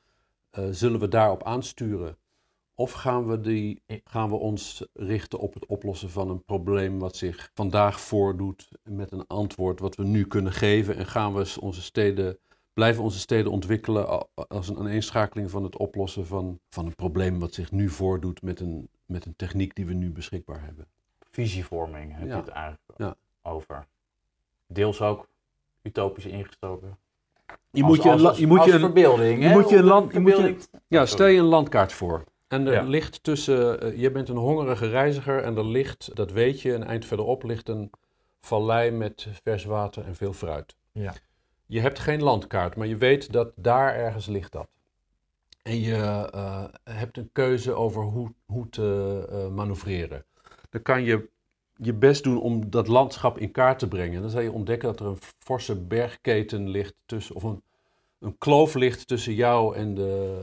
Eh, 0.50 0.68
zullen 0.70 1.00
we 1.00 1.08
daarop 1.08 1.42
aansturen? 1.42 2.16
Of 2.78 2.92
gaan 2.92 3.26
we, 3.26 3.40
die, 3.40 3.82
gaan 4.04 4.28
we 4.28 4.34
ons 4.36 4.86
richten 4.94 5.38
op 5.38 5.54
het 5.54 5.66
oplossen 5.66 6.10
van 6.10 6.30
een 6.30 6.44
probleem 6.44 6.98
wat 6.98 7.16
zich 7.16 7.50
vandaag 7.54 8.00
voordoet 8.00 8.68
met 8.82 9.12
een 9.12 9.26
antwoord 9.26 9.80
wat 9.80 9.96
we 9.96 10.04
nu 10.04 10.26
kunnen 10.26 10.52
geven? 10.52 10.96
En 10.96 11.06
gaan 11.06 11.34
we 11.34 11.54
onze 11.60 11.82
steden, 11.82 12.38
blijven 12.74 13.02
onze 13.02 13.18
steden 13.18 13.52
ontwikkelen 13.52 14.26
als 14.48 14.68
een 14.68 14.78
aaneenschakeling 14.78 15.50
van 15.50 15.62
het 15.64 15.76
oplossen 15.76 16.26
van, 16.26 16.58
van 16.70 16.86
een 16.86 16.94
probleem 16.94 17.38
wat 17.38 17.54
zich 17.54 17.72
nu 17.72 17.88
voordoet 17.88 18.42
met 18.42 18.60
een, 18.60 18.88
met 19.06 19.24
een 19.26 19.36
techniek 19.36 19.74
die 19.74 19.86
we 19.86 19.92
nu 19.92 20.10
beschikbaar 20.10 20.62
hebben? 20.64 20.86
Visievorming 21.30 22.12
heb 22.16 22.26
Ja. 22.28 22.34
je 22.34 22.40
het 22.40 22.48
eigenlijk 22.48 22.82
Ja. 22.96 23.14
over. 23.42 23.86
deels 24.68 25.00
ook 25.00 25.28
utopisch 25.82 26.26
ingestoken. 26.26 26.96
Je 27.70 27.82
Als- 27.82 27.90
moet 27.92 28.02
je, 28.02 28.08
een 28.08 28.12
als- 28.14 28.22
la- 28.22 28.28
als- 28.28 28.38
je 28.38 28.46
moet 28.46 28.58
als 28.58 28.66
je 28.66 28.72
een, 28.72 28.80
verbeelding, 28.80 29.42
je 29.42 29.48
hè? 29.48 29.54
moet 29.54 29.68
je 29.68 29.76
een 29.76 29.82
Om 29.82 29.88
land- 29.88 30.12
je 30.12 30.20
moet 30.20 30.30
je- 30.30 30.36
verbeelding- 30.36 30.68
ja, 30.88 31.00
Oh, 31.00 31.06
stel 31.06 31.26
je 31.26 31.38
een 31.38 31.44
landkaart 31.44 31.92
voor. 31.92 32.24
En 32.48 32.66
er 32.66 32.72
Ja. 32.72 32.82
ligt 32.82 33.22
tussen, 33.22 33.80
eh, 33.80 33.98
je 34.00 34.10
bent 34.10 34.28
een 34.28 34.36
hongerige 34.36 34.88
reiziger 34.88 35.42
en 35.42 35.56
er 35.56 35.66
ligt, 35.66 36.10
dat 36.14 36.30
weet 36.30 36.60
je, 36.60 36.72
een 36.72 36.84
eind 36.84 37.04
verderop 37.04 37.42
ligt 37.42 37.68
een 37.68 37.90
vallei 38.40 38.90
met 38.90 39.26
vers 39.42 39.64
water 39.64 40.04
en 40.04 40.14
veel 40.14 40.32
fruit. 40.32 40.76
Ja. 40.92 41.14
Je 41.66 41.80
hebt 41.80 41.98
geen 41.98 42.22
landkaart, 42.22 42.76
maar 42.76 42.86
je 42.86 42.96
weet 42.96 43.32
dat 43.32 43.52
daar 43.56 43.94
ergens 43.94 44.26
ligt 44.26 44.52
dat. 44.52 44.68
En 45.62 45.80
je 45.80 45.94
eh, 46.32 46.64
hebt 46.84 47.16
een 47.16 47.30
keuze 47.32 47.72
over 47.72 48.02
hoe, 48.02 48.32
hoe 48.44 48.68
te 48.68 49.26
eh, 49.30 49.48
manoeuvreren. 49.48 50.24
Dan 50.70 50.82
kan 50.82 51.02
je 51.02 51.28
je 51.76 51.94
best 51.94 52.22
doen 52.24 52.40
om 52.40 52.70
dat 52.70 52.88
landschap 52.88 53.38
in 53.38 53.50
kaart 53.50 53.78
te 53.78 53.88
brengen. 53.88 54.20
Dan 54.20 54.30
zal 54.30 54.40
je 54.40 54.52
ontdekken 54.52 54.88
dat 54.88 55.00
er 55.00 55.06
een 55.06 55.18
forse 55.38 55.76
bergketen 55.76 56.68
ligt 56.68 56.94
tussen, 57.06 57.34
of 57.34 57.42
een, 57.42 57.62
een 58.18 58.38
kloof 58.38 58.74
ligt 58.74 59.06
tussen 59.08 59.34
jou 59.34 59.76
en 59.76 59.94
de, 59.94 60.42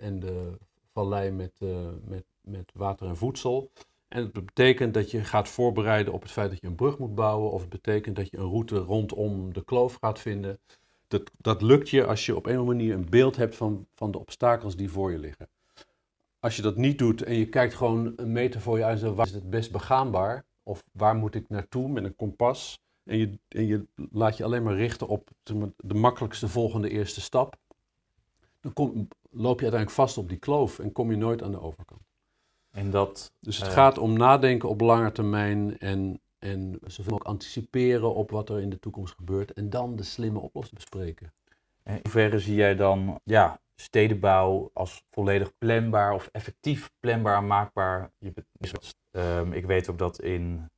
en 0.00 0.20
de 0.20 0.58
vallei 0.92 1.30
met, 1.30 1.52
eh, 1.58 1.88
met, 2.04 2.24
met 2.40 2.70
water 2.74 3.06
en 3.06 3.16
voedsel. 3.16 3.70
En 4.08 4.22
het 4.22 4.32
betekent 4.32 4.94
dat 4.94 5.10
je 5.10 5.24
gaat 5.24 5.48
voorbereiden 5.48 6.12
op 6.12 6.22
het 6.22 6.30
feit 6.30 6.50
dat 6.50 6.60
je 6.60 6.66
een 6.66 6.74
brug 6.74 6.98
moet 6.98 7.14
bouwen. 7.14 7.50
Of 7.50 7.60
het 7.60 7.70
betekent 7.70 8.16
dat 8.16 8.30
je 8.30 8.36
een 8.36 8.48
route 8.48 8.78
rondom 8.78 9.52
de 9.52 9.64
kloof 9.64 9.94
gaat 10.00 10.18
vinden. 10.18 10.58
Dat, 11.08 11.30
dat 11.38 11.62
lukt 11.62 11.88
je 11.88 12.06
als 12.06 12.26
je 12.26 12.36
op 12.36 12.46
een 12.46 12.52
of 12.52 12.58
andere 12.58 12.76
manier 12.76 12.94
een 12.94 13.10
beeld 13.10 13.36
hebt 13.36 13.56
van, 13.56 13.86
van 13.94 14.10
de 14.10 14.18
obstakels 14.18 14.76
die 14.76 14.90
voor 14.90 15.10
je 15.10 15.18
liggen. 15.18 15.48
Als 16.40 16.56
je 16.56 16.62
dat 16.62 16.76
niet 16.76 16.98
doet 16.98 17.22
en 17.22 17.34
je 17.34 17.48
kijkt 17.48 17.74
gewoon 17.74 18.12
een 18.16 18.32
meter 18.32 18.60
voor 18.60 18.78
je 18.78 18.84
uit 18.84 19.00
waar 19.00 19.26
is 19.26 19.32
het 19.32 19.50
best 19.50 19.72
begaanbaar? 19.72 20.44
Of 20.62 20.84
waar 20.92 21.16
moet 21.16 21.34
ik 21.34 21.48
naartoe 21.48 21.88
met 21.88 22.04
een 22.04 22.16
kompas? 22.16 22.80
En 23.04 23.18
je, 23.18 23.38
en 23.48 23.66
je 23.66 23.86
laat 23.94 24.36
je 24.36 24.44
alleen 24.44 24.62
maar 24.62 24.76
richten 24.76 25.08
op 25.08 25.30
de 25.76 25.94
makkelijkste 25.94 26.48
volgende 26.48 26.90
eerste 26.90 27.20
stap. 27.20 27.56
Dan 28.60 28.72
kom, 28.72 29.08
loop 29.32 29.58
je 29.60 29.62
uiteindelijk 29.70 29.90
vast 29.90 30.18
op 30.18 30.28
die 30.28 30.38
kloof 30.38 30.78
en 30.78 30.92
kom 30.92 31.10
je 31.10 31.16
nooit 31.16 31.42
aan 31.42 31.50
de 31.50 31.60
overkant. 31.60 32.00
En 32.70 32.90
dat, 32.90 33.32
Dus 33.40 33.56
het 33.58 33.66
Eh. 33.66 33.72
gaat 33.72 33.98
om 33.98 34.12
nadenken 34.12 34.68
op 34.68 34.80
lange 34.80 35.12
termijn 35.12 35.78
en, 35.78 36.20
en 36.38 36.78
zoveel 36.80 37.04
mogelijk 37.04 37.24
anticiperen 37.24 38.14
op 38.14 38.30
wat 38.30 38.48
er 38.48 38.60
in 38.60 38.70
de 38.70 38.78
toekomst 38.78 39.14
gebeurt. 39.14 39.52
En 39.52 39.70
dan 39.70 39.96
de 39.96 40.02
slimme 40.02 40.38
oplossing 40.38 40.76
bespreken. 40.76 41.32
in 41.84 41.98
hoeverre 42.02 42.38
zie 42.38 42.54
jij 42.54 42.74
dan 42.76 43.20
ja, 43.24 43.60
stedenbouw 43.74 44.70
als 44.74 45.04
volledig 45.10 45.58
planbaar 45.58 46.12
of 46.14 46.28
effectief 46.32 46.90
planbaar 47.00 47.36
en 47.36 47.46
maakbaar? 47.46 48.10
Je 48.18 48.32
Ehm, 49.10 49.52
ik 49.52 49.64
weet 49.66 49.90
ook 49.90 49.98
dat 49.98 50.20
in 50.20 50.70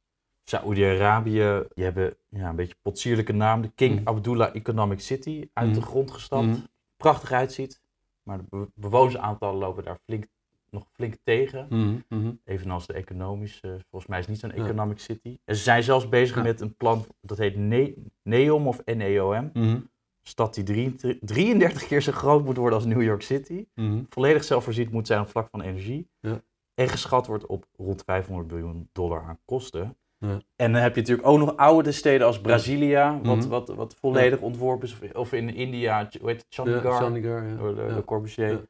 Saoedi-Arabië, 0.45 1.33
je 1.75 1.83
hebben 1.83 2.17
ja, 2.29 2.49
een 2.49 2.57
beetje 2.57 2.75
potsierlijke 2.83 3.33
naam, 3.33 3.63
de 3.63 3.71
King 3.75 3.99
Mhm. 4.01 4.09
Abdullah 4.09 4.55
Economic 4.55 5.01
City, 5.01 5.49
uit 5.53 5.67
Mhm. 5.71 5.79
de 5.79 5.83
grond 5.83 6.11
gestapt. 6.11 6.47
Mhm. 6.47 6.61
Prachtig 6.97 7.33
uitziet, 7.33 7.81
maar 8.25 8.39
de 8.39 8.45
be- 8.49 8.69
bewonersaantallen 8.75 9.59
lopen 9.59 9.85
daar 9.85 9.99
flink, 10.05 10.27
nog 10.71 10.87
flink 10.93 11.15
tegen. 11.25 11.67
Mhm, 11.71 11.99
mhm. 12.09 12.33
Evenals 12.45 12.87
de 12.87 12.93
economische, 12.93 13.81
volgens 13.91 14.07
mij 14.11 14.19
is 14.19 14.27
het 14.27 14.35
niet 14.35 14.53
zo'n 14.53 14.61
Ja. 14.61 14.65
economic 14.69 14.99
city. 14.99 15.39
En 15.45 15.57
ze 15.57 15.63
zijn 15.63 15.83
zelfs 15.83 16.09
bezig 16.09 16.37
Ja. 16.37 16.43
met 16.43 16.61
een 16.61 16.77
plan, 16.77 17.05
dat 17.21 17.39
heet 17.39 17.57
Ne- 17.57 17.95
NEOM 18.23 18.69
of 18.69 18.85
NEOM. 18.85 19.51
Mhm, 19.53 19.81
Stad 20.23 20.55
die 20.55 20.65
drie- 20.65 21.19
33 21.21 21.87
keer 21.87 22.03
zo 22.03 22.13
groot 22.13 22.45
moet 22.45 22.57
worden 22.57 22.79
als 22.79 22.87
New 22.87 23.03
York 23.03 23.23
City. 23.23 23.67
mhm. 23.75 24.03
Volledig 24.09 24.45
zelfvoorziend 24.45 24.91
moet 24.91 25.07
zijn 25.07 25.21
op 25.21 25.29
vlak 25.29 25.49
van 25.51 25.61
energie. 25.61 26.09
Ja. 26.21 26.41
En 26.75 26.89
geschat 26.89 27.27
wordt 27.27 27.47
op 27.47 27.67
rond 27.77 28.03
500 28.07 28.49
biljoen 28.49 28.89
dollar 28.93 29.23
aan 29.23 29.39
kosten. 29.45 29.97
Ja. 30.29 30.41
En 30.57 30.73
dan 30.73 30.83
heb 30.83 30.95
je 30.95 31.01
natuurlijk 31.01 31.29
ook 31.29 31.39
nog 31.39 31.57
oude 31.57 31.93
steden 31.93 32.27
als 32.27 32.41
Brasilia, 32.41 33.21
wat, 33.23 33.37
Mhm. 33.37 33.49
wat, 33.49 33.69
wat 33.69 33.95
volledig 34.01 34.41
ontworpen 34.41 34.89
is. 34.89 35.13
Of, 35.13 35.33
in 35.33 35.55
India, 35.55 36.09
hoe 36.21 36.29
heet 36.29 36.39
het, 36.39 36.47
Chandigarh, 36.49 36.85
Ja, 36.85 36.97
Chandigarh, 37.01 37.49
ja. 37.51 37.57
door 37.57 37.75
de, 37.75 38.03
Corbusier. 38.05 38.67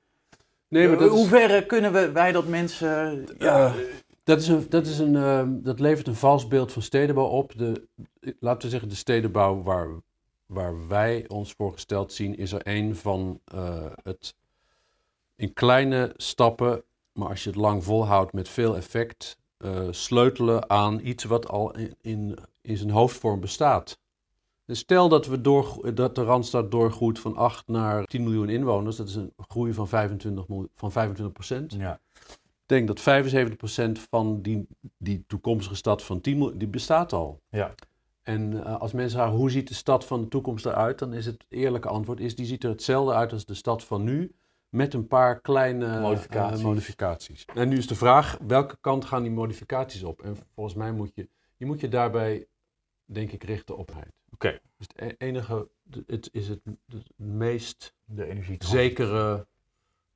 Nee, 0.69 0.89
maar 0.89 0.99
dat 0.99 1.11
Hoe 1.11 1.27
ver 1.27 1.65
kunnen 1.65 1.93
we, 1.93 2.13
wij 2.13 2.33
dat 2.33 2.47
mensen... 2.47 3.27
Ja, 3.39 3.67
Eh, 3.67 3.75
dat, 4.25 4.41
is 4.41 4.49
een, 4.49 4.67
dat, 4.69 4.87
is 4.87 4.99
een, 4.99 5.17
ehm, 5.17 5.49
dat 5.63 5.81
levert 5.81 6.07
een 6.07 6.15
vals 6.15 6.49
beeld 6.49 6.73
van 6.73 6.83
stedenbouw 6.83 7.27
op. 7.27 7.59
De, 7.59 7.87
laten 8.41 8.63
we 8.63 8.69
zeggen, 8.69 8.89
de 8.89 8.95
stedenbouw 8.95 9.63
waar, 9.63 9.89
waar 10.47 10.89
wij 10.89 11.25
ons 11.29 11.53
voor 11.53 11.73
gesteld 11.73 12.13
zien, 12.13 12.37
is 12.37 12.53
er 12.53 12.61
een 12.65 12.97
van 12.97 13.41
eh, 13.45 13.85
het 14.03 14.35
in 15.37 15.53
kleine 15.53 16.13
stappen, 16.17 16.83
maar 17.13 17.29
als 17.29 17.43
je 17.43 17.51
het 17.51 17.59
lang 17.59 17.85
volhoudt 17.85 18.33
met 18.33 18.49
veel 18.49 18.77
effect, 18.77 19.37
eh, 19.65 19.87
sleutelen 19.91 20.71
aan 20.71 21.01
iets 21.03 21.25
wat 21.25 21.49
al 21.49 21.77
in, 21.77 21.95
in, 22.01 22.39
in 22.61 22.77
zijn 22.77 22.91
hoofdvorm 22.91 23.41
bestaat. 23.41 23.99
Dus 24.65 24.79
stel 24.79 25.09
dat, 25.09 25.27
we 25.27 25.41
door, 25.41 25.95
dat 25.95 26.15
de 26.15 26.23
Randstad 26.23 26.71
doorgroeit 26.71 27.19
van 27.19 27.37
8 27.37 27.69
naar 27.69 28.05
10 28.05 28.23
miljoen 28.23 28.49
inwoners, 28.49 28.97
dat 28.97 29.09
is 29.09 29.15
een 29.15 29.33
groei 29.37 29.73
van 29.73 29.89
25, 29.89 30.49
miljoen- 30.49 30.71
van 30.75 30.93
25 30.93 31.35
procent. 31.35 31.73
ja. 31.73 32.01
Ik 32.67 32.71
denk 32.71 32.87
dat 32.87 33.01
75% 33.01 34.01
van 34.11 34.43
die, 34.43 34.67
die 34.99 35.25
toekomstige 35.27 35.75
stad 35.75 36.03
van 36.03 36.21
10 36.21 36.39
miljoen, 36.39 36.59
die 36.59 36.69
bestaat 36.69 37.13
al. 37.13 37.41
Ja. 37.49 37.75
En 38.23 38.65
eh, 38.65 38.81
als 38.81 38.93
mensen 38.93 39.19
vragen 39.19 39.37
hoe 39.37 39.51
ziet 39.51 39.69
de 39.69 39.75
stad 39.75 40.05
van 40.05 40.21
de 40.21 40.29
toekomst 40.29 40.67
eruit, 40.67 40.99
dan 40.99 41.13
is 41.13 41.27
het 41.27 41.45
eerlijke 41.49 41.89
antwoord 41.89 42.21
is 42.21 42.35
die 42.35 42.47
ziet 42.47 42.65
er 42.65 42.71
hetzelfde 42.71 43.13
uit 43.15 43.33
als 43.33 43.45
de 43.45 43.55
stad 43.55 43.85
van 43.85 44.05
nu, 44.05 44.35
met 44.75 44.95
een 44.95 45.07
paar 45.07 45.41
kleine 45.41 45.87
eh, 45.87 46.01
Modificaties. 46.01 46.63
modificaties. 46.63 47.45
En 47.55 47.69
nu 47.69 47.77
is 47.77 47.87
de 47.87 47.95
vraag, 47.95 48.39
welke 48.47 48.77
kant 48.81 49.05
gaan 49.05 49.23
die 49.23 49.33
modificaties 49.33 50.03
op? 50.03 50.23
En 50.23 50.37
volgens 50.55 50.77
mij 50.77 50.93
moet 50.93 51.11
je, 51.15 51.29
je 51.57 51.67
moet 51.67 51.81
je 51.81 51.89
daarbij, 51.89 52.47
denk 53.05 53.33
ik, 53.33 53.43
richten 53.43 53.77
op 53.77 53.93
heid. 53.93 54.13
Oké. 54.33 54.61
Dus 54.77 54.87
het 54.95 55.13
e- 55.21 55.27
enige, 55.27 55.69
het 56.07 56.29
is 56.33 56.49
het, 56.49 56.61
het 56.87 57.11
meest 57.17 57.95
De 58.05 58.57
zekere 58.59 59.47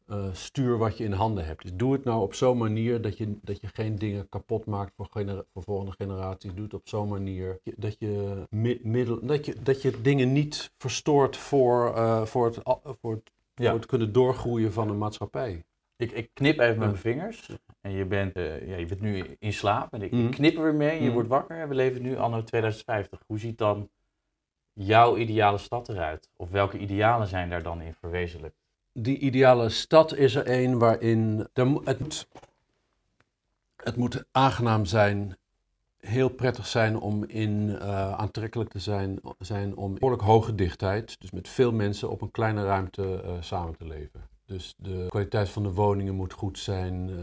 eh, 0.07 0.29
stuur 0.33 0.79
wat 0.79 0.99
je 0.99 1.05
in 1.05 1.13
handen 1.13 1.45
hebt. 1.45 1.63
Dus 1.63 1.75
doe 1.75 1.93
het 1.93 2.05
nou 2.05 2.23
op 2.23 2.35
zo'n 2.35 2.59
manier 2.59 3.01
dat 3.01 3.19
je, 3.19 3.39
dat 3.43 3.61
je 3.61 3.67
geen 3.67 3.97
dingen 3.97 4.29
kapot 4.29 4.67
maakt 4.67 4.93
voor, 4.97 5.09
voor 5.53 5.63
volgende 5.63 5.93
generaties. 5.93 6.55
Doe 6.55 6.65
het 6.65 6.75
op 6.75 6.89
zo'n 6.89 7.09
manier 7.09 7.61
dat 7.77 7.97
je, 7.99 8.43
mi- 8.51 8.81
middel, 8.83 9.27
dat 9.27 9.47
je, 9.47 9.55
dat 9.63 9.83
je 9.83 10.01
dingen 10.01 10.33
niet 10.33 10.73
verstoort 10.79 11.37
voor, 11.37 11.95
eh, 11.95 12.25
voor, 12.25 12.47
het, 12.47 12.59
voor, 13.01 13.13
het, 13.13 13.31
Ja. 13.59 13.73
het 13.75 13.87
kunnen 13.87 14.13
doorgroeien 14.13 14.73
van 14.73 14.89
een 14.89 14.99
maatschappij. 14.99 15.65
Ik, 15.97 16.13
ik 16.13 16.31
knip 16.35 16.59
even 16.59 16.79
met 16.79 16.89
mijn 16.89 17.01
vingers. 17.01 17.51
En 17.81 17.91
je 17.93 18.05
bent, 18.05 18.33
eh, 18.37 18.69
ja, 18.69 18.77
je 18.77 18.87
bent 18.87 19.01
nu 19.01 19.37
in 19.39 19.53
slaap. 19.53 19.93
En 19.93 20.03
ik, 20.03 20.13
Mhm. 20.13 20.25
ik 20.27 20.31
knip 20.31 20.57
er 20.57 20.63
weer 20.63 20.75
mee. 20.75 20.97
Je 20.99 21.05
Mhm. 21.05 21.13
wordt 21.13 21.29
wakker. 21.29 21.57
En 21.61 21.69
we 21.69 21.75
leven 21.75 22.03
nu 22.03 22.17
anno 22.17 22.43
2050. 22.43 23.21
Hoe 23.27 23.39
ziet 23.39 23.59
dan 23.59 23.89
jouw 24.73 25.17
ideale 25.17 25.59
stad 25.59 25.89
eruit? 25.89 26.31
Of 26.37 26.51
welke 26.51 26.79
idealen 26.79 27.27
zijn 27.27 27.51
daar 27.51 27.63
dan 27.63 27.81
in 27.81 27.95
verwezenlijkt? 27.95 28.57
Die 28.93 29.19
ideale 29.19 29.69
stad 29.69 30.15
is 30.15 30.35
er 30.35 30.51
een 30.63 30.79
waarin 30.79 31.49
mo- 31.55 31.83
het, 31.85 31.99
moet, 32.01 32.29
het 33.77 33.97
moet 33.97 34.25
aangenaam 34.33 34.85
zijn, 34.85 35.39
heel 36.01 36.29
prettig 36.29 36.67
zijn 36.67 36.99
om 36.99 37.25
in 37.25 37.77
eh, 37.79 38.13
aantrekkelijk 38.13 38.71
te 38.71 38.79
zijn, 38.79 39.21
zijn 39.39 39.77
om 39.77 39.95
behoorlijk 39.95 40.23
hoge 40.23 40.55
dichtheid, 40.55 41.21
dus 41.21 41.31
met 41.31 41.49
veel 41.49 41.73
mensen 41.73 42.11
op 42.11 42.21
een 42.21 42.31
kleine 42.31 42.65
ruimte 42.65 43.23
eh, 43.23 43.33
samen 43.41 43.77
te 43.77 43.87
leven. 43.87 44.21
Dus 44.45 44.75
de 44.77 45.07
kwaliteit 45.09 45.49
van 45.49 45.63
de 45.63 45.73
woningen 45.73 46.15
moet 46.15 46.33
goed 46.33 46.59
zijn, 46.59 47.09
eh, 47.11 47.17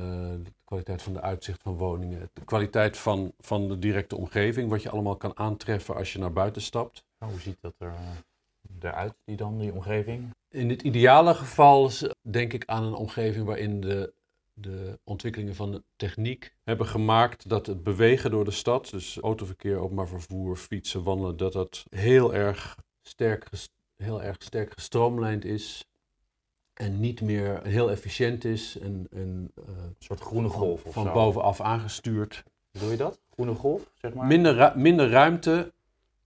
de 0.44 0.52
kwaliteit 0.64 1.02
van 1.02 1.14
de 1.14 1.22
uitzicht 1.22 1.62
van 1.62 1.78
woningen, 1.78 2.30
de 2.34 2.46
kwaliteit 2.46 2.98
van, 2.98 3.34
van 3.40 3.68
de 3.68 3.80
directe 3.80 4.16
omgeving, 4.16 4.70
wat 4.70 4.82
je 4.82 4.90
allemaal 4.90 5.16
kan 5.16 5.38
aantreffen 5.38 5.96
als 5.96 6.14
je 6.14 6.20
naar 6.20 6.34
buiten 6.34 6.62
stapt. 6.62 7.06
Nou, 7.20 7.32
hoe 7.32 7.42
ziet 7.42 7.58
dat 7.62 7.74
er, 7.78 7.94
eruit, 8.80 9.14
die 9.24 9.36
dan, 9.36 9.58
die 9.58 9.74
omgeving? 9.74 10.30
In 10.50 10.70
het 10.70 10.82
ideale 10.82 11.34
geval 11.34 11.92
denk 12.22 12.54
ik 12.54 12.66
aan 12.66 12.84
een 12.84 12.94
omgeving 12.94 13.46
waarin 13.46 13.82
de, 13.82 14.14
de 14.58 15.00
ontwikkelingen 15.04 15.56
van 15.56 15.72
de 15.72 15.84
techniek 15.96 16.56
hebben 16.64 16.86
gemaakt 16.88 17.50
dat 17.50 17.66
het 17.68 17.84
bewegen 17.84 18.32
door 18.32 18.46
de 18.46 18.52
stad, 18.52 18.90
dus 18.90 19.18
autoverkeer, 19.20 19.78
openbaar 19.78 20.08
vervoer, 20.08 20.56
fietsen, 20.58 21.04
wandelen, 21.04 21.38
dat 21.38 21.54
dat 21.54 21.86
heel 21.90 22.34
erg 22.34 22.78
sterk, 23.02 23.48
heel 23.96 24.24
erg 24.24 24.36
sterk 24.40 24.74
gestroomlijnd 24.74 25.46
is 25.46 25.86
en 26.74 27.00
niet 27.00 27.22
meer 27.22 27.64
heel 27.64 27.92
efficiënt 27.92 28.46
is 28.46 28.78
en, 28.80 29.08
en 29.12 29.52
eh, 29.56 29.64
Een 29.68 29.96
soort 30.00 30.20
groene 30.20 30.50
golf 30.50 30.86
of 30.86 30.94
van 30.94 31.06
zo. 31.06 31.12
bovenaf 31.14 31.62
aangestuurd. 31.62 32.44
Doe 32.72 32.90
je 32.92 32.98
dat? 32.98 33.20
Groene 33.34 33.56
golf, 33.56 33.92
zeg 33.96 34.14
maar? 34.14 34.26
Minder, 34.26 34.56
ru- 34.56 34.80
minder 34.80 35.10
ruimte, 35.10 35.74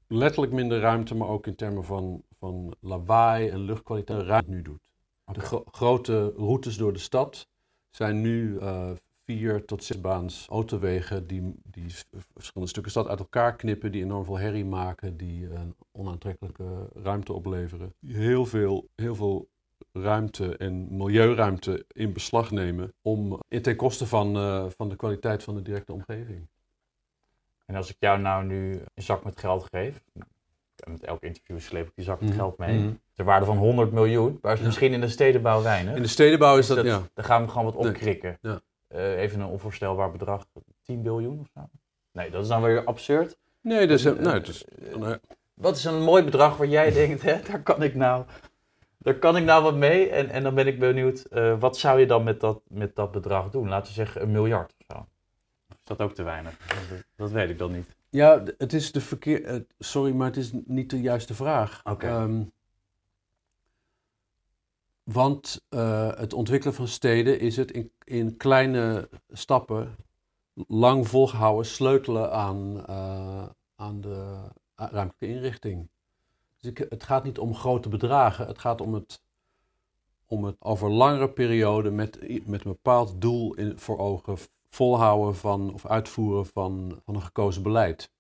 letterlijk 0.08 0.52
minder 0.52 0.80
ruimte, 0.80 1.16
maar 1.16 1.28
ook 1.28 1.48
in 1.48 1.56
termen 1.56 1.84
van, 1.84 2.24
van 2.40 2.74
lawaai 2.80 3.50
en 3.50 3.60
luchtkwaliteit, 3.60 4.22
ruimte 4.22 4.50
nu 4.50 4.62
doet. 4.62 4.94
De 5.32 5.40
gro- 5.40 5.64
grote 5.72 6.34
routes 6.38 6.78
door 6.78 6.94
de 6.94 7.00
stad 7.00 7.48
zijn 7.90 8.22
nu 8.22 8.58
eh, 8.60 8.92
vier 9.26 9.66
tot 9.66 9.84
zes 9.84 10.02
baans 10.02 10.46
autowegen 10.50 11.28
die, 11.28 11.56
die 11.64 11.94
verschillende 12.34 12.70
stukken 12.70 12.92
stad 12.92 13.08
uit 13.08 13.20
elkaar 13.20 13.56
knippen, 13.56 13.92
die 13.92 14.04
enorm 14.04 14.26
veel 14.26 14.38
herrie 14.40 14.66
maken, 14.66 15.18
die 15.18 15.54
een 15.54 15.76
onaantrekkelijke 15.92 16.90
ruimte 16.94 17.34
opleveren. 17.34 17.94
Die 18.00 18.16
heel 18.16 18.46
veel, 18.46 18.90
heel 18.96 19.16
veel 19.16 19.48
ruimte 19.92 20.58
en 20.58 20.98
milieuruimte 20.98 21.86
in 21.94 22.14
beslag 22.14 22.52
nemen 22.52 22.94
om 23.02 23.40
in 23.48 23.62
ten 23.62 23.76
koste 23.76 24.06
van, 24.08 24.36
eh, 24.36 24.66
van 24.78 24.90
de 24.90 24.96
kwaliteit 24.96 25.44
van 25.44 25.56
de 25.56 25.62
directe 25.62 25.94
omgeving. 25.94 26.48
En 27.66 27.76
als 27.76 27.90
ik 27.90 27.96
jou 28.00 28.20
nou 28.20 28.46
nu 28.46 28.72
een 28.94 29.04
zak 29.04 29.24
met 29.24 29.40
geld 29.40 29.66
geef, 29.72 30.04
en 30.76 30.92
met 30.92 31.04
elk 31.04 31.24
interview 31.24 31.60
sleep 31.60 31.88
ik 31.88 31.96
die 31.96 32.06
zak 32.06 32.20
met 32.20 32.30
Mhm. 32.30 32.38
geld 32.38 32.58
mee. 32.58 32.80
Mhm. 32.80 32.94
Ter 33.20 33.28
waarde 33.28 33.46
van 33.46 33.58
100 33.58 33.92
miljoen, 33.92 34.40
maar 34.42 34.54
is 34.54 34.60
Ja. 34.60 34.66
misschien 34.66 34.94
in 34.94 35.02
de 35.02 35.08
stedenbouw 35.08 35.62
weinig. 35.62 35.96
In 35.96 36.02
de 36.02 36.08
stedenbouw 36.08 36.58
is 36.58 36.68
Dus 36.68 36.76
dat, 36.76 36.86
ja. 36.86 37.02
Dan 37.14 37.26
gaan 37.26 37.42
we 37.44 37.48
gewoon 37.50 37.66
wat 37.66 37.78
Nee. 37.78 37.88
opkrikken. 37.92 38.38
Ja. 38.42 38.60
Eh, 38.88 39.20
even 39.20 39.40
een 39.40 39.46
onvoorstelbaar 39.48 40.12
bedrag, 40.12 40.46
10 40.84 41.02
biljoen 41.02 41.40
of 41.40 41.48
zo. 41.54 41.70
Nee, 42.12 42.30
dat 42.30 42.42
is 42.42 42.48
dan 42.48 42.62
weer 42.62 42.84
absurd. 42.86 43.38
Nee, 43.62 43.88
dat 43.88 44.00
is, 44.00 44.06
Eh, 44.06 44.14
nou, 44.14 44.38
het 44.38 44.48
is, 44.48 44.66
eh, 44.66 44.96
nou, 44.96 45.18
Wat 45.54 45.78
is 45.78 45.84
een 45.84 46.02
mooi 46.02 46.24
bedrag 46.24 46.58
waar 46.58 46.68
jij 46.68 46.92
denkt, 47.02 47.22
hè, 47.22 47.42
daar 47.50 47.62
kan 47.64 47.84
ik 47.84 47.96
nou, 47.96 48.26
daar 48.98 49.14
kan 49.14 49.38
ik 49.38 49.44
nou 49.44 49.64
wat 49.64 49.76
mee. 49.76 50.10
En, 50.10 50.30
en 50.30 50.44
dan 50.44 50.56
ben 50.56 50.68
ik 50.68 50.80
benieuwd, 50.80 51.20
eh, 51.22 51.60
wat 51.60 51.78
zou 51.78 52.00
je 52.00 52.06
dan 52.06 52.24
met 52.24 52.40
dat, 52.40 52.62
met 52.68 52.96
dat 52.96 53.12
bedrag 53.12 53.50
doen? 53.50 53.70
Laten 53.70 53.88
we 53.88 53.94
zeggen 53.94 54.22
een 54.22 54.32
miljard 54.32 54.74
of 54.80 54.86
zo. 54.96 54.98
Of 55.70 55.76
is 55.76 55.84
dat 55.84 56.00
ook 56.00 56.14
te 56.14 56.24
weinig? 56.24 56.58
Dat, 56.68 57.04
dat 57.16 57.32
weet 57.32 57.50
ik 57.50 57.58
dan 57.58 57.72
niet. 57.72 57.96
Ja, 58.10 58.44
het 58.58 58.74
is 58.74 58.92
de 58.92 59.02
verkeer. 59.02 59.66
sorry, 59.80 60.12
maar 60.14 60.28
het 60.28 60.38
is 60.38 60.52
niet 60.66 60.90
de 60.90 61.02
juiste 61.02 61.34
vraag. 61.34 61.82
Oké. 61.84 62.08
Ehm, 62.08 62.42
want 65.12 65.66
eh, 65.70 66.16
het 66.18 66.34
ontwikkelen 66.34 66.76
van 66.76 66.88
steden 66.88 67.40
is 67.40 67.58
het 67.58 67.72
in, 67.72 67.92
in 68.04 68.38
kleine 68.38 69.10
stappen 69.32 69.96
lang 70.68 71.08
volgehouden 71.08 71.66
sleutelen 71.66 72.32
aan, 72.32 72.86
eh, 72.86 73.46
aan 73.76 74.02
de 74.02 74.50
eh, 74.76 74.88
ruimtelijke 74.92 75.28
inrichting. 75.28 75.90
Dus 76.60 76.72
het 76.90 77.04
gaat 77.04 77.24
niet 77.24 77.40
om 77.40 77.56
grote 77.56 77.90
bedragen, 77.90 78.48
het 78.48 78.60
gaat 78.60 78.82
om 78.82 78.94
het, 78.94 79.22
om 80.26 80.44
het 80.44 80.56
over 80.60 80.90
langere 80.90 81.30
periode 81.30 81.92
met, 81.92 82.20
met 82.48 82.66
een 82.66 82.72
bepaald 82.72 83.22
doel 83.22 83.54
in, 83.54 83.80
voor 83.80 83.98
ogen 84.00 84.38
volhouden 84.70 85.36
van 85.36 85.74
of 85.74 85.86
uitvoeren 85.86 86.46
van, 86.46 87.00
van 87.06 87.16
een 87.16 87.22
gekozen 87.22 87.64
beleid. 87.64 88.12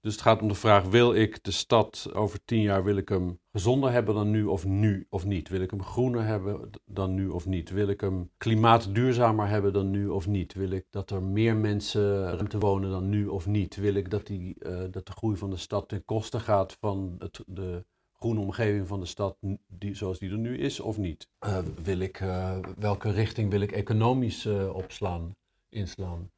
Dus 0.00 0.12
het 0.12 0.22
gaat 0.22 0.42
om 0.42 0.48
de 0.48 0.54
vraag: 0.54 0.84
wil 0.84 1.14
ik 1.14 1.44
de 1.44 1.50
stad 1.50 2.10
over 2.12 2.44
tien 2.44 2.60
jaar 2.60 2.84
wil 2.84 2.96
ik 2.96 3.08
hem 3.08 3.38
gezonder 3.52 3.92
hebben 3.92 4.14
dan 4.14 4.30
nu 4.30 4.44
of 4.44 4.64
nu 4.64 5.06
of 5.10 5.24
niet? 5.24 5.48
Wil 5.48 5.60
ik 5.60 5.70
hem 5.70 5.82
groener 5.82 6.24
hebben 6.24 6.70
dan 6.84 7.14
nu 7.14 7.28
of 7.28 7.46
niet? 7.46 7.70
Wil 7.70 7.88
ik 7.88 8.00
hem 8.00 8.30
klimaatduurzamer 8.36 9.48
hebben 9.48 9.72
dan 9.72 9.90
nu 9.90 10.08
of 10.08 10.26
niet? 10.26 10.54
Wil 10.54 10.70
ik 10.70 10.86
dat 10.90 11.10
er 11.10 11.22
meer 11.22 11.56
mensen 11.56 12.22
ruimte 12.22 12.58
wonen 12.58 12.90
dan 12.90 13.08
nu 13.08 13.26
of 13.26 13.46
niet? 13.46 13.76
Wil 13.76 13.94
ik 13.94 14.10
dat, 14.10 14.26
die, 14.26 14.54
eh, 14.58 14.84
dat 14.90 15.06
de 15.06 15.12
groei 15.12 15.36
van 15.36 15.50
de 15.50 15.56
stad 15.56 15.88
ten 15.88 16.04
koste 16.04 16.40
gaat 16.40 16.76
van 16.80 17.14
het, 17.18 17.42
de 17.46 17.84
groene 18.12 18.40
omgeving 18.40 18.86
van 18.86 19.00
de 19.00 19.06
stad 19.06 19.36
die, 19.66 19.94
zoals 19.94 20.18
die 20.18 20.30
er 20.30 20.38
nu 20.38 20.58
is 20.58 20.80
of 20.80 20.98
niet? 20.98 21.28
Eh, 21.38 21.58
wil 21.82 21.98
ik, 21.98 22.20
eh, 22.20 22.58
welke 22.78 23.10
richting 23.10 23.50
wil 23.50 23.60
ik 23.60 23.72
economisch 23.72 24.46
opslaan, 24.72 25.36
inslaan? 25.68 26.30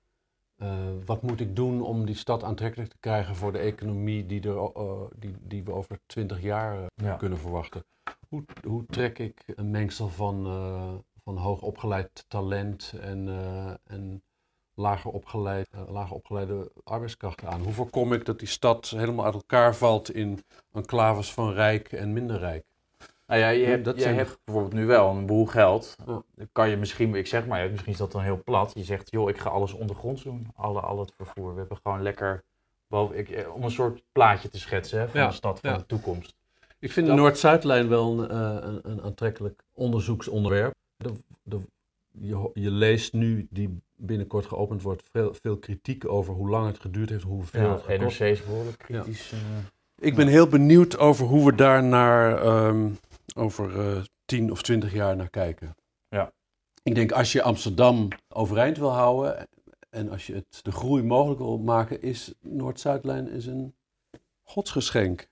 Eh, 0.63 0.69
wat 1.05 1.23
moet 1.23 1.41
ik 1.41 1.57
doen 1.57 1.83
om 1.83 2.05
die 2.07 2.15
stad 2.15 2.45
aantrekkelijk 2.45 2.91
te 2.91 2.97
krijgen 3.01 3.37
voor 3.37 3.53
de 3.53 3.59
economie 3.59 4.27
die, 4.27 4.49
er, 4.49 4.71
die, 5.19 5.35
die 5.41 5.65
we 5.65 5.73
over 5.73 5.99
twintig 6.07 6.43
jaar 6.43 6.79
eh, 6.79 6.87
Ja. 6.95 7.17
kunnen 7.17 7.39
verwachten? 7.39 7.85
Hoe, 8.29 8.45
hoe 8.67 8.87
trek 8.87 9.19
ik 9.19 9.43
een 9.47 9.71
mengsel 9.71 10.09
van, 10.09 10.47
eh, 10.47 10.93
van 11.25 11.37
hoogopgeleid 11.37 12.25
talent 12.29 12.95
en, 13.01 13.29
en 13.85 14.23
lager, 14.75 15.11
opgeleid, 15.11 15.69
lager 15.89 16.17
opgeleide 16.17 16.73
arbeidskrachten 16.85 17.49
aan? 17.49 17.63
Hoe 17.63 17.73
voorkom 17.73 18.13
ik 18.13 18.25
dat 18.25 18.39
die 18.39 18.49
stad 18.49 18.89
helemaal 18.89 19.25
uit 19.25 19.35
elkaar 19.35 19.75
valt 19.77 20.11
in 20.15 20.45
enclaves 20.73 21.33
van 21.33 21.53
rijk 21.53 21.93
en 21.93 22.13
minder 22.13 22.39
rijk? 22.39 22.65
Nou 23.33 23.45
ja, 23.45 23.51
je 23.51 23.65
hebt, 23.65 23.85
dat 23.85 23.95
jij 23.95 24.03
zijn- 24.05 24.17
hebt 24.17 24.39
bijvoorbeeld 24.45 24.75
nu 24.75 24.87
wel 24.87 25.11
een 25.11 25.27
boel 25.27 25.47
geld. 25.47 25.97
Dan 26.05 26.25
kan 26.53 26.69
je 26.71 26.77
misschien, 26.77 27.15
ik 27.15 27.27
zeg 27.27 27.47
maar, 27.47 27.71
misschien 27.71 27.93
is 27.93 27.99
dat 27.99 28.13
dan 28.13 28.23
heel 28.23 28.43
plat. 28.45 28.73
Je 28.75 28.85
zegt, 28.85 29.11
joh, 29.11 29.29
ik 29.29 29.39
ga 29.39 29.51
alles 29.51 29.73
ondergronds 29.73 30.23
doen. 30.23 30.47
Alle, 30.57 30.81
al 30.81 30.99
het 31.01 31.13
vervoer. 31.17 31.53
We 31.53 31.59
hebben 31.59 31.79
gewoon 31.83 32.03
lekker, 32.03 32.43
boven, 32.87 33.19
ik, 33.19 33.29
eh, 33.31 33.55
om 33.55 33.63
een 33.63 33.71
soort 33.71 34.03
plaatje 34.13 34.49
te 34.49 34.59
schetsen 34.59 35.01
hè, 35.01 35.09
van 35.09 35.21
Ja, 35.21 35.27
de 35.29 35.35
stad 35.35 35.61
van 35.61 35.71
ja. 35.71 35.77
de 35.77 35.87
toekomst. 35.87 36.35
Ik 36.79 36.93
vind 36.93 37.07
Dat- 37.07 37.17
de 37.17 37.23
Noord-Zuidlijn 37.23 37.89
wel 37.89 38.19
een, 38.23 38.31
eh, 38.31 38.69
een, 38.69 38.81
een 38.91 39.03
aantrekkelijk 39.03 39.63
onderzoeksonderwerp. 39.73 40.75
De, 40.97 41.13
de, 41.43 41.61
je, 42.11 42.51
je 42.55 42.71
leest 42.71 43.13
nu, 43.13 43.47
die 43.51 43.81
binnenkort 43.97 44.47
geopend 44.47 44.83
wordt, 44.83 45.03
veel, 45.13 45.35
veel 45.43 45.57
kritiek 45.57 46.09
over 46.09 46.35
hoe 46.35 46.49
lang 46.49 46.67
het 46.67 46.81
geduurd 46.81 47.09
heeft, 47.09 47.23
hoeveel 47.25 47.63
Ja, 47.63 47.73
het 47.73 47.83
gekost 47.83 48.19
NRC 48.21 48.29
is 48.31 48.45
behoorlijk 48.45 48.79
kritisch. 48.79 49.33
eh, 49.33 49.39
Ik 50.07 50.15
ben 50.15 50.27
heel 50.27 50.47
benieuwd 50.47 50.99
over 50.99 51.27
hoe 51.27 51.45
we 51.45 51.55
daar 51.55 51.83
naar, 51.85 52.43
ehm, 52.43 52.89
over 53.35 53.81
eh 53.81 54.03
10 54.25 54.51
of 54.51 54.63
20 54.63 54.93
jaar 54.93 55.17
naar 55.17 55.31
kijken. 55.31 55.77
Ja. 56.09 56.33
Ik 56.83 56.95
denk 56.95 57.13
als 57.13 57.33
je 57.33 57.43
Amsterdam 57.43 58.09
overeind 58.29 58.79
wil 58.79 58.91
houden 58.91 59.49
en 59.91 60.11
als 60.11 60.27
je 60.27 60.35
het 60.35 60.59
de 60.63 60.73
groei 60.73 61.03
mogelijk 61.03 61.41
wil 61.41 61.59
maken, 61.59 62.03
is 62.03 62.35
Noord-Zuidlijn 62.41 63.29
is 63.29 63.47
een 63.47 63.75
godsgeschenk. 64.43 65.29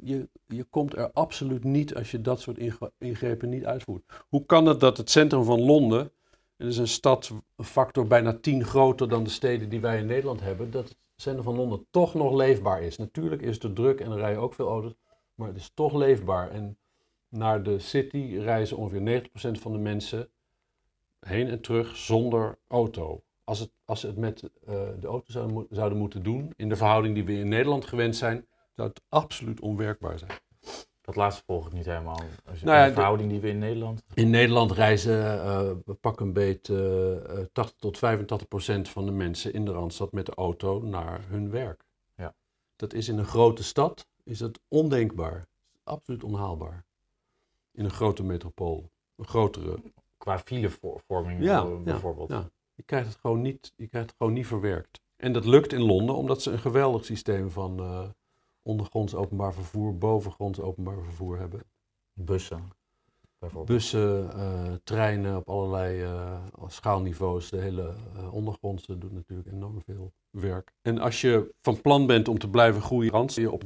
Je, 0.00 0.28
je 0.46 0.64
komt 0.64 0.96
er 0.96 1.12
absoluut 1.12 1.64
niet 1.64 1.94
als 1.94 2.10
je 2.10 2.20
dat 2.20 2.40
soort 2.40 2.58
ingrepen 2.98 3.48
niet 3.48 3.64
uitvoert. 3.64 4.24
Hoe 4.28 4.46
kan 4.46 4.66
het 4.66 4.80
dat 4.80 4.96
het 4.96 5.10
centrum 5.10 5.44
van 5.44 5.60
Londen, 5.60 6.00
en 6.00 6.10
dat 6.56 6.68
is 6.68 6.76
een 6.76 6.88
stad 6.88 7.32
een 7.56 7.64
factor 7.64 8.06
bijna 8.06 8.32
10 8.32 8.64
groter 8.64 9.08
dan 9.08 9.24
de 9.24 9.30
steden 9.30 9.68
die 9.68 9.80
wij 9.80 9.98
in 9.98 10.06
Nederland 10.06 10.40
hebben, 10.40 10.70
dat 10.70 10.88
het 10.88 10.98
centrum 11.16 11.44
van 11.44 11.56
Londen 11.56 11.86
toch 11.90 12.14
nog 12.14 12.34
leefbaar 12.34 12.82
is. 12.82 12.96
Natuurlijk 12.96 13.42
is 13.42 13.62
het 13.62 13.74
druk 13.74 14.00
en 14.00 14.10
er 14.10 14.18
rijden 14.18 14.42
ook 14.42 14.54
veel 14.54 14.68
auto's, 14.68 14.94
maar 15.36 15.48
het 15.48 15.56
is 15.56 15.70
toch 15.74 15.94
leefbaar. 15.94 16.50
En 16.50 16.78
naar 17.28 17.62
de 17.62 17.78
city 17.78 18.36
reizen 18.38 18.76
ongeveer 18.76 19.22
90% 19.56 19.60
van 19.60 19.72
de 19.72 19.78
mensen 19.78 20.30
heen 21.20 21.48
en 21.48 21.60
terug 21.60 21.96
zonder 21.96 22.58
auto. 22.68 23.22
Als, 23.44 23.58
het, 23.58 23.70
als 23.84 24.00
ze 24.00 24.06
het 24.06 24.16
met 24.16 24.42
eh, 24.42 24.74
de 25.00 25.06
auto 25.06 25.32
zouden, 25.32 25.66
zouden 25.70 25.98
moeten 25.98 26.22
doen, 26.22 26.52
in 26.56 26.68
de 26.68 26.76
verhouding 26.76 27.14
die 27.14 27.24
we 27.24 27.32
in 27.32 27.48
Nederland 27.48 27.84
gewend 27.84 28.16
zijn, 28.16 28.46
zou 28.74 28.88
het 28.88 29.02
absoluut 29.08 29.60
onwerkbaar 29.60 30.18
zijn. 30.18 30.30
dat 31.00 31.16
laatste 31.16 31.42
volg 31.46 31.66
ik 31.66 31.72
niet 31.72 31.84
helemaal. 31.84 32.20
Als 32.44 32.58
je- 32.58 32.64
Nou 32.64 32.78
ja, 32.78 32.86
de 32.86 32.92
verhouding 32.92 33.30
die 33.30 33.40
we 33.40 33.48
in 33.48 33.58
Nederland... 33.58 34.02
In 34.14 34.30
Nederland 34.30 34.72
reizen 34.72 35.42
eh, 35.42 35.70
pak 36.00 36.20
een 36.20 36.32
beet 36.32 36.68
eh, 36.68 37.38
eh, 37.40 37.46
80 37.52 37.78
tot 37.78 37.98
85 37.98 38.48
procent 38.48 38.88
van 38.88 39.04
de 39.06 39.12
mensen 39.12 39.52
in 39.52 39.64
de 39.64 39.72
Randstad 39.72 40.12
met 40.12 40.26
de 40.26 40.34
auto 40.34 40.80
naar 40.82 41.20
hun 41.28 41.50
werk. 41.50 41.84
Ja. 42.16 42.34
Dat 42.76 42.92
is 42.92 43.08
in 43.08 43.18
een 43.18 43.24
grote 43.24 43.64
stad 43.64 44.06
is 44.26 44.38
dat 44.38 44.60
ondenkbaar. 44.68 45.46
Absoluut 45.82 46.24
onhaalbaar. 46.24 46.84
In 47.72 47.84
een 47.84 47.90
grote 47.90 48.22
metropool. 48.22 48.90
Een 49.16 49.26
grotere. 49.26 49.78
Qua 50.16 50.38
filevorming 50.38 51.42
Ja, 51.42 51.62
ja, 51.62 51.76
bijvoorbeeld. 51.76 52.28
ja. 52.28 52.50
Je 52.74 52.82
krijgt 52.82 53.08
het 53.08 53.16
gewoon 53.16 53.42
niet, 53.42 53.72
je 53.76 53.86
krijgt 53.86 54.08
het 54.08 54.16
gewoon 54.18 54.32
niet 54.32 54.46
verwerkt. 54.46 55.00
En 55.16 55.32
dat 55.32 55.44
lukt 55.44 55.72
in 55.72 55.82
Londen 55.82 56.14
omdat 56.16 56.42
ze 56.42 56.50
een 56.50 56.58
geweldig 56.58 57.04
systeem 57.04 57.50
van 57.50 57.78
eh, 57.78 58.08
ondergronds 58.62 59.14
openbaar 59.14 59.54
vervoer, 59.54 59.98
bovengronds 59.98 60.60
openbaar 60.60 61.02
vervoer 61.02 61.38
hebben. 61.38 61.62
Bussen, 62.12 62.70
bijvoorbeeld. 63.38 63.78
Bussen, 63.78 64.32
eh, 64.32 64.72
treinen 64.84 65.36
op 65.36 65.48
allerlei 65.48 66.02
eh, 66.02 66.42
schaalniveaus. 66.66 67.50
De 67.50 67.60
hele 67.60 67.94
eh, 68.16 68.34
ondergrondse 68.34 68.98
doet 68.98 69.12
natuurlijk 69.12 69.48
enorm 69.48 69.82
veel 69.82 70.12
werk. 70.30 70.72
En 70.82 70.98
als 70.98 71.20
je 71.20 71.54
van 71.60 71.80
plan 71.80 72.06
bent 72.06 72.28
om 72.28 72.38
te 72.38 72.50
blijven 72.50 72.82
groeien, 72.82 73.28
je 73.34 73.50
op 73.50 73.62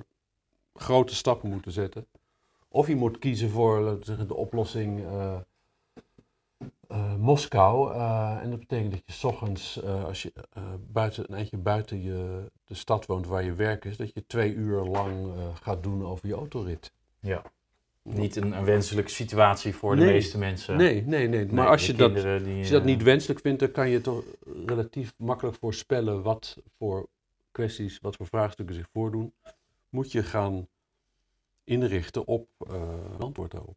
grote 0.80 1.14
stappen 1.14 1.50
moeten 1.50 1.72
zetten. 1.72 2.06
Of 2.68 2.86
je 2.86 2.96
moet 2.96 3.18
kiezen 3.18 3.50
voor 3.50 4.00
de 4.26 4.34
oplossing 4.34 5.04
eh, 5.04 5.36
eh, 6.88 7.14
Moskou. 7.14 7.94
Eh, 7.94 8.38
en 8.42 8.50
dat 8.50 8.58
betekent 8.58 8.90
dat 8.90 9.02
je 9.06 9.12
's 9.12 9.24
ochtends, 9.24 9.82
als 9.84 10.22
je 10.22 10.32
buiten, 10.92 11.24
een 11.28 11.34
eindje 11.34 11.56
buiten 11.56 12.02
je, 12.02 12.50
de 12.64 12.74
stad 12.74 13.06
woont 13.06 13.26
waar 13.26 13.44
je 13.44 13.54
werk 13.54 13.84
is, 13.84 13.96
dat 13.96 14.12
je 14.14 14.26
twee 14.26 14.54
uur 14.54 14.80
lang 14.80 15.32
gaat 15.62 15.82
doen 15.82 16.06
over 16.06 16.28
je 16.28 16.34
autorit. 16.34 16.92
Ja. 17.20 17.42
Niet 18.02 18.36
een, 18.36 18.52
een 18.52 18.64
wenselijke 18.64 19.10
situatie 19.10 19.74
voor 19.74 19.96
de 19.96 20.04
meeste 20.04 20.38
mensen. 20.38 20.76
Nee, 20.76 21.02
nee, 21.02 21.28
nee. 21.28 21.46
Maar 21.46 21.54
Nee, 21.54 21.66
als 21.66 21.86
je, 21.86 21.94
dat, 21.94 22.14
die, 22.14 22.58
als 22.58 22.66
je 22.66 22.72
dat 22.72 22.84
niet 22.84 23.02
wenselijk 23.02 23.40
vindt, 23.40 23.60
dan 23.60 23.70
kan 23.70 23.88
je 23.88 24.00
toch 24.00 24.24
relatief 24.66 25.14
makkelijk 25.16 25.56
voorspellen 25.56 26.22
wat 26.22 26.56
voor 26.78 27.08
kwesties, 27.50 27.98
wat 28.00 28.16
voor 28.16 28.26
vraagstukken 28.26 28.74
zich 28.74 28.88
voordoen. 28.92 29.32
Moet 29.90 30.12
je 30.12 30.22
gaan 30.22 30.68
inrichten 31.64 32.26
op 32.26 32.48
eh, 32.58 32.74
een 33.12 33.20
antwoord 33.20 33.50
daarop. 33.50 33.76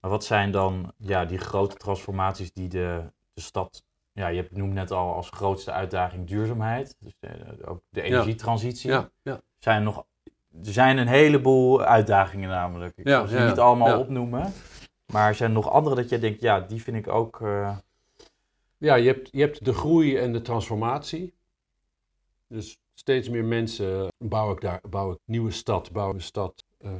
Maar 0.00 0.12
wat 0.12 0.24
zijn 0.24 0.50
dan 0.50 0.92
ja, 0.96 1.24
die 1.24 1.38
grote 1.38 1.76
transformaties 1.76 2.52
die 2.52 2.68
de, 2.68 3.02
de 3.34 3.40
stad... 3.40 3.84
Ja, 4.12 4.26
je 4.28 4.36
hebt- 4.40 4.56
noemt 4.56 4.72
net 4.72 4.90
al 4.90 5.14
als 5.14 5.30
grootste 5.30 5.72
uitdaging 5.72 6.26
duurzaamheid. 6.26 6.96
Dus 7.00 7.12
de, 7.18 7.28
de- 7.56 7.66
ook 7.66 7.82
de 7.88 8.02
energietransitie. 8.02 8.90
Ja, 8.90 9.10
ja. 9.22 9.40
Zijn 9.58 9.82
nog, 9.82 10.04
er 10.64 10.72
zijn 10.72 10.98
een 10.98 11.06
heleboel 11.06 11.82
uitdagingen 11.82 12.48
namelijk. 12.48 12.96
Ik 12.96 13.06
Ja, 13.08 13.18
zal 13.18 13.28
ze 13.28 13.36
ja, 13.36 13.48
niet 13.48 13.58
allemaal 13.58 13.88
ja. 13.88 13.98
opnoemen. 13.98 14.52
Maar 15.12 15.28
er 15.28 15.34
zijn 15.34 15.52
nog 15.52 15.70
andere 15.70 15.94
dat 15.94 16.08
jij 16.08 16.18
denkt, 16.18 16.40
ja, 16.40 16.60
die 16.60 16.82
vind 16.82 16.96
ik 16.96 17.08
ook... 17.08 17.40
eh, 17.40 17.76
Ja, 18.78 18.94
je 18.94 19.06
hebt, 19.06 19.28
je 19.32 19.40
hebt 19.40 19.64
de 19.64 19.72
groei 19.74 20.16
en 20.16 20.32
de 20.32 20.42
transformatie. 20.42 21.34
Dus 22.46 22.78
steeds 22.94 23.28
meer 23.28 23.44
mensen 23.44 24.08
bouw 24.24 24.52
ik 24.52 24.60
daar, 24.60 24.80
bouw 24.88 25.12
ik 25.12 25.18
nieuwe 25.24 25.50
stad, 25.50 25.92
bouw 25.92 26.08
ik 26.08 26.14
een 26.14 26.20
stad 26.20 26.64
eh, 26.78 26.92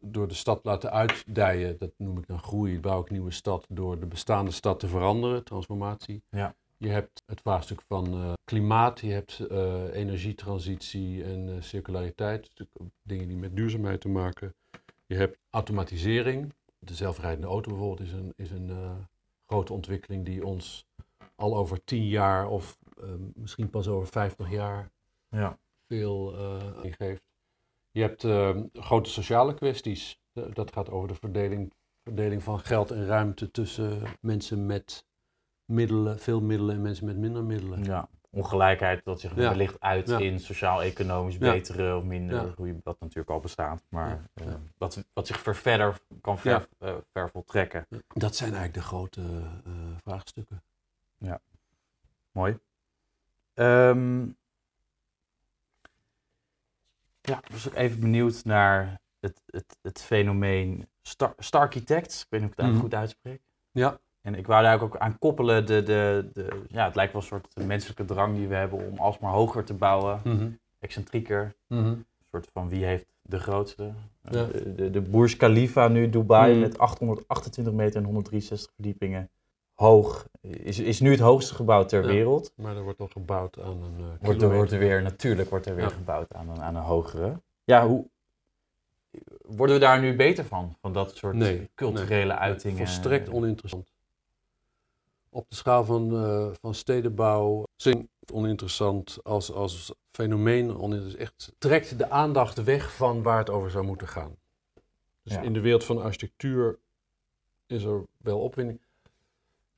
door 0.00 0.28
de 0.28 0.34
stad 0.34 0.64
laten 0.64 0.92
uitdijen. 0.92 1.78
Dat 1.78 1.92
noem 1.96 2.18
ik 2.18 2.26
dan 2.26 2.38
groei. 2.38 2.80
Bouw 2.80 3.00
ik 3.00 3.10
nieuwe 3.10 3.30
stad 3.30 3.66
door 3.68 4.00
de 4.00 4.06
bestaande 4.06 4.50
stad 4.50 4.80
te 4.80 4.88
veranderen, 4.88 5.44
transformatie. 5.44 6.22
Ja. 6.30 6.54
Je 6.76 6.88
hebt 6.88 7.22
het 7.26 7.40
vraagstuk 7.40 7.82
van 7.88 8.14
uh, 8.14 8.32
klimaat, 8.44 9.00
je 9.00 9.12
hebt 9.12 9.46
uh, 9.50 9.94
energietransitie 9.94 11.24
en 11.24 11.62
circulariteit, 11.62 12.50
dingen 13.02 13.28
die 13.28 13.36
met 13.36 13.56
duurzaamheid 13.56 14.00
te 14.00 14.08
maken. 14.08 14.54
Je 15.06 15.14
hebt 15.14 15.38
automatisering. 15.50 16.52
De 16.78 16.94
zelfrijdende 16.94 17.46
auto 17.46 17.70
bijvoorbeeld 17.70 18.08
is 18.08 18.12
een, 18.12 18.32
is 18.36 18.50
een 18.50 18.70
grote 19.46 19.72
ontwikkeling 19.72 20.24
die 20.24 20.46
ons 20.46 20.86
al 21.34 21.56
over 21.56 21.84
tien 21.84 22.08
jaar 22.08 22.48
of 22.48 22.78
misschien 23.34 23.70
pas 23.70 23.88
over 23.88 24.06
vijftig 24.06 24.50
jaar 24.50 24.91
ja. 25.32 25.58
veel 25.86 26.34
ingeeft. 26.82 27.22
Je 27.90 28.00
hebt 28.00 28.22
grote 28.72 29.10
sociale 29.10 29.54
kwesties. 29.54 30.20
dat 30.52 30.72
gaat 30.72 30.90
over 30.90 31.08
de 31.08 31.14
verdeling, 31.14 31.72
verdeling 32.04 32.42
van 32.42 32.60
geld 32.60 32.90
en 32.90 33.06
ruimte 33.06 33.50
tussen 33.50 34.02
mensen 34.20 34.66
met 34.66 35.06
middelen, 35.64 36.18
veel 36.18 36.40
middelen 36.40 36.74
en 36.74 36.82
mensen 36.82 37.06
met 37.06 37.16
minder 37.16 37.44
middelen. 37.44 37.84
Ja, 37.84 38.08
ongelijkheid 38.30 39.04
dat 39.04 39.20
zich 39.20 39.34
wellicht 39.34 39.80
uit 39.80 40.08
in 40.08 40.40
sociaal-economisch 40.40 41.38
betere 41.38 41.96
of 41.96 42.04
minder, 42.04 42.52
hoe 42.56 42.66
je 42.66 42.80
dat 42.82 43.00
natuurlijk 43.00 43.30
al 43.30 43.40
bestaat, 43.40 43.82
maar 43.88 44.30
uh, 44.34 44.54
wat, 44.78 45.04
wat 45.12 45.26
zich 45.26 45.40
ver 45.40 45.56
verder 45.56 45.98
kan 46.20 46.38
ver, 46.38 46.68
uh, 46.78 46.94
ver 47.12 47.30
voltrekken. 47.30 47.86
Dat 48.08 48.36
zijn 48.36 48.54
eigenlijk 48.54 48.74
de 48.74 48.88
grote 48.88 49.20
uh, 49.20 49.72
vraagstukken. 50.04 50.62
Ja, 51.18 51.40
mooi. 52.30 52.58
Um, 53.54 54.36
ja, 57.22 57.38
ik 57.38 57.52
was 57.52 57.68
ook 57.68 57.74
even 57.74 58.00
benieuwd 58.00 58.44
naar 58.44 59.00
het, 59.20 59.42
het, 59.46 59.78
het 59.82 60.02
fenomeen 60.02 60.88
Star, 61.02 61.34
Starchitects. 61.38 62.20
Ik 62.22 62.26
weet 62.28 62.40
niet 62.40 62.50
of 62.50 62.56
ik 62.56 62.64
het 62.64 62.74
mm 62.74 62.80
goed 62.80 62.94
uitspreek. 62.94 63.40
Ja. 63.70 63.98
En 64.20 64.34
ik 64.34 64.46
wou 64.46 64.62
daar 64.62 64.82
ook 64.82 64.96
aan 64.96 65.18
koppelen, 65.18 65.66
de, 65.66 65.82
de, 65.82 66.30
de, 66.32 66.62
ja, 66.68 66.84
het 66.84 66.94
lijkt 66.94 67.12
wel 67.12 67.22
een 67.22 67.28
soort 67.28 67.66
menselijke 67.66 68.04
drang 68.04 68.36
die 68.36 68.48
we 68.48 68.54
hebben 68.54 68.90
om 68.90 68.98
alsmaar 68.98 69.32
hoger 69.32 69.64
te 69.64 69.74
bouwen, 69.74 70.20
mm 70.24 70.60
excentrieker. 70.78 71.54
Mhm. 71.66 71.86
Een 71.86 72.06
soort 72.30 72.48
van 72.52 72.68
wie 72.68 72.84
heeft 72.84 73.06
de 73.22 73.38
grootste. 73.38 73.92
De, 74.20 74.72
de, 74.76 74.90
de 74.90 75.00
Burj 75.00 75.36
Khalifa 75.36 75.88
nu, 75.88 76.10
Dubai, 76.10 76.52
mhm. 76.52 76.60
met 76.60 76.78
828 76.78 77.72
meter 77.72 77.96
en 77.96 78.04
163 78.04 78.72
verdiepingen. 78.74 79.30
Hoog, 79.82 80.26
is, 80.40 80.78
is 80.78 81.00
nu 81.00 81.10
het 81.10 81.20
hoogste 81.20 81.54
gebouw 81.54 81.84
ter 81.84 82.06
wereld. 82.06 82.52
Maar 82.56 82.76
er 82.76 82.82
wordt 82.82 83.00
al 83.00 83.08
gebouwd 83.08 83.60
aan 83.60 83.82
een 83.82 84.00
uh, 84.00 84.06
wordt, 84.20 84.42
er, 84.42 84.54
wordt 84.54 84.72
er 84.72 84.78
weer, 84.78 85.02
Natuurlijk 85.02 85.50
wordt 85.50 85.66
er 85.66 85.74
weer 85.74 85.90
gebouwd 85.90 86.32
aan 86.32 86.48
een, 86.48 86.60
aan 86.60 86.76
een 86.76 86.82
hogere. 86.82 87.40
Ja, 87.64 87.86
hoe, 87.86 88.06
worden 89.40 89.74
we 89.76 89.80
daar 89.80 90.00
nu 90.00 90.16
beter 90.16 90.44
van? 90.44 90.76
Van 90.80 90.92
dat 90.92 91.16
soort 91.16 91.36
culturele 91.74 92.32
nee, 92.32 92.42
uitingen? 92.42 92.76
Volstrekt 92.76 93.30
oninteressant 93.30 93.92
op 95.32 95.48
de 95.48 95.54
schaal 95.54 95.84
van, 95.84 96.14
uh, 96.14 96.48
van 96.60 96.74
stedenbouw 96.74 97.64
zijn 97.76 98.08
oninteressant 98.32 99.18
als, 99.22 99.52
als 99.52 99.94
fenomeen. 100.10 100.76
Oninteressant. 100.76 101.22
Echt 101.22 101.52
trekt 101.58 101.98
de 101.98 102.10
aandacht 102.10 102.64
weg 102.64 102.94
van 102.94 103.22
waar 103.22 103.38
het 103.38 103.50
over 103.50 103.70
zou 103.70 103.84
moeten 103.84 104.08
gaan. 104.08 104.36
Dus 105.22 105.36
in 105.36 105.52
de 105.52 105.60
wereld 105.60 105.84
van 105.84 106.02
architectuur 106.02 106.78
is 107.66 107.84
er 107.84 108.04
wel 108.16 108.40
opwinding. 108.40 108.80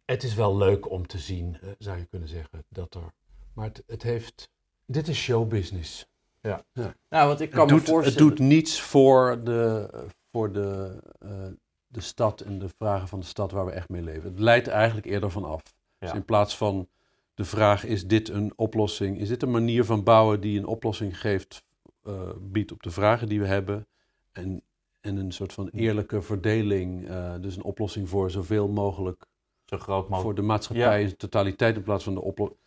Het 0.05 0.23
is 0.23 0.35
wel 0.35 0.57
leuk 0.57 0.91
om 0.91 1.07
te 1.07 1.19
zien, 1.19 1.57
uh, 1.65 1.71
zou 1.79 1.99
je 1.99 2.05
kunnen 2.05 2.29
zeggen, 2.29 2.65
dat 2.69 2.95
er. 2.95 3.13
Maar 3.53 3.67
het, 3.67 3.83
het 3.87 4.03
heeft. 4.03 4.51
Dit 4.87 5.09
is 5.09 5.19
showbusiness. 5.19 6.07
Ja. 6.41 6.65
ja. 6.73 6.95
Nou, 7.09 7.29
want 7.29 7.41
ik 7.41 7.51
kan 7.51 7.61
het 7.61 7.71
me 7.71 7.77
doet, 7.77 7.89
voorstellen. 7.89 8.29
Het 8.29 8.37
doet 8.37 8.47
niets 8.49 8.81
voor 8.81 9.45
de, 9.45 9.89
voor 10.31 10.53
de, 10.53 10.99
uh, 11.25 11.47
de 11.87 12.01
stad 12.01 12.41
en 12.41 12.59
de 12.59 12.69
vragen 12.69 13.09
van 13.09 13.21
de 13.21 13.27
stad 13.27 13.51
waar 13.53 13.67
we 13.67 13.73
echt 13.73 13.89
mee 13.89 14.03
leven. 14.03 14.31
Het 14.31 14.39
leidt 14.39 14.69
eigenlijk 14.69 15.07
eerder 15.07 15.31
van 15.31 15.45
af. 15.45 15.63
Dus 15.99 16.13
in 16.13 16.25
plaats 16.25 16.57
van 16.57 16.89
de 17.35 17.45
vraag: 17.45 17.85
is 17.85 18.07
dit 18.07 18.29
een 18.29 18.53
oplossing? 18.57 19.19
Is 19.19 19.29
dit 19.29 19.43
een 19.43 19.51
manier 19.51 19.85
van 19.85 20.03
bouwen 20.03 20.41
die 20.41 20.59
een 20.59 20.67
oplossing 20.67 21.21
geeft, 21.21 21.65
uh, 22.03 22.31
biedt 22.41 22.73
op 22.73 22.83
de 22.83 22.91
vragen 22.91 23.29
die 23.29 23.41
we 23.41 23.47
hebben? 23.47 23.87
En, 24.33 24.63
en 25.01 25.17
een 25.17 25.33
soort 25.33 25.53
van 25.53 25.69
eerlijke 25.69 26.23
verdeling, 26.23 27.09
uh, 27.09 27.35
dus 27.41 27.57
een 27.57 27.63
oplossing 27.63 28.09
voor 28.09 28.31
zoveel 28.31 28.69
mogelijk. 28.69 29.27
Zo 29.65 29.79
groot 29.79 30.03
mogelijk. 30.03 30.23
Voor 30.23 30.35
de 30.35 30.43
maatschappij 30.43 31.03
in 31.03 31.17
totaliteit 31.17 31.77
in 31.77 31.83
plaats 31.83 32.05
van 32.05 32.15
de 32.15 32.21
oplossing. 32.21 32.61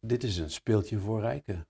Dit 0.00 0.22
is 0.22 0.36
een 0.38 0.50
speeltje 0.50 0.98
voor 0.98 1.20
rijken. 1.20 1.66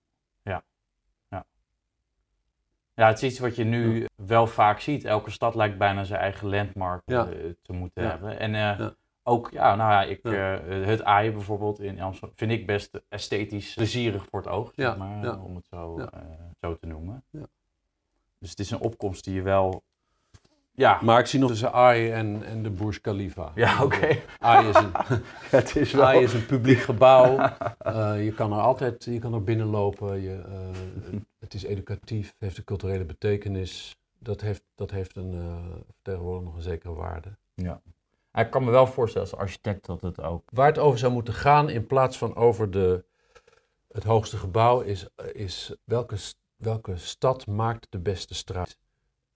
Ja, 2.99 3.07
het 3.07 3.23
is 3.23 3.31
iets 3.31 3.39
wat 3.39 3.57
je 3.57 3.65
nu 3.65 4.07
wel 4.15 4.47
vaak 4.47 4.81
ziet. 4.81 5.05
Elke 5.05 5.31
stad 5.31 5.55
lijkt 5.55 5.79
bijna 5.79 6.05
zijn 6.05 6.21
eigen 6.21 6.49
landmark 6.49 7.03
eh, 7.05 7.23
te 7.63 7.73
moeten 7.73 8.11
hebben. 8.11 8.39
En 8.39 8.55
uh, 8.55 8.89
ook, 9.23 9.51
ja, 9.51 9.75
nou 9.75 9.91
ja, 9.91 10.03
ik, 10.03 10.25
uh, 10.25 10.59
het 10.87 11.03
aaien 11.03 11.33
bijvoorbeeld 11.33 11.81
in 11.81 12.01
Amsterdam 12.01 12.37
vind 12.37 12.51
ik 12.51 12.67
best 12.67 13.01
esthetisch 13.09 13.75
plezierig 13.75 14.25
voor 14.25 14.41
het 14.41 14.49
oog, 14.49 14.73
zeg 14.75 14.97
maar, 14.97 15.41
om 15.43 15.55
het 15.57 15.67
zo, 15.67 16.09
zo 16.61 16.77
te 16.77 16.87
noemen. 16.87 17.25
Dus 18.39 18.51
het 18.51 18.59
is 18.59 18.71
een 18.71 18.81
opkomst 18.81 19.25
die 19.25 19.35
je 19.35 19.43
wel 19.43 19.83
ja. 20.79 20.99
Maar 21.03 21.21
ik 21.21 21.27
zie 21.27 21.41
nog 21.41 21.51
tussen 21.51 21.73
AI 21.73 22.11
en, 22.11 22.45
en 22.45 22.63
de 22.63 22.71
Burj 22.71 23.01
Khalifa. 23.01 23.53
Ja, 23.55 23.83
oké. 23.83 23.97
Okay. 23.97 24.23
AI, 24.39 24.69
is 24.69 24.77
een, 24.77 24.93
het 25.59 25.77
is, 25.77 25.93
wel... 25.93 26.05
AI 26.05 26.23
is 26.23 26.33
een 26.33 26.47
publiek 26.47 26.79
gebouw. 26.79 27.39
Uh, 27.87 28.25
je 28.25 28.33
kan 28.33 28.53
er 28.53 28.61
altijd 28.61 29.05
je 29.05 29.19
kan 29.19 29.35
er 29.35 29.45
binnenlopen. 29.45 30.21
Je, 30.21 30.43
uh, 30.49 31.19
het 31.39 31.55
is 31.55 31.63
educatief, 31.63 32.35
heeft 32.39 32.59
een 32.59 32.65
culturele 32.65 33.05
betekenis. 33.05 33.99
Dat 34.19 34.41
heeft, 34.41 34.63
dat 34.75 34.91
heeft 34.91 35.17
een, 35.17 35.35
uh, 35.35 35.57
tegenwoordig 36.03 36.45
nog 36.45 36.57
een 36.57 36.63
zekere 36.63 36.95
waarde. 36.95 37.37
Ja. 37.55 37.81
Ik 38.35 38.51
kan 38.51 38.65
me 38.65 38.71
wel 38.71 38.87
voorstellen 38.87 39.31
als 39.31 39.41
architect 39.41 39.87
dat 39.87 40.01
het 40.01 40.21
ook... 40.21 40.43
Waar 40.53 40.67
het 40.67 40.79
over 40.79 40.99
zou 40.99 41.13
moeten 41.13 41.35
gaan 41.35 41.69
in 41.69 41.87
plaats 41.87 42.19
van 42.19 42.35
over 42.35 42.71
de, 42.71 43.05
het 43.93 44.05
hoogste 44.05 44.37
gebouw 44.37 44.81
is, 44.81 45.07
is 45.33 45.75
welke, 45.85 46.17
welke 46.57 46.97
stad 46.97 47.47
maakt 47.47 47.87
de 47.91 47.99
beste 47.99 48.35
straat 48.35 48.77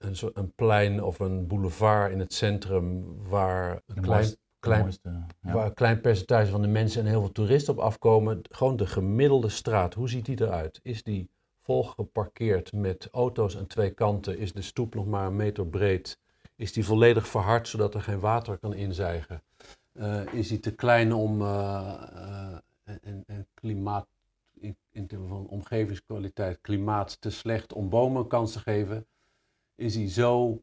een, 0.04 0.16
soort, 0.16 0.36
een 0.36 0.52
plein 0.54 1.02
of 1.02 1.18
een 1.18 1.46
boulevard 1.46 2.12
in 2.12 2.18
het 2.18 2.32
centrum 2.34 3.16
waar 3.28 3.82
een 3.86 4.02
klein, 4.02 4.34
klein, 4.60 4.94
waar 5.40 5.66
een 5.66 5.74
klein 5.74 6.00
percentage 6.00 6.50
van 6.50 6.62
de 6.62 6.68
mensen 6.68 7.02
en 7.02 7.08
heel 7.08 7.20
veel 7.20 7.32
toeristen 7.32 7.74
op 7.74 7.80
afkomen. 7.80 8.40
Gewoon 8.50 8.76
de 8.76 8.86
gemiddelde 8.86 9.48
straat, 9.48 9.94
hoe 9.94 10.08
ziet 10.08 10.24
die 10.24 10.40
eruit? 10.40 10.80
Is 10.82 11.02
die 11.02 11.30
vol 11.62 11.82
geparkeerd 11.82 12.72
met 12.72 13.08
auto's 13.12 13.56
aan 13.56 13.66
twee 13.66 13.90
kanten? 13.90 14.38
Is 14.38 14.52
de 14.52 14.62
stoep 14.62 14.94
nog 14.94 15.06
maar 15.06 15.26
een 15.26 15.36
meter 15.36 15.66
breed? 15.66 16.18
Is 16.56 16.72
die 16.72 16.84
volledig 16.84 17.28
verhard 17.28 17.68
zodat 17.68 17.94
er 17.94 18.02
geen 18.02 18.20
water 18.20 18.58
kan 18.58 18.74
inzijgen? 18.74 19.42
Uh, 19.92 20.34
is 20.34 20.48
die 20.48 20.60
te 20.60 20.74
klein 20.74 21.12
om 21.12 21.42
uh, 21.42 22.02
uh, 22.14 22.56
en, 22.84 23.24
en, 23.26 23.46
klimaat, 23.54 24.06
in, 24.60 24.76
in 24.90 25.06
termen 25.06 25.28
van 25.28 25.46
omgevingskwaliteit, 25.46 26.58
klimaat 26.60 27.20
te 27.20 27.30
slecht 27.30 27.72
om 27.72 27.88
bomen 27.88 28.22
een 28.22 28.28
kans 28.28 28.52
te 28.52 28.58
geven? 28.58 29.06
Is 29.74 29.94
hij 29.94 30.08
zo 30.08 30.62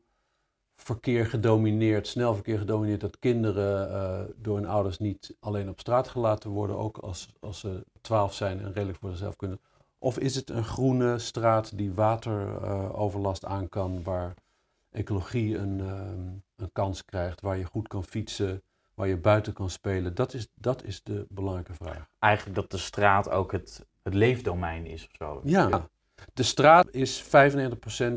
verkeer 0.76 1.26
gedomineerd, 1.26 2.08
snel 2.08 2.34
verkeer 2.34 2.58
gedomineerd, 2.58 3.02
dat 3.02 3.20
kinderen 3.20 3.92
uh, 3.92 4.34
door 4.36 4.56
hun 4.56 4.68
ouders 4.68 4.98
niet 4.98 5.36
alleen 5.40 5.70
op 5.70 5.80
straat 5.80 6.08
gelaten 6.08 6.50
worden, 6.50 6.78
ook 6.78 6.98
als, 6.98 7.34
als 7.40 7.60
ze 7.60 7.86
twaalf 8.02 8.34
zijn 8.34 8.60
en 8.60 8.74
redelijk 8.74 8.98
voor 8.98 9.10
zichzelf 9.10 9.36
kunnen. 9.36 9.60
Of 9.98 10.20
is 10.20 10.36
het 10.36 10.50
een 10.50 10.64
groene 10.64 11.20
straat 11.20 11.78
die 11.78 11.94
wateroverlast 11.94 13.44
uh, 13.44 13.50
aan 13.50 13.70
kan, 13.70 14.04
waar 14.04 14.34
ecologie 14.92 15.58
een, 15.58 15.80
um, 15.80 16.44
een 16.56 16.72
kans 16.74 17.06
krijgt, 17.06 17.42
waar 17.42 17.58
je 17.58 17.66
goed 17.66 17.88
kan 17.88 18.04
fietsen, 18.04 18.62
waar 18.94 19.08
je 19.08 19.18
buiten 19.18 19.54
kan 19.54 19.70
spelen? 19.70 20.16
Dat 20.16 20.34
is, 20.34 20.48
dat 20.54 20.84
is 20.84 21.04
de 21.04 21.26
belangrijke 21.30 21.74
vraag. 21.74 22.10
Eigenlijk 22.20 22.56
dat 22.56 22.72
de 22.72 22.78
straat 22.78 23.30
ook 23.30 23.52
het, 23.52 23.86
het 24.04 24.14
leefdomein 24.14 24.86
is 24.86 25.06
of 25.06 25.16
zo. 25.18 25.42
Ja, 25.44 25.90
de 26.34 26.44
straat 26.44 26.92
is 26.92 27.24
95% 27.24 27.28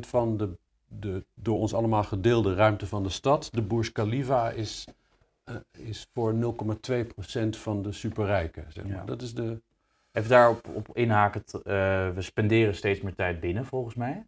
van 0.01 0.36
de 0.36 0.59
de 1.01 1.24
door 1.34 1.59
ons 1.59 1.74
allemaal 1.74 2.05
gedeelde 2.05 2.55
ruimte 2.55 2.86
van 2.86 3.03
de 3.03 3.09
stad. 3.09 3.49
De 3.53 3.62
Burj 3.62 3.93
Khalifa 3.93 4.51
is, 4.51 4.86
uh, 5.45 5.57
is 5.72 6.07
voor 6.12 6.34
0,2% 6.34 7.57
van 7.57 7.82
de 7.82 7.93
superrijken. 7.93 8.64
Zeg 8.68 8.86
maar. 8.86 9.07
Dat 9.07 9.22
is 9.22 9.34
de... 9.34 9.61
Even 10.12 10.30
daarop 10.30 10.68
op 10.68 10.97
inhaken, 10.97 11.43
uh, 11.55 11.62
we 12.14 12.22
spenderen 12.22 12.74
steeds 12.74 13.01
meer 13.01 13.14
tijd 13.14 13.40
binnen 13.40 13.64
volgens 13.64 13.95
mij. 13.95 14.26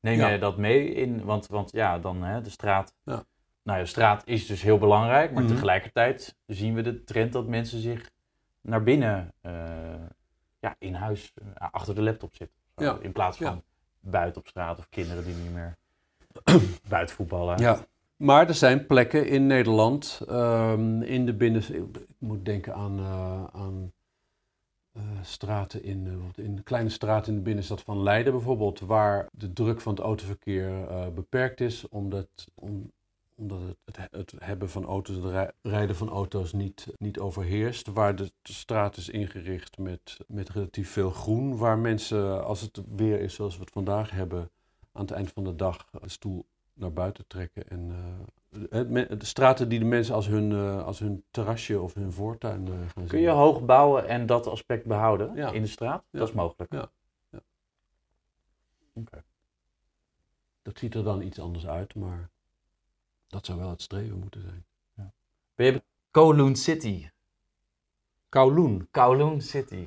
Neem 0.00 0.18
ja. 0.18 0.28
jij 0.28 0.38
dat 0.38 0.56
mee 0.56 0.94
in? 0.94 1.24
Want, 1.24 1.46
want 1.46 1.72
ja, 1.72 1.98
dan 1.98 2.22
hè, 2.22 2.40
de 2.40 2.50
straat. 2.50 2.94
Ja. 3.04 3.24
Nou, 3.62 3.80
de 3.80 3.86
straat 3.86 4.22
is 4.26 4.46
dus 4.46 4.62
heel 4.62 4.78
belangrijk, 4.78 5.32
maar 5.32 5.42
mm 5.42 5.46
-hmm. 5.46 5.54
tegelijkertijd 5.56 6.36
zien 6.46 6.74
we 6.74 6.82
de 6.82 7.04
trend 7.04 7.32
dat 7.32 7.46
mensen 7.46 7.80
zich 7.80 8.10
naar 8.60 8.82
binnen, 8.82 9.32
uh, 9.42 9.52
ja, 10.60 10.76
in 10.78 10.94
huis, 10.94 11.32
achter 11.54 11.94
de 11.94 12.02
laptop 12.02 12.34
zitten. 12.34 12.56
Ja. 12.76 12.98
In 13.00 13.12
plaats 13.12 13.38
van 13.38 13.62
buiten 14.00 14.40
op 14.40 14.48
straat 14.48 14.78
of 14.78 14.88
kinderen 14.88 15.24
die 15.24 15.34
niet 15.34 15.52
meer 15.52 15.76
buitenvoetballen. 16.88 17.58
Ja. 17.58 17.86
Maar 18.16 18.48
er 18.48 18.54
zijn 18.54 18.86
plekken 18.86 19.26
in 19.26 19.46
Nederland, 19.46 20.20
um, 20.30 21.02
in 21.02 21.26
de 21.26 21.34
binnen... 21.34 21.74
Ik 21.74 22.06
moet 22.18 22.44
denken 22.44 22.74
aan, 22.74 22.98
uh, 22.98 23.44
aan 23.52 23.92
uh, 24.96 25.02
straten 25.22 25.82
in, 25.82 26.06
uh, 26.06 26.44
in 26.44 26.62
kleine 26.62 26.88
straten 26.88 27.32
in 27.32 27.38
de 27.38 27.44
binnenstad 27.44 27.82
van 27.82 28.02
Leiden 28.02 28.32
bijvoorbeeld, 28.32 28.80
waar 28.80 29.28
de 29.32 29.52
druk 29.52 29.80
van 29.80 29.94
het 29.94 30.02
autoverkeer 30.02 30.72
beperkt 31.14 31.60
is, 31.60 31.88
omdat, 31.88 32.28
om, 32.54 32.90
omdat 33.34 33.60
het, 33.84 34.08
het, 34.10 34.34
hebben 34.38 34.70
van 34.70 34.84
auto's, 34.84 35.16
het 35.16 35.24
rij- 35.24 35.52
rijden 35.62 35.96
van 35.96 36.08
auto's 36.08 36.52
niet, 36.52 36.86
niet 36.98 37.18
overheerst. 37.18 37.86
Waar 37.86 38.16
de 38.16 38.32
straat 38.42 38.96
is 38.96 39.08
ingericht 39.08 39.78
met, 39.78 40.16
met 40.26 40.48
relatief 40.48 40.90
veel 40.90 41.10
groen. 41.10 41.56
Waar 41.56 41.78
mensen, 41.78 42.44
als 42.44 42.60
het 42.60 42.82
weer 42.96 43.20
is 43.20 43.34
zoals 43.34 43.54
we 43.54 43.60
het 43.60 43.72
vandaag 43.72 44.10
hebben, 44.10 44.50
aan 44.94 45.02
het 45.02 45.10
eind 45.10 45.32
van 45.32 45.44
de 45.44 45.54
dag 45.56 45.88
een 45.92 46.10
stoel 46.10 46.46
naar 46.74 46.92
buiten 46.92 47.26
trekken. 47.26 47.68
En 47.68 47.90
eh, 48.70 48.80
de 49.18 49.24
straten 49.24 49.68
die 49.68 49.78
de 49.78 49.84
mensen 49.84 50.14
als 50.14 50.26
hun, 50.26 50.52
eh, 50.52 50.84
als 50.84 50.98
hun 50.98 51.24
terrasje 51.30 51.80
of 51.80 51.94
hun 51.94 52.12
voortuin 52.12 52.66
eh, 52.66 52.72
gaan 52.72 52.88
zien. 52.94 53.06
Kun 53.06 53.20
je 53.20 53.28
hoog 53.28 53.64
bouwen 53.64 54.08
en 54.08 54.26
dat 54.26 54.46
aspect 54.46 54.86
behouden 54.86 55.34
Ja. 55.34 55.50
in 55.52 55.62
de 55.62 55.68
straat? 55.68 56.04
Ja. 56.10 56.18
Dat 56.18 56.28
is 56.28 56.34
mogelijk. 56.34 56.72
Ja. 56.72 56.90
Ja. 57.30 57.40
Oké. 58.92 59.24
Dat 60.62 60.78
ziet 60.78 60.94
er 60.94 61.04
dan 61.04 61.22
iets 61.22 61.40
anders 61.40 61.66
uit, 61.66 61.94
maar 61.94 62.30
dat 63.26 63.46
zou 63.46 63.58
wel 63.58 63.70
het 63.70 63.82
streven 63.82 64.18
moeten 64.18 64.40
zijn. 64.40 64.64
Ben 65.54 65.66
je 65.66 65.82
Kowloon 66.10 66.56
City? 66.56 67.08
Kowloon. 68.28 68.88
Kowloon 68.90 69.40
City. 69.40 69.86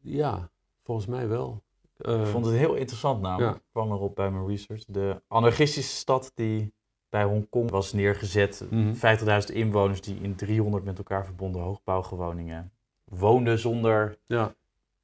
Ja, 0.00 0.50
volgens 0.82 1.06
mij 1.06 1.28
wel. 1.28 1.63
Eh, 1.98 2.20
Ik 2.20 2.26
vond 2.26 2.46
het 2.46 2.54
heel 2.54 2.74
interessant 2.74 3.20
naam. 3.20 3.40
Ja. 3.40 3.54
Ik 3.54 3.62
kwam 3.72 3.92
erop 3.92 4.14
bij 4.14 4.30
mijn 4.30 4.46
research. 4.46 4.84
De 4.86 5.22
anarchistische 5.28 5.96
stad 5.96 6.32
die 6.34 6.72
bij 7.08 7.24
Hongkong 7.24 7.70
was 7.70 7.92
neergezet. 7.92 8.64
Mhm. 8.70 8.94
50.000 8.94 9.52
inwoners 9.54 10.00
die 10.00 10.18
in 10.22 10.34
300 10.34 10.84
met 10.84 10.98
elkaar 10.98 11.24
verbonden 11.24 11.62
hoogbouwgewoningen 11.62 12.72
woonden 13.04 13.58
zonder 13.58 14.18
ja, 14.26 14.54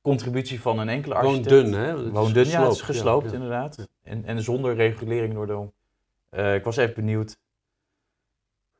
contributie 0.03 0.61
van 0.61 0.79
een 0.79 0.89
enkele 0.89 1.15
architect. 1.15 1.49
dun, 1.49 1.73
hè? 1.73 1.97
Het 1.99 2.11
Woon 2.11 2.33
dun, 2.33 2.47
ja, 2.47 2.63
het 2.63 2.73
is 2.73 2.81
gesloopt, 2.81 3.27
ja, 3.29 3.33
inderdaad. 3.33 3.89
En, 4.03 4.25
en 4.25 4.43
zonder 4.43 4.75
regulering 4.75 5.35
door 5.35 5.47
de... 5.47 5.67
Eh, 6.31 6.55
ik 6.55 6.65
was 6.65 6.77
even 6.77 6.95
benieuwd. 6.95 7.39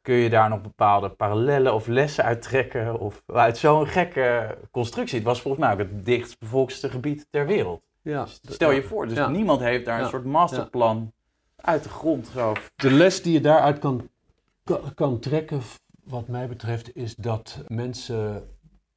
Kun 0.03 0.15
je 0.15 0.31
daar 0.31 0.49
nog 0.49 0.61
bepaalde 0.61 1.09
parallellen 1.09 1.75
of 1.75 1.87
lessen 1.87 2.25
uit 2.25 2.43
trekken? 2.43 2.99
Of 2.99 3.23
uit 3.27 3.59
zo'n 3.59 3.87
gekke 3.87 4.59
constructie? 4.71 5.17
Het 5.19 5.27
was 5.27 5.41
volgens 5.41 5.65
mij 5.65 5.73
ook 5.73 5.79
het 5.79 6.05
dichtstbevolkste 6.05 6.91
gebied 6.91 7.27
ter 7.31 7.47
wereld. 7.47 7.83
Ja, 8.03 8.27
Stel 8.27 8.71
je 8.71 8.83
voor, 8.83 9.07
dus 9.07 9.17
Ja. 9.17 9.29
niemand 9.29 9.61
heeft 9.61 9.85
daar 9.85 10.03
een 10.03 10.09
soort 10.09 10.25
masterplan 10.25 11.13
uit 11.57 11.83
de 11.83 11.89
grond. 11.89 12.27
Zo. 12.35 12.55
De 12.77 12.91
les 12.91 13.23
die 13.23 13.33
je 13.33 13.41
daaruit 13.41 13.79
kan, 13.79 14.09
kan, 14.95 15.19
trekken, 15.19 15.61
wat 16.05 16.29
mij 16.29 16.49
betreft, 16.49 16.97
is 16.97 17.15
dat 17.15 17.65
mensen 17.69 18.49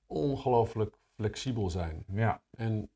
ongelooflijk 0.08 0.96
flexibel 1.16 1.70
zijn. 1.70 2.04
Ja, 2.14 2.42
En, 2.58 2.90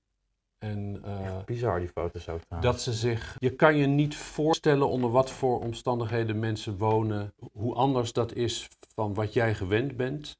en 0.57 1.01
eh, 1.03 1.43
bizar 1.45 1.79
die 1.79 1.89
foto's 1.89 2.29
ook 2.29 2.41
trouwens. 2.41 2.71
dat 2.71 2.81
ze 2.81 2.93
zich. 2.93 3.35
Je 3.39 3.55
kan 3.55 3.75
je 3.75 3.85
niet 3.85 4.15
voorstellen 4.15 4.89
onder 4.89 5.09
wat 5.09 5.31
voor 5.31 5.59
omstandigheden 5.61 6.39
mensen 6.39 6.77
wonen, 6.77 7.33
hoe 7.53 7.73
anders 7.75 8.13
dat 8.13 8.33
is 8.33 8.67
van 8.95 9.13
wat 9.13 9.33
jij 9.33 9.55
gewend 9.55 9.97
bent. 9.97 10.37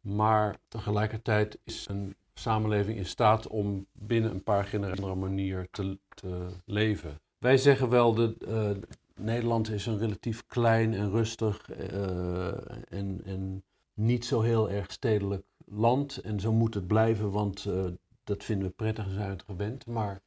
Maar 0.00 0.56
tegelijkertijd 0.68 1.58
is 1.64 1.86
een 1.88 2.14
samenleving 2.40 2.96
in 2.96 3.06
staat 3.06 3.46
om 3.46 3.86
binnen 3.92 4.30
een 4.30 4.42
paar 4.42 4.64
generaties 4.64 5.04
een 5.04 5.18
manier 5.18 5.68
te, 5.70 5.98
te 6.14 6.48
leven. 6.64 7.20
Wij 7.38 7.56
zeggen 7.56 7.88
wel 7.88 8.14
dat 8.14 8.42
eh, 8.42 8.70
Nederland 9.14 9.70
is 9.70 9.86
een 9.86 9.98
relatief 9.98 10.46
klein 10.46 10.94
en 10.94 11.10
rustig 11.10 11.70
eh, 11.70 12.92
en, 12.92 13.20
en 13.24 13.64
niet 13.94 14.24
zo 14.24 14.40
heel 14.40 14.70
erg 14.70 14.92
stedelijk 14.92 15.44
land. 15.64 16.16
En 16.16 16.40
zo 16.40 16.52
moet 16.52 16.74
het 16.74 16.86
blijven, 16.86 17.30
want 17.30 17.64
eh, 17.64 17.84
dat 18.24 18.44
vinden 18.44 18.68
we 18.68 18.74
prettig 18.74 19.04
en 19.04 19.12
zijn 19.12 19.30
het 19.30 19.42
gewend. 19.42 19.86
Maar 19.86 20.20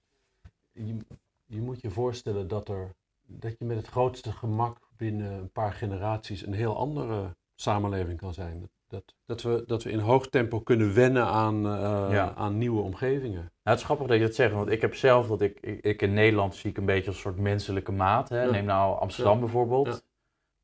je, 0.72 0.98
je 1.46 1.62
moet 1.62 1.82
je 1.82 1.90
voorstellen 1.90 2.48
dat, 2.48 2.70
er, 2.70 2.96
dat 3.26 3.56
je 3.60 3.66
met 3.66 3.78
het 3.78 3.88
grootste 3.88 4.32
gemak 4.32 4.78
binnen 4.98 5.32
een 5.32 5.52
paar 5.52 5.74
generaties 5.74 6.46
een 6.46 6.54
heel 6.54 6.78
andere 6.78 7.36
samenleving 7.56 8.20
kan 8.20 8.34
zijn. 8.34 8.70
Dat, 8.94 9.14
dat, 9.26 9.42
we, 9.42 9.64
dat 9.68 9.84
we 9.84 9.90
in 9.92 10.00
hoog 10.00 10.28
tempo 10.30 10.60
kunnen 10.60 10.94
wennen 10.94 11.26
aan, 11.26 11.66
eh, 11.66 12.08
Ja. 12.12 12.34
aan 12.36 12.58
nieuwe 12.58 12.82
omgevingen. 12.82 13.40
Nou, 13.42 13.50
het 13.64 13.78
is 13.80 13.84
grappig 13.84 14.08
dat 14.08 14.18
je 14.18 14.24
dat 14.24 14.36
zegt, 14.36 14.54
want 14.54 14.70
ik 14.70 14.82
heb 14.82 14.96
zelf 14.96 15.28
dat 15.28 15.42
ik, 15.42 15.58
ik, 15.62 15.82
ik 15.84 16.02
in 16.02 16.14
Nederland 16.14 16.56
zie 16.56 16.70
ik 16.70 16.78
een 16.78 16.86
beetje 16.86 17.08
als 17.08 17.16
een 17.16 17.22
soort 17.22 17.38
menselijke 17.40 17.92
maat. 17.92 18.30
Hè? 18.30 18.44
Ja. 18.44 18.52
Neem 18.52 18.66
nou 18.66 19.00
Amsterdam 19.00 19.34
Ja. 19.34 19.40
bijvoorbeeld. 19.40 19.88
Ja. 19.88 20.00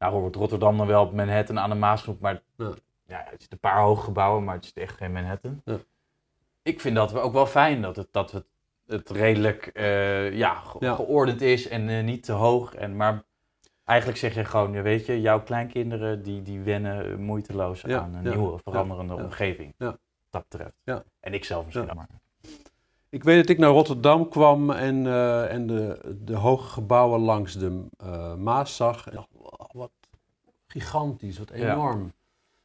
Nou 0.08 0.20
wordt 0.22 0.36
Rotterdam 0.36 0.78
dan 0.78 0.88
wel 0.88 1.04
op 1.04 1.14
Manhattan 1.14 1.60
aan 1.60 1.70
de 1.70 1.76
Maasgroep, 1.76 2.20
maar 2.20 2.42
Ja. 2.58 2.74
het 3.08 3.42
zit 3.42 3.52
een 3.52 3.60
paar 3.60 3.82
hoge 3.82 4.04
gebouwen, 4.04 4.44
maar 4.44 4.56
het 4.56 4.66
is 4.66 4.74
echt 4.74 4.98
geen 4.98 5.12
Manhattan. 5.12 5.62
Ja. 5.66 5.78
Ik 6.62 6.80
vind 6.82 6.96
dat 6.96 7.12
we 7.12 7.20
ook 7.20 7.34
wel 7.34 7.46
fijn 7.46 7.82
dat 7.82 7.96
het, 7.96 8.08
dat 8.12 8.32
het, 8.32 8.46
het 8.88 9.10
redelijk 9.10 9.70
ja, 10.34 10.54
ge- 10.56 10.78
Ja. 10.80 10.96
geordend 10.96 11.42
is 11.42 11.68
en 11.68 11.90
eh, 11.90 12.04
niet 12.04 12.24
te 12.24 12.32
hoog. 12.32 12.76
En, 12.76 12.96
maar 12.96 13.24
eigenlijk 13.90 14.20
zeg 14.20 14.34
je 14.36 14.46
gewoon, 14.46 14.72
ja, 14.72 14.82
weet 14.82 15.06
je, 15.06 15.22
jouw 15.22 15.44
kleinkinderen 15.44 16.24
die, 16.24 16.42
die 16.42 16.60
wennen 16.60 17.06
eh, 17.12 17.16
moeiteloos 17.18 17.82
Ja, 17.82 18.00
aan 18.00 18.14
een 18.16 18.24
ja, 18.24 18.30
nieuwe, 18.36 18.60
veranderende 18.64 19.16
ja, 19.16 19.24
omgeving. 19.24 19.74
ja. 19.78 19.86
Wat 19.86 20.00
dat 20.30 20.50
betreft. 20.50 20.76
Ja. 20.84 21.04
En 21.20 21.34
ik 21.34 21.46
zelf 21.46 21.66
misschien 21.66 21.96
maar. 21.96 22.08
Ik 23.10 23.24
weet 23.24 23.38
dat 23.42 23.50
ik 23.50 23.58
naar 23.58 23.70
Rotterdam 23.70 24.30
kwam 24.30 24.72
en, 24.72 25.06
eh, 25.08 25.52
en 25.54 25.68
de, 25.68 26.16
de 26.24 26.36
hoge 26.36 26.68
gebouwen 26.70 27.20
langs 27.20 27.54
de 27.54 27.86
eh, 27.98 28.36
Maas 28.36 28.76
zag. 28.76 29.08
En 29.08 29.16
dacht, 29.16 29.28
wow, 29.32 29.72
wat 29.72 29.92
gigantisch, 30.68 31.38
wat 31.38 31.52
Ja. 31.56 31.74
enorm. 31.74 32.12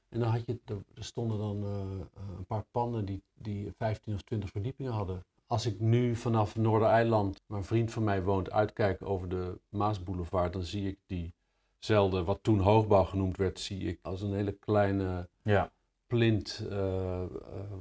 En 0.08 0.20
dan 0.20 0.28
had 0.28 0.46
je, 0.46 0.58
er 0.94 1.04
stonden 1.04 1.38
dan 1.38 1.64
eh, 1.64 2.06
een 2.38 2.46
paar 2.46 2.64
panden 2.70 3.04
die, 3.04 3.22
die 3.34 3.72
15 3.78 4.14
of 4.14 4.22
20 4.22 4.50
verdiepingen 4.50 4.92
hadden. 4.92 5.24
Als 5.54 5.66
ik 5.66 5.80
nu 5.80 6.16
vanaf 6.16 6.56
Noordereiland, 6.56 7.42
waar 7.46 7.58
een 7.58 7.64
vriend 7.64 7.92
van 7.92 8.04
mij 8.04 8.22
woont, 8.22 8.50
uitkijk 8.50 9.02
over 9.02 9.28
de 9.28 9.60
Maasboulevard, 9.68 10.52
dan 10.52 10.62
zie 10.62 10.88
ik 10.88 10.98
diezelfde, 11.06 12.24
wat 12.24 12.38
toen 12.42 12.58
hoogbouw 12.58 13.04
genoemd 13.04 13.36
werd, 13.36 13.60
zie 13.60 13.80
ik 13.88 13.98
als 14.02 14.22
een 14.22 14.34
hele 14.34 14.52
kleine 14.52 15.28
Ja. 15.42 15.70
plint 16.06 16.66
eh, 16.70 17.22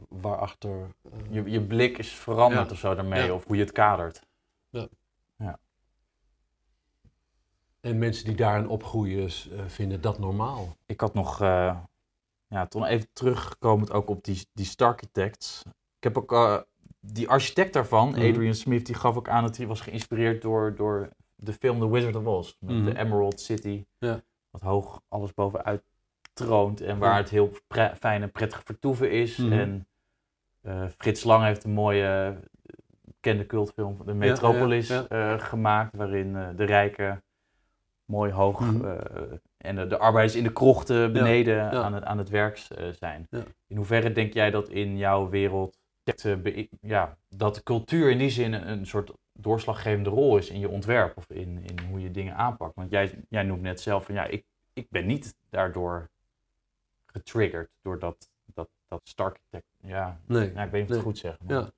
waarachter... 0.10 0.88
eh, 1.12 1.20
Je, 1.30 1.50
je 1.50 1.62
blik 1.62 1.98
is 1.98 2.12
veranderd 2.14 2.68
Ja. 2.68 2.72
of 2.74 2.80
zo 2.80 2.96
daarmee, 2.96 3.26
Ja. 3.26 3.34
of 3.34 3.46
hoe 3.46 3.56
je 3.56 3.62
het 3.62 3.72
kadert. 3.72 4.22
En 7.80 7.98
mensen 7.98 8.26
die 8.26 8.36
daarin 8.36 8.68
opgroeien 8.68 9.30
vinden 9.68 10.02
dat 10.02 10.20
normaal. 10.20 10.78
Ik 10.86 11.00
had 11.02 11.14
nog, 11.14 11.40
ja, 11.40 12.68
toen 12.70 12.84
even 12.86 13.08
terugkomend 13.14 13.92
ook 13.92 14.10
op 14.10 14.24
die, 14.24 14.48
die 14.54 14.66
Starchitects. 14.66 15.62
Ik 15.98 16.04
heb 16.04 16.18
ook 16.18 16.32
die 17.06 17.30
architect 17.30 17.74
daarvan, 17.74 18.10
Mhm. 18.10 18.30
Adrian 18.30 18.54
Smith, 18.54 18.86
die 18.86 18.96
gaf 18.96 19.18
ook 19.18 19.30
aan 19.30 19.44
dat 19.44 19.58
hij 19.58 19.68
was 19.68 19.82
geïnspireerd 19.82 20.42
door, 20.42 20.76
door 20.76 21.10
de 21.36 21.54
film 21.54 21.80
The 21.80 21.90
Wizard 21.90 22.16
of 22.16 22.26
Oz. 22.26 22.56
Met 22.60 22.76
Mhm. 22.76 22.86
de 22.86 22.98
Emerald 22.98 23.40
City, 23.40 23.86
Ja. 23.98 24.22
wat 24.50 24.62
hoog 24.62 25.02
alles 25.08 25.34
bovenuit 25.34 25.84
troont 26.34 26.82
en 26.82 26.98
waar 26.98 27.18
het 27.18 27.30
heel 27.30 27.52
fijn 28.00 28.22
en 28.22 28.32
prettig 28.32 28.62
vertoeven 28.66 29.12
is. 29.12 29.38
Mhm. 29.38 29.52
En 29.52 29.88
eh, 30.62 30.84
Frits 30.98 31.24
Lang 31.24 31.44
heeft 31.44 31.64
een 31.64 31.72
mooie, 31.72 32.06
eh, 32.08 32.76
bekende 33.04 33.46
cultfilm, 33.46 33.98
de 34.06 34.14
Metropolis, 34.14 34.88
ja, 34.88 35.08
eh, 35.08 35.40
gemaakt, 35.40 35.96
waarin 35.96 36.34
de 36.56 36.64
rijken 36.64 37.24
mooi 38.06 38.32
hoog 38.32 38.60
en 39.58 39.76
de, 39.76 39.88
de 39.88 39.98
arbeiders 39.98 40.36
in 40.36 40.44
de 40.44 40.54
krochten 40.54 41.14
beneden. 41.14 41.72
Aan, 41.72 41.94
het, 41.94 42.04
aan 42.04 42.18
het 42.18 42.30
werk 42.30 42.58
zijn. 42.92 43.28
Ja. 43.30 43.44
In 43.68 43.76
hoeverre 43.76 44.12
denk 44.12 44.34
jij 44.34 44.50
dat 44.52 44.70
in 44.70 44.98
jouw 44.98 45.30
wereld 45.30 45.80
ja, 46.82 47.18
dat 47.30 47.56
de 47.56 47.64
cultuur 47.64 48.10
in 48.12 48.18
die 48.18 48.30
zin 48.30 48.54
een, 48.54 48.86
soort 48.86 49.12
doorslaggevende 49.34 50.10
rol 50.10 50.38
is 50.38 50.50
in 50.50 50.60
je 50.60 50.70
ontwerp 50.70 51.18
of 51.18 51.30
in, 51.30 51.58
in 51.64 51.80
hoe 51.90 52.02
je 52.02 52.12
dingen 52.12 52.36
aanpakt? 52.36 52.76
Want 52.76 52.90
jij, 52.92 53.20
jij 53.30 53.44
noemt 53.44 53.62
net 53.62 53.82
zelf 53.82 54.06
van 54.06 54.16
ja, 54.16 54.24
ik, 54.26 54.44
ik 54.74 54.88
ben 54.90 55.06
niet 55.06 55.36
daardoor 55.50 56.10
getriggerd 57.06 57.70
door 57.82 58.00
dat, 58.00 58.30
dat, 58.54 58.70
dat 58.88 59.02
Starchitect. 59.04 59.66
Ja, 59.82 60.20
Nee. 60.26 60.54
ja, 60.54 60.64
ik 60.64 60.72
weet 60.72 60.82
niet 60.82 60.82
of 60.82 60.82
ik 60.82 60.88
Nee. 60.90 60.98
het 60.98 61.06
goed 61.06 61.18
zeg. 61.18 61.38
maar 61.40 61.58
Ja. 61.58 61.70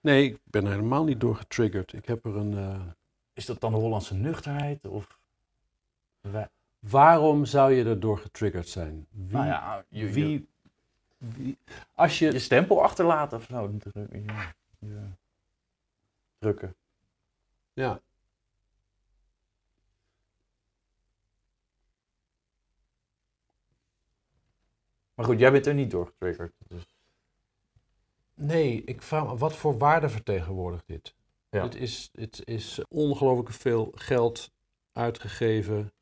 nee, 0.00 0.24
ik 0.24 0.38
ben 0.44 0.64
er 0.64 0.70
helemaal 0.70 1.04
niet 1.04 1.20
door 1.20 1.36
getriggerd. 1.36 1.92
Ik 1.92 2.06
heb 2.06 2.24
er 2.24 2.36
een... 2.36 2.56
eh, 2.58 2.80
Is 3.32 3.46
dat 3.46 3.60
dan 3.60 3.72
de 3.72 3.78
Hollandse 3.78 4.14
nuchterheid? 4.14 4.86
Of 4.86 5.18
Waarom 6.78 7.44
zou 7.44 7.72
je 7.72 7.84
er 7.84 8.00
door 8.00 8.18
getriggerd 8.18 8.68
zijn? 8.68 9.06
Wie, 9.10 9.32
nou 9.36 9.46
ja, 9.46 9.84
je, 9.88 9.98
wie, 10.10 10.28
je, 10.28 10.38
wie- 10.38 10.48
als 11.94 12.18
je... 12.18 12.32
je 12.32 12.38
stempel 12.38 12.82
achterlaten 12.82 13.38
of 13.38 13.44
zo. 13.44 13.72
Ja, 14.10 14.54
je- 14.78 15.08
drukken. 16.38 16.76
Ja. 17.72 18.00
Maar 25.14 25.24
goed, 25.24 25.38
jij 25.38 25.52
bent 25.52 25.66
er 25.66 25.74
niet 25.74 25.90
door 25.90 26.06
getriggerd. 26.06 26.52
Dus. 26.66 26.94
Nee, 28.34 28.84
ik 28.84 29.02
vraag 29.02 29.26
me, 29.26 29.36
wat 29.36 29.56
voor 29.56 29.78
waarde 29.78 30.08
vertegenwoordigt 30.08 30.86
dit? 30.86 31.14
Ja. 31.50 31.62
Het 31.62 31.74
is, 31.74 32.10
het 32.12 32.40
is 32.44 32.84
ongelooflijk 32.88 33.50
veel 33.50 33.92
geld 33.94 34.50
uitgegeven 34.92 35.92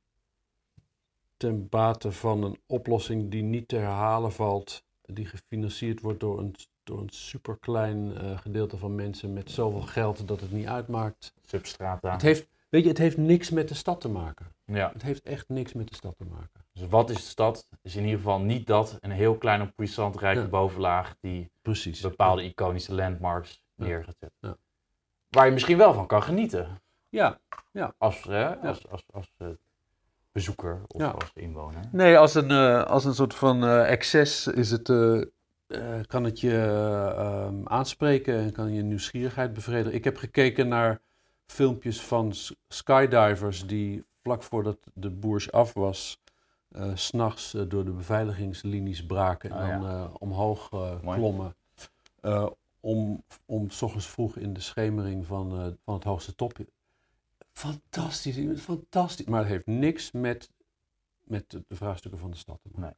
ten 1.36 1.68
bate 1.68 2.12
van 2.12 2.42
een 2.42 2.60
oplossing 2.66 3.30
die 3.30 3.42
niet 3.42 3.68
te 3.68 3.76
herhalen 3.76 4.32
valt, 4.32 4.84
die 5.14 5.26
gefinancierd 5.26 6.00
wordt 6.00 6.20
door 6.20 6.38
een, 6.38 6.54
door 6.82 7.00
een 7.00 7.08
superklein 7.10 8.16
eh, 8.16 8.38
gedeelte 8.38 8.76
van 8.76 8.94
mensen 8.94 9.32
met 9.32 9.50
zoveel 9.50 9.80
geld 9.80 10.28
dat 10.28 10.40
het 10.40 10.52
niet 10.52 10.66
uitmaakt. 10.66 11.34
Substrata. 11.46 12.12
Het 12.12 12.22
heeft, 12.22 12.46
weet 12.68 12.82
je, 12.82 12.88
het 12.88 12.98
heeft 12.98 13.16
niks 13.16 13.50
met 13.50 13.68
de 13.68 13.74
stad 13.74 14.00
te 14.00 14.08
maken. 14.08 14.46
Ja. 14.64 14.90
Het 14.92 15.02
heeft 15.02 15.22
echt 15.22 15.48
niks 15.48 15.72
met 15.72 15.88
de 15.88 15.94
stad 15.94 16.14
te 16.16 16.24
maken. 16.24 16.64
Dus 16.72 16.88
wat 16.88 17.10
is 17.10 17.16
de 17.16 17.22
stad? 17.22 17.68
Is 17.82 17.96
in 17.96 18.02
ieder 18.04 18.18
geval 18.18 18.40
niet 18.40 18.66
dat, 18.66 18.96
een 19.00 19.10
heel 19.10 19.38
kleine 19.38 19.66
puissant 19.66 20.16
rijke 20.16 20.40
Ja. 20.40 20.48
bovenlaag 20.48 21.16
die 21.20 21.50
Precies. 21.62 22.00
bepaalde 22.00 22.42
iconische 22.44 22.94
landmarks 22.94 23.62
Ja. 23.74 23.84
neer 23.84 24.04
gaat 24.04 24.16
zetten. 24.18 24.38
Ja. 24.40 24.56
Waar 25.28 25.46
je 25.46 25.52
misschien 25.52 25.78
wel 25.78 25.94
van 25.94 26.06
kan 26.06 26.22
genieten. 26.22 26.80
Ja, 27.08 27.38
Als, 27.98 28.24
hè, 28.24 28.56
als, 28.56 28.88
als, 28.88 29.04
als, 29.12 29.32
eh, 29.38 29.48
bezoeker 30.32 30.82
of 30.86 31.00
Ja. 31.00 31.08
als 31.08 31.30
inwoner. 31.34 31.80
Nee, 31.92 32.18
als 32.18 32.34
een, 32.34 32.50
eh, 32.50 32.82
als 32.84 33.04
een 33.04 33.14
soort 33.14 33.34
van 33.34 33.64
eh, 33.64 33.90
excess 33.90 34.46
is 34.46 34.70
het, 34.70 34.88
eh, 34.88 35.20
kan 36.06 36.24
het 36.24 36.40
je 36.40 36.50
eh, 36.58 37.06
ehm, 37.18 37.54
aanspreken 37.64 38.38
en 38.38 38.52
kan 38.52 38.72
je 38.72 38.82
nieuwsgierigheid 38.82 39.52
bevredigen. 39.52 39.94
Ik 39.94 40.04
heb 40.04 40.16
gekeken 40.16 40.68
naar 40.68 41.00
filmpjes 41.46 42.00
van 42.02 42.32
skydivers 42.68 43.66
die 43.66 44.04
vlak 44.22 44.42
voordat 44.42 44.78
de 44.94 45.10
boers 45.10 45.52
af 45.52 45.72
was, 45.74 46.20
s 46.94 47.06
s'nachts 47.06 47.50
door 47.68 47.84
de 47.84 47.90
beveiligingslinies 47.90 49.06
braken 49.06 49.50
en 49.50 49.62
Oh, 49.62 49.68
ja. 49.68 49.78
dan 50.00 50.16
omhoog 50.18 50.68
klommen. 51.04 51.54
Om, 52.80 53.22
om 53.46 53.70
s 53.70 53.82
ochtends 53.82 54.06
vroeg 54.06 54.36
in 54.36 54.52
de 54.52 54.60
schemering 54.60 55.26
van, 55.26 55.76
van 55.84 55.94
het 55.94 56.04
hoogste 56.04 56.34
topje. 56.34 56.66
Fantastisch, 57.52 58.60
fantastisch. 58.60 59.26
Maar 59.26 59.40
het 59.40 59.48
heeft 59.48 59.66
niks 59.66 60.10
met, 60.10 60.50
met 61.20 61.50
de, 61.50 61.64
de 61.68 61.76
vraagstukken 61.76 62.20
van 62.20 62.30
de 62.30 62.36
stad 62.36 62.58
te 62.62 62.68
maken. 62.72 62.82
Nee. 62.82 62.94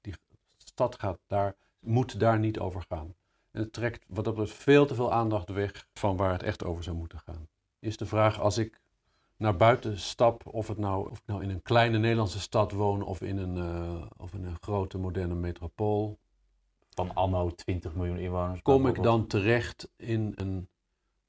Die 0.00 0.14
stad 0.56 0.98
gaat 0.98 1.18
daar, 1.26 1.56
moet 1.78 2.20
daar 2.20 2.38
niet 2.38 2.58
over 2.58 2.84
gaan. 2.88 3.14
En 3.50 3.60
het 3.60 3.72
trekt 3.72 4.04
wat 4.08 4.24
dat 4.24 4.34
betreft 4.34 4.62
veel 4.62 4.86
te 4.86 4.94
veel 4.94 5.12
aandacht 5.12 5.48
weg 5.48 5.88
van 5.92 6.16
waar 6.16 6.32
het 6.32 6.42
echt 6.42 6.64
over 6.64 6.82
zou 6.82 6.96
moeten 6.96 7.18
gaan. 7.18 7.48
Is 7.78 7.96
de 7.96 8.06
vraag 8.06 8.40
als 8.40 8.58
ik 8.58 8.80
naar 9.36 9.56
buiten 9.56 9.98
stap, 9.98 10.46
of, 10.46 10.68
het 10.68 10.78
nou, 10.78 11.10
of 11.10 11.18
ik 11.18 11.26
nou 11.26 11.42
in 11.42 11.50
een 11.50 11.62
kleine 11.62 11.98
Nederlandse 11.98 12.40
stad 12.40 12.72
woon 12.72 13.02
of 13.02 13.20
in 13.20 13.36
een, 13.36 13.56
eh, 13.56 14.06
of 14.16 14.34
in 14.34 14.44
een 14.44 14.56
grote 14.60 14.98
moderne 14.98 15.34
metropool, 15.34 16.18
Van 16.90 17.14
anno 17.14 17.50
20 17.50 17.94
miljoen 17.94 18.18
inwoners. 18.18 18.62
kom 18.62 18.86
ik 18.86 19.02
dan 19.02 19.26
terecht 19.26 19.90
in 19.96 20.32
een 20.34 20.68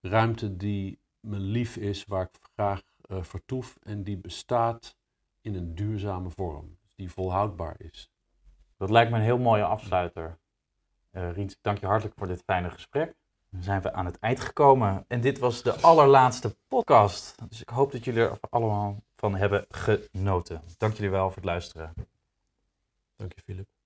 ruimte 0.02 0.58
die 0.58 1.00
me 1.20 1.38
lief 1.38 1.78
is, 1.78 2.06
waar 2.06 2.24
ik 2.24 2.40
graag 2.54 2.82
eh, 3.02 3.24
vertoef 3.24 3.78
en 3.82 4.04
die 4.04 4.18
bestaat 4.18 4.96
in 5.42 5.56
een 5.56 5.76
duurzame 5.76 6.30
vorm, 6.30 6.78
die 6.96 7.12
volhoudbaar 7.12 7.76
is. 7.78 8.12
Dat 8.78 8.90
lijkt 8.90 9.12
me 9.12 9.18
een 9.18 9.24
heel 9.24 9.38
mooie 9.38 9.64
afsluiter. 9.64 10.40
Eh 11.12 11.32
Riens, 11.32 11.54
ik 11.54 11.60
dank 11.62 11.80
je 11.80 11.86
hartelijk 11.86 12.16
voor 12.18 12.28
dit 12.28 12.44
fijne 12.46 12.70
gesprek. 12.70 13.16
Dan 13.50 13.64
zijn 13.64 13.82
we 13.82 13.94
aan 13.94 14.06
het 14.06 14.20
eind 14.20 14.40
gekomen. 14.40 15.06
En 15.08 15.22
dit 15.22 15.40
was 15.40 15.64
de 15.64 15.74
allerlaatste 15.82 16.56
podcast. 16.68 17.36
Dus 17.50 17.62
ik 17.62 17.70
hoop 17.70 17.92
dat 17.92 18.04
jullie 18.04 18.22
er 18.22 18.38
allemaal 18.50 19.04
van 19.16 19.36
hebben 19.36 19.66
genoten. 19.70 20.62
Dank 20.78 20.94
jullie 20.94 21.10
wel 21.10 21.28
voor 21.28 21.36
het 21.36 21.46
luisteren. 21.46 21.94
Dank 23.16 23.34
je, 23.34 23.42
Philip. 23.42 23.79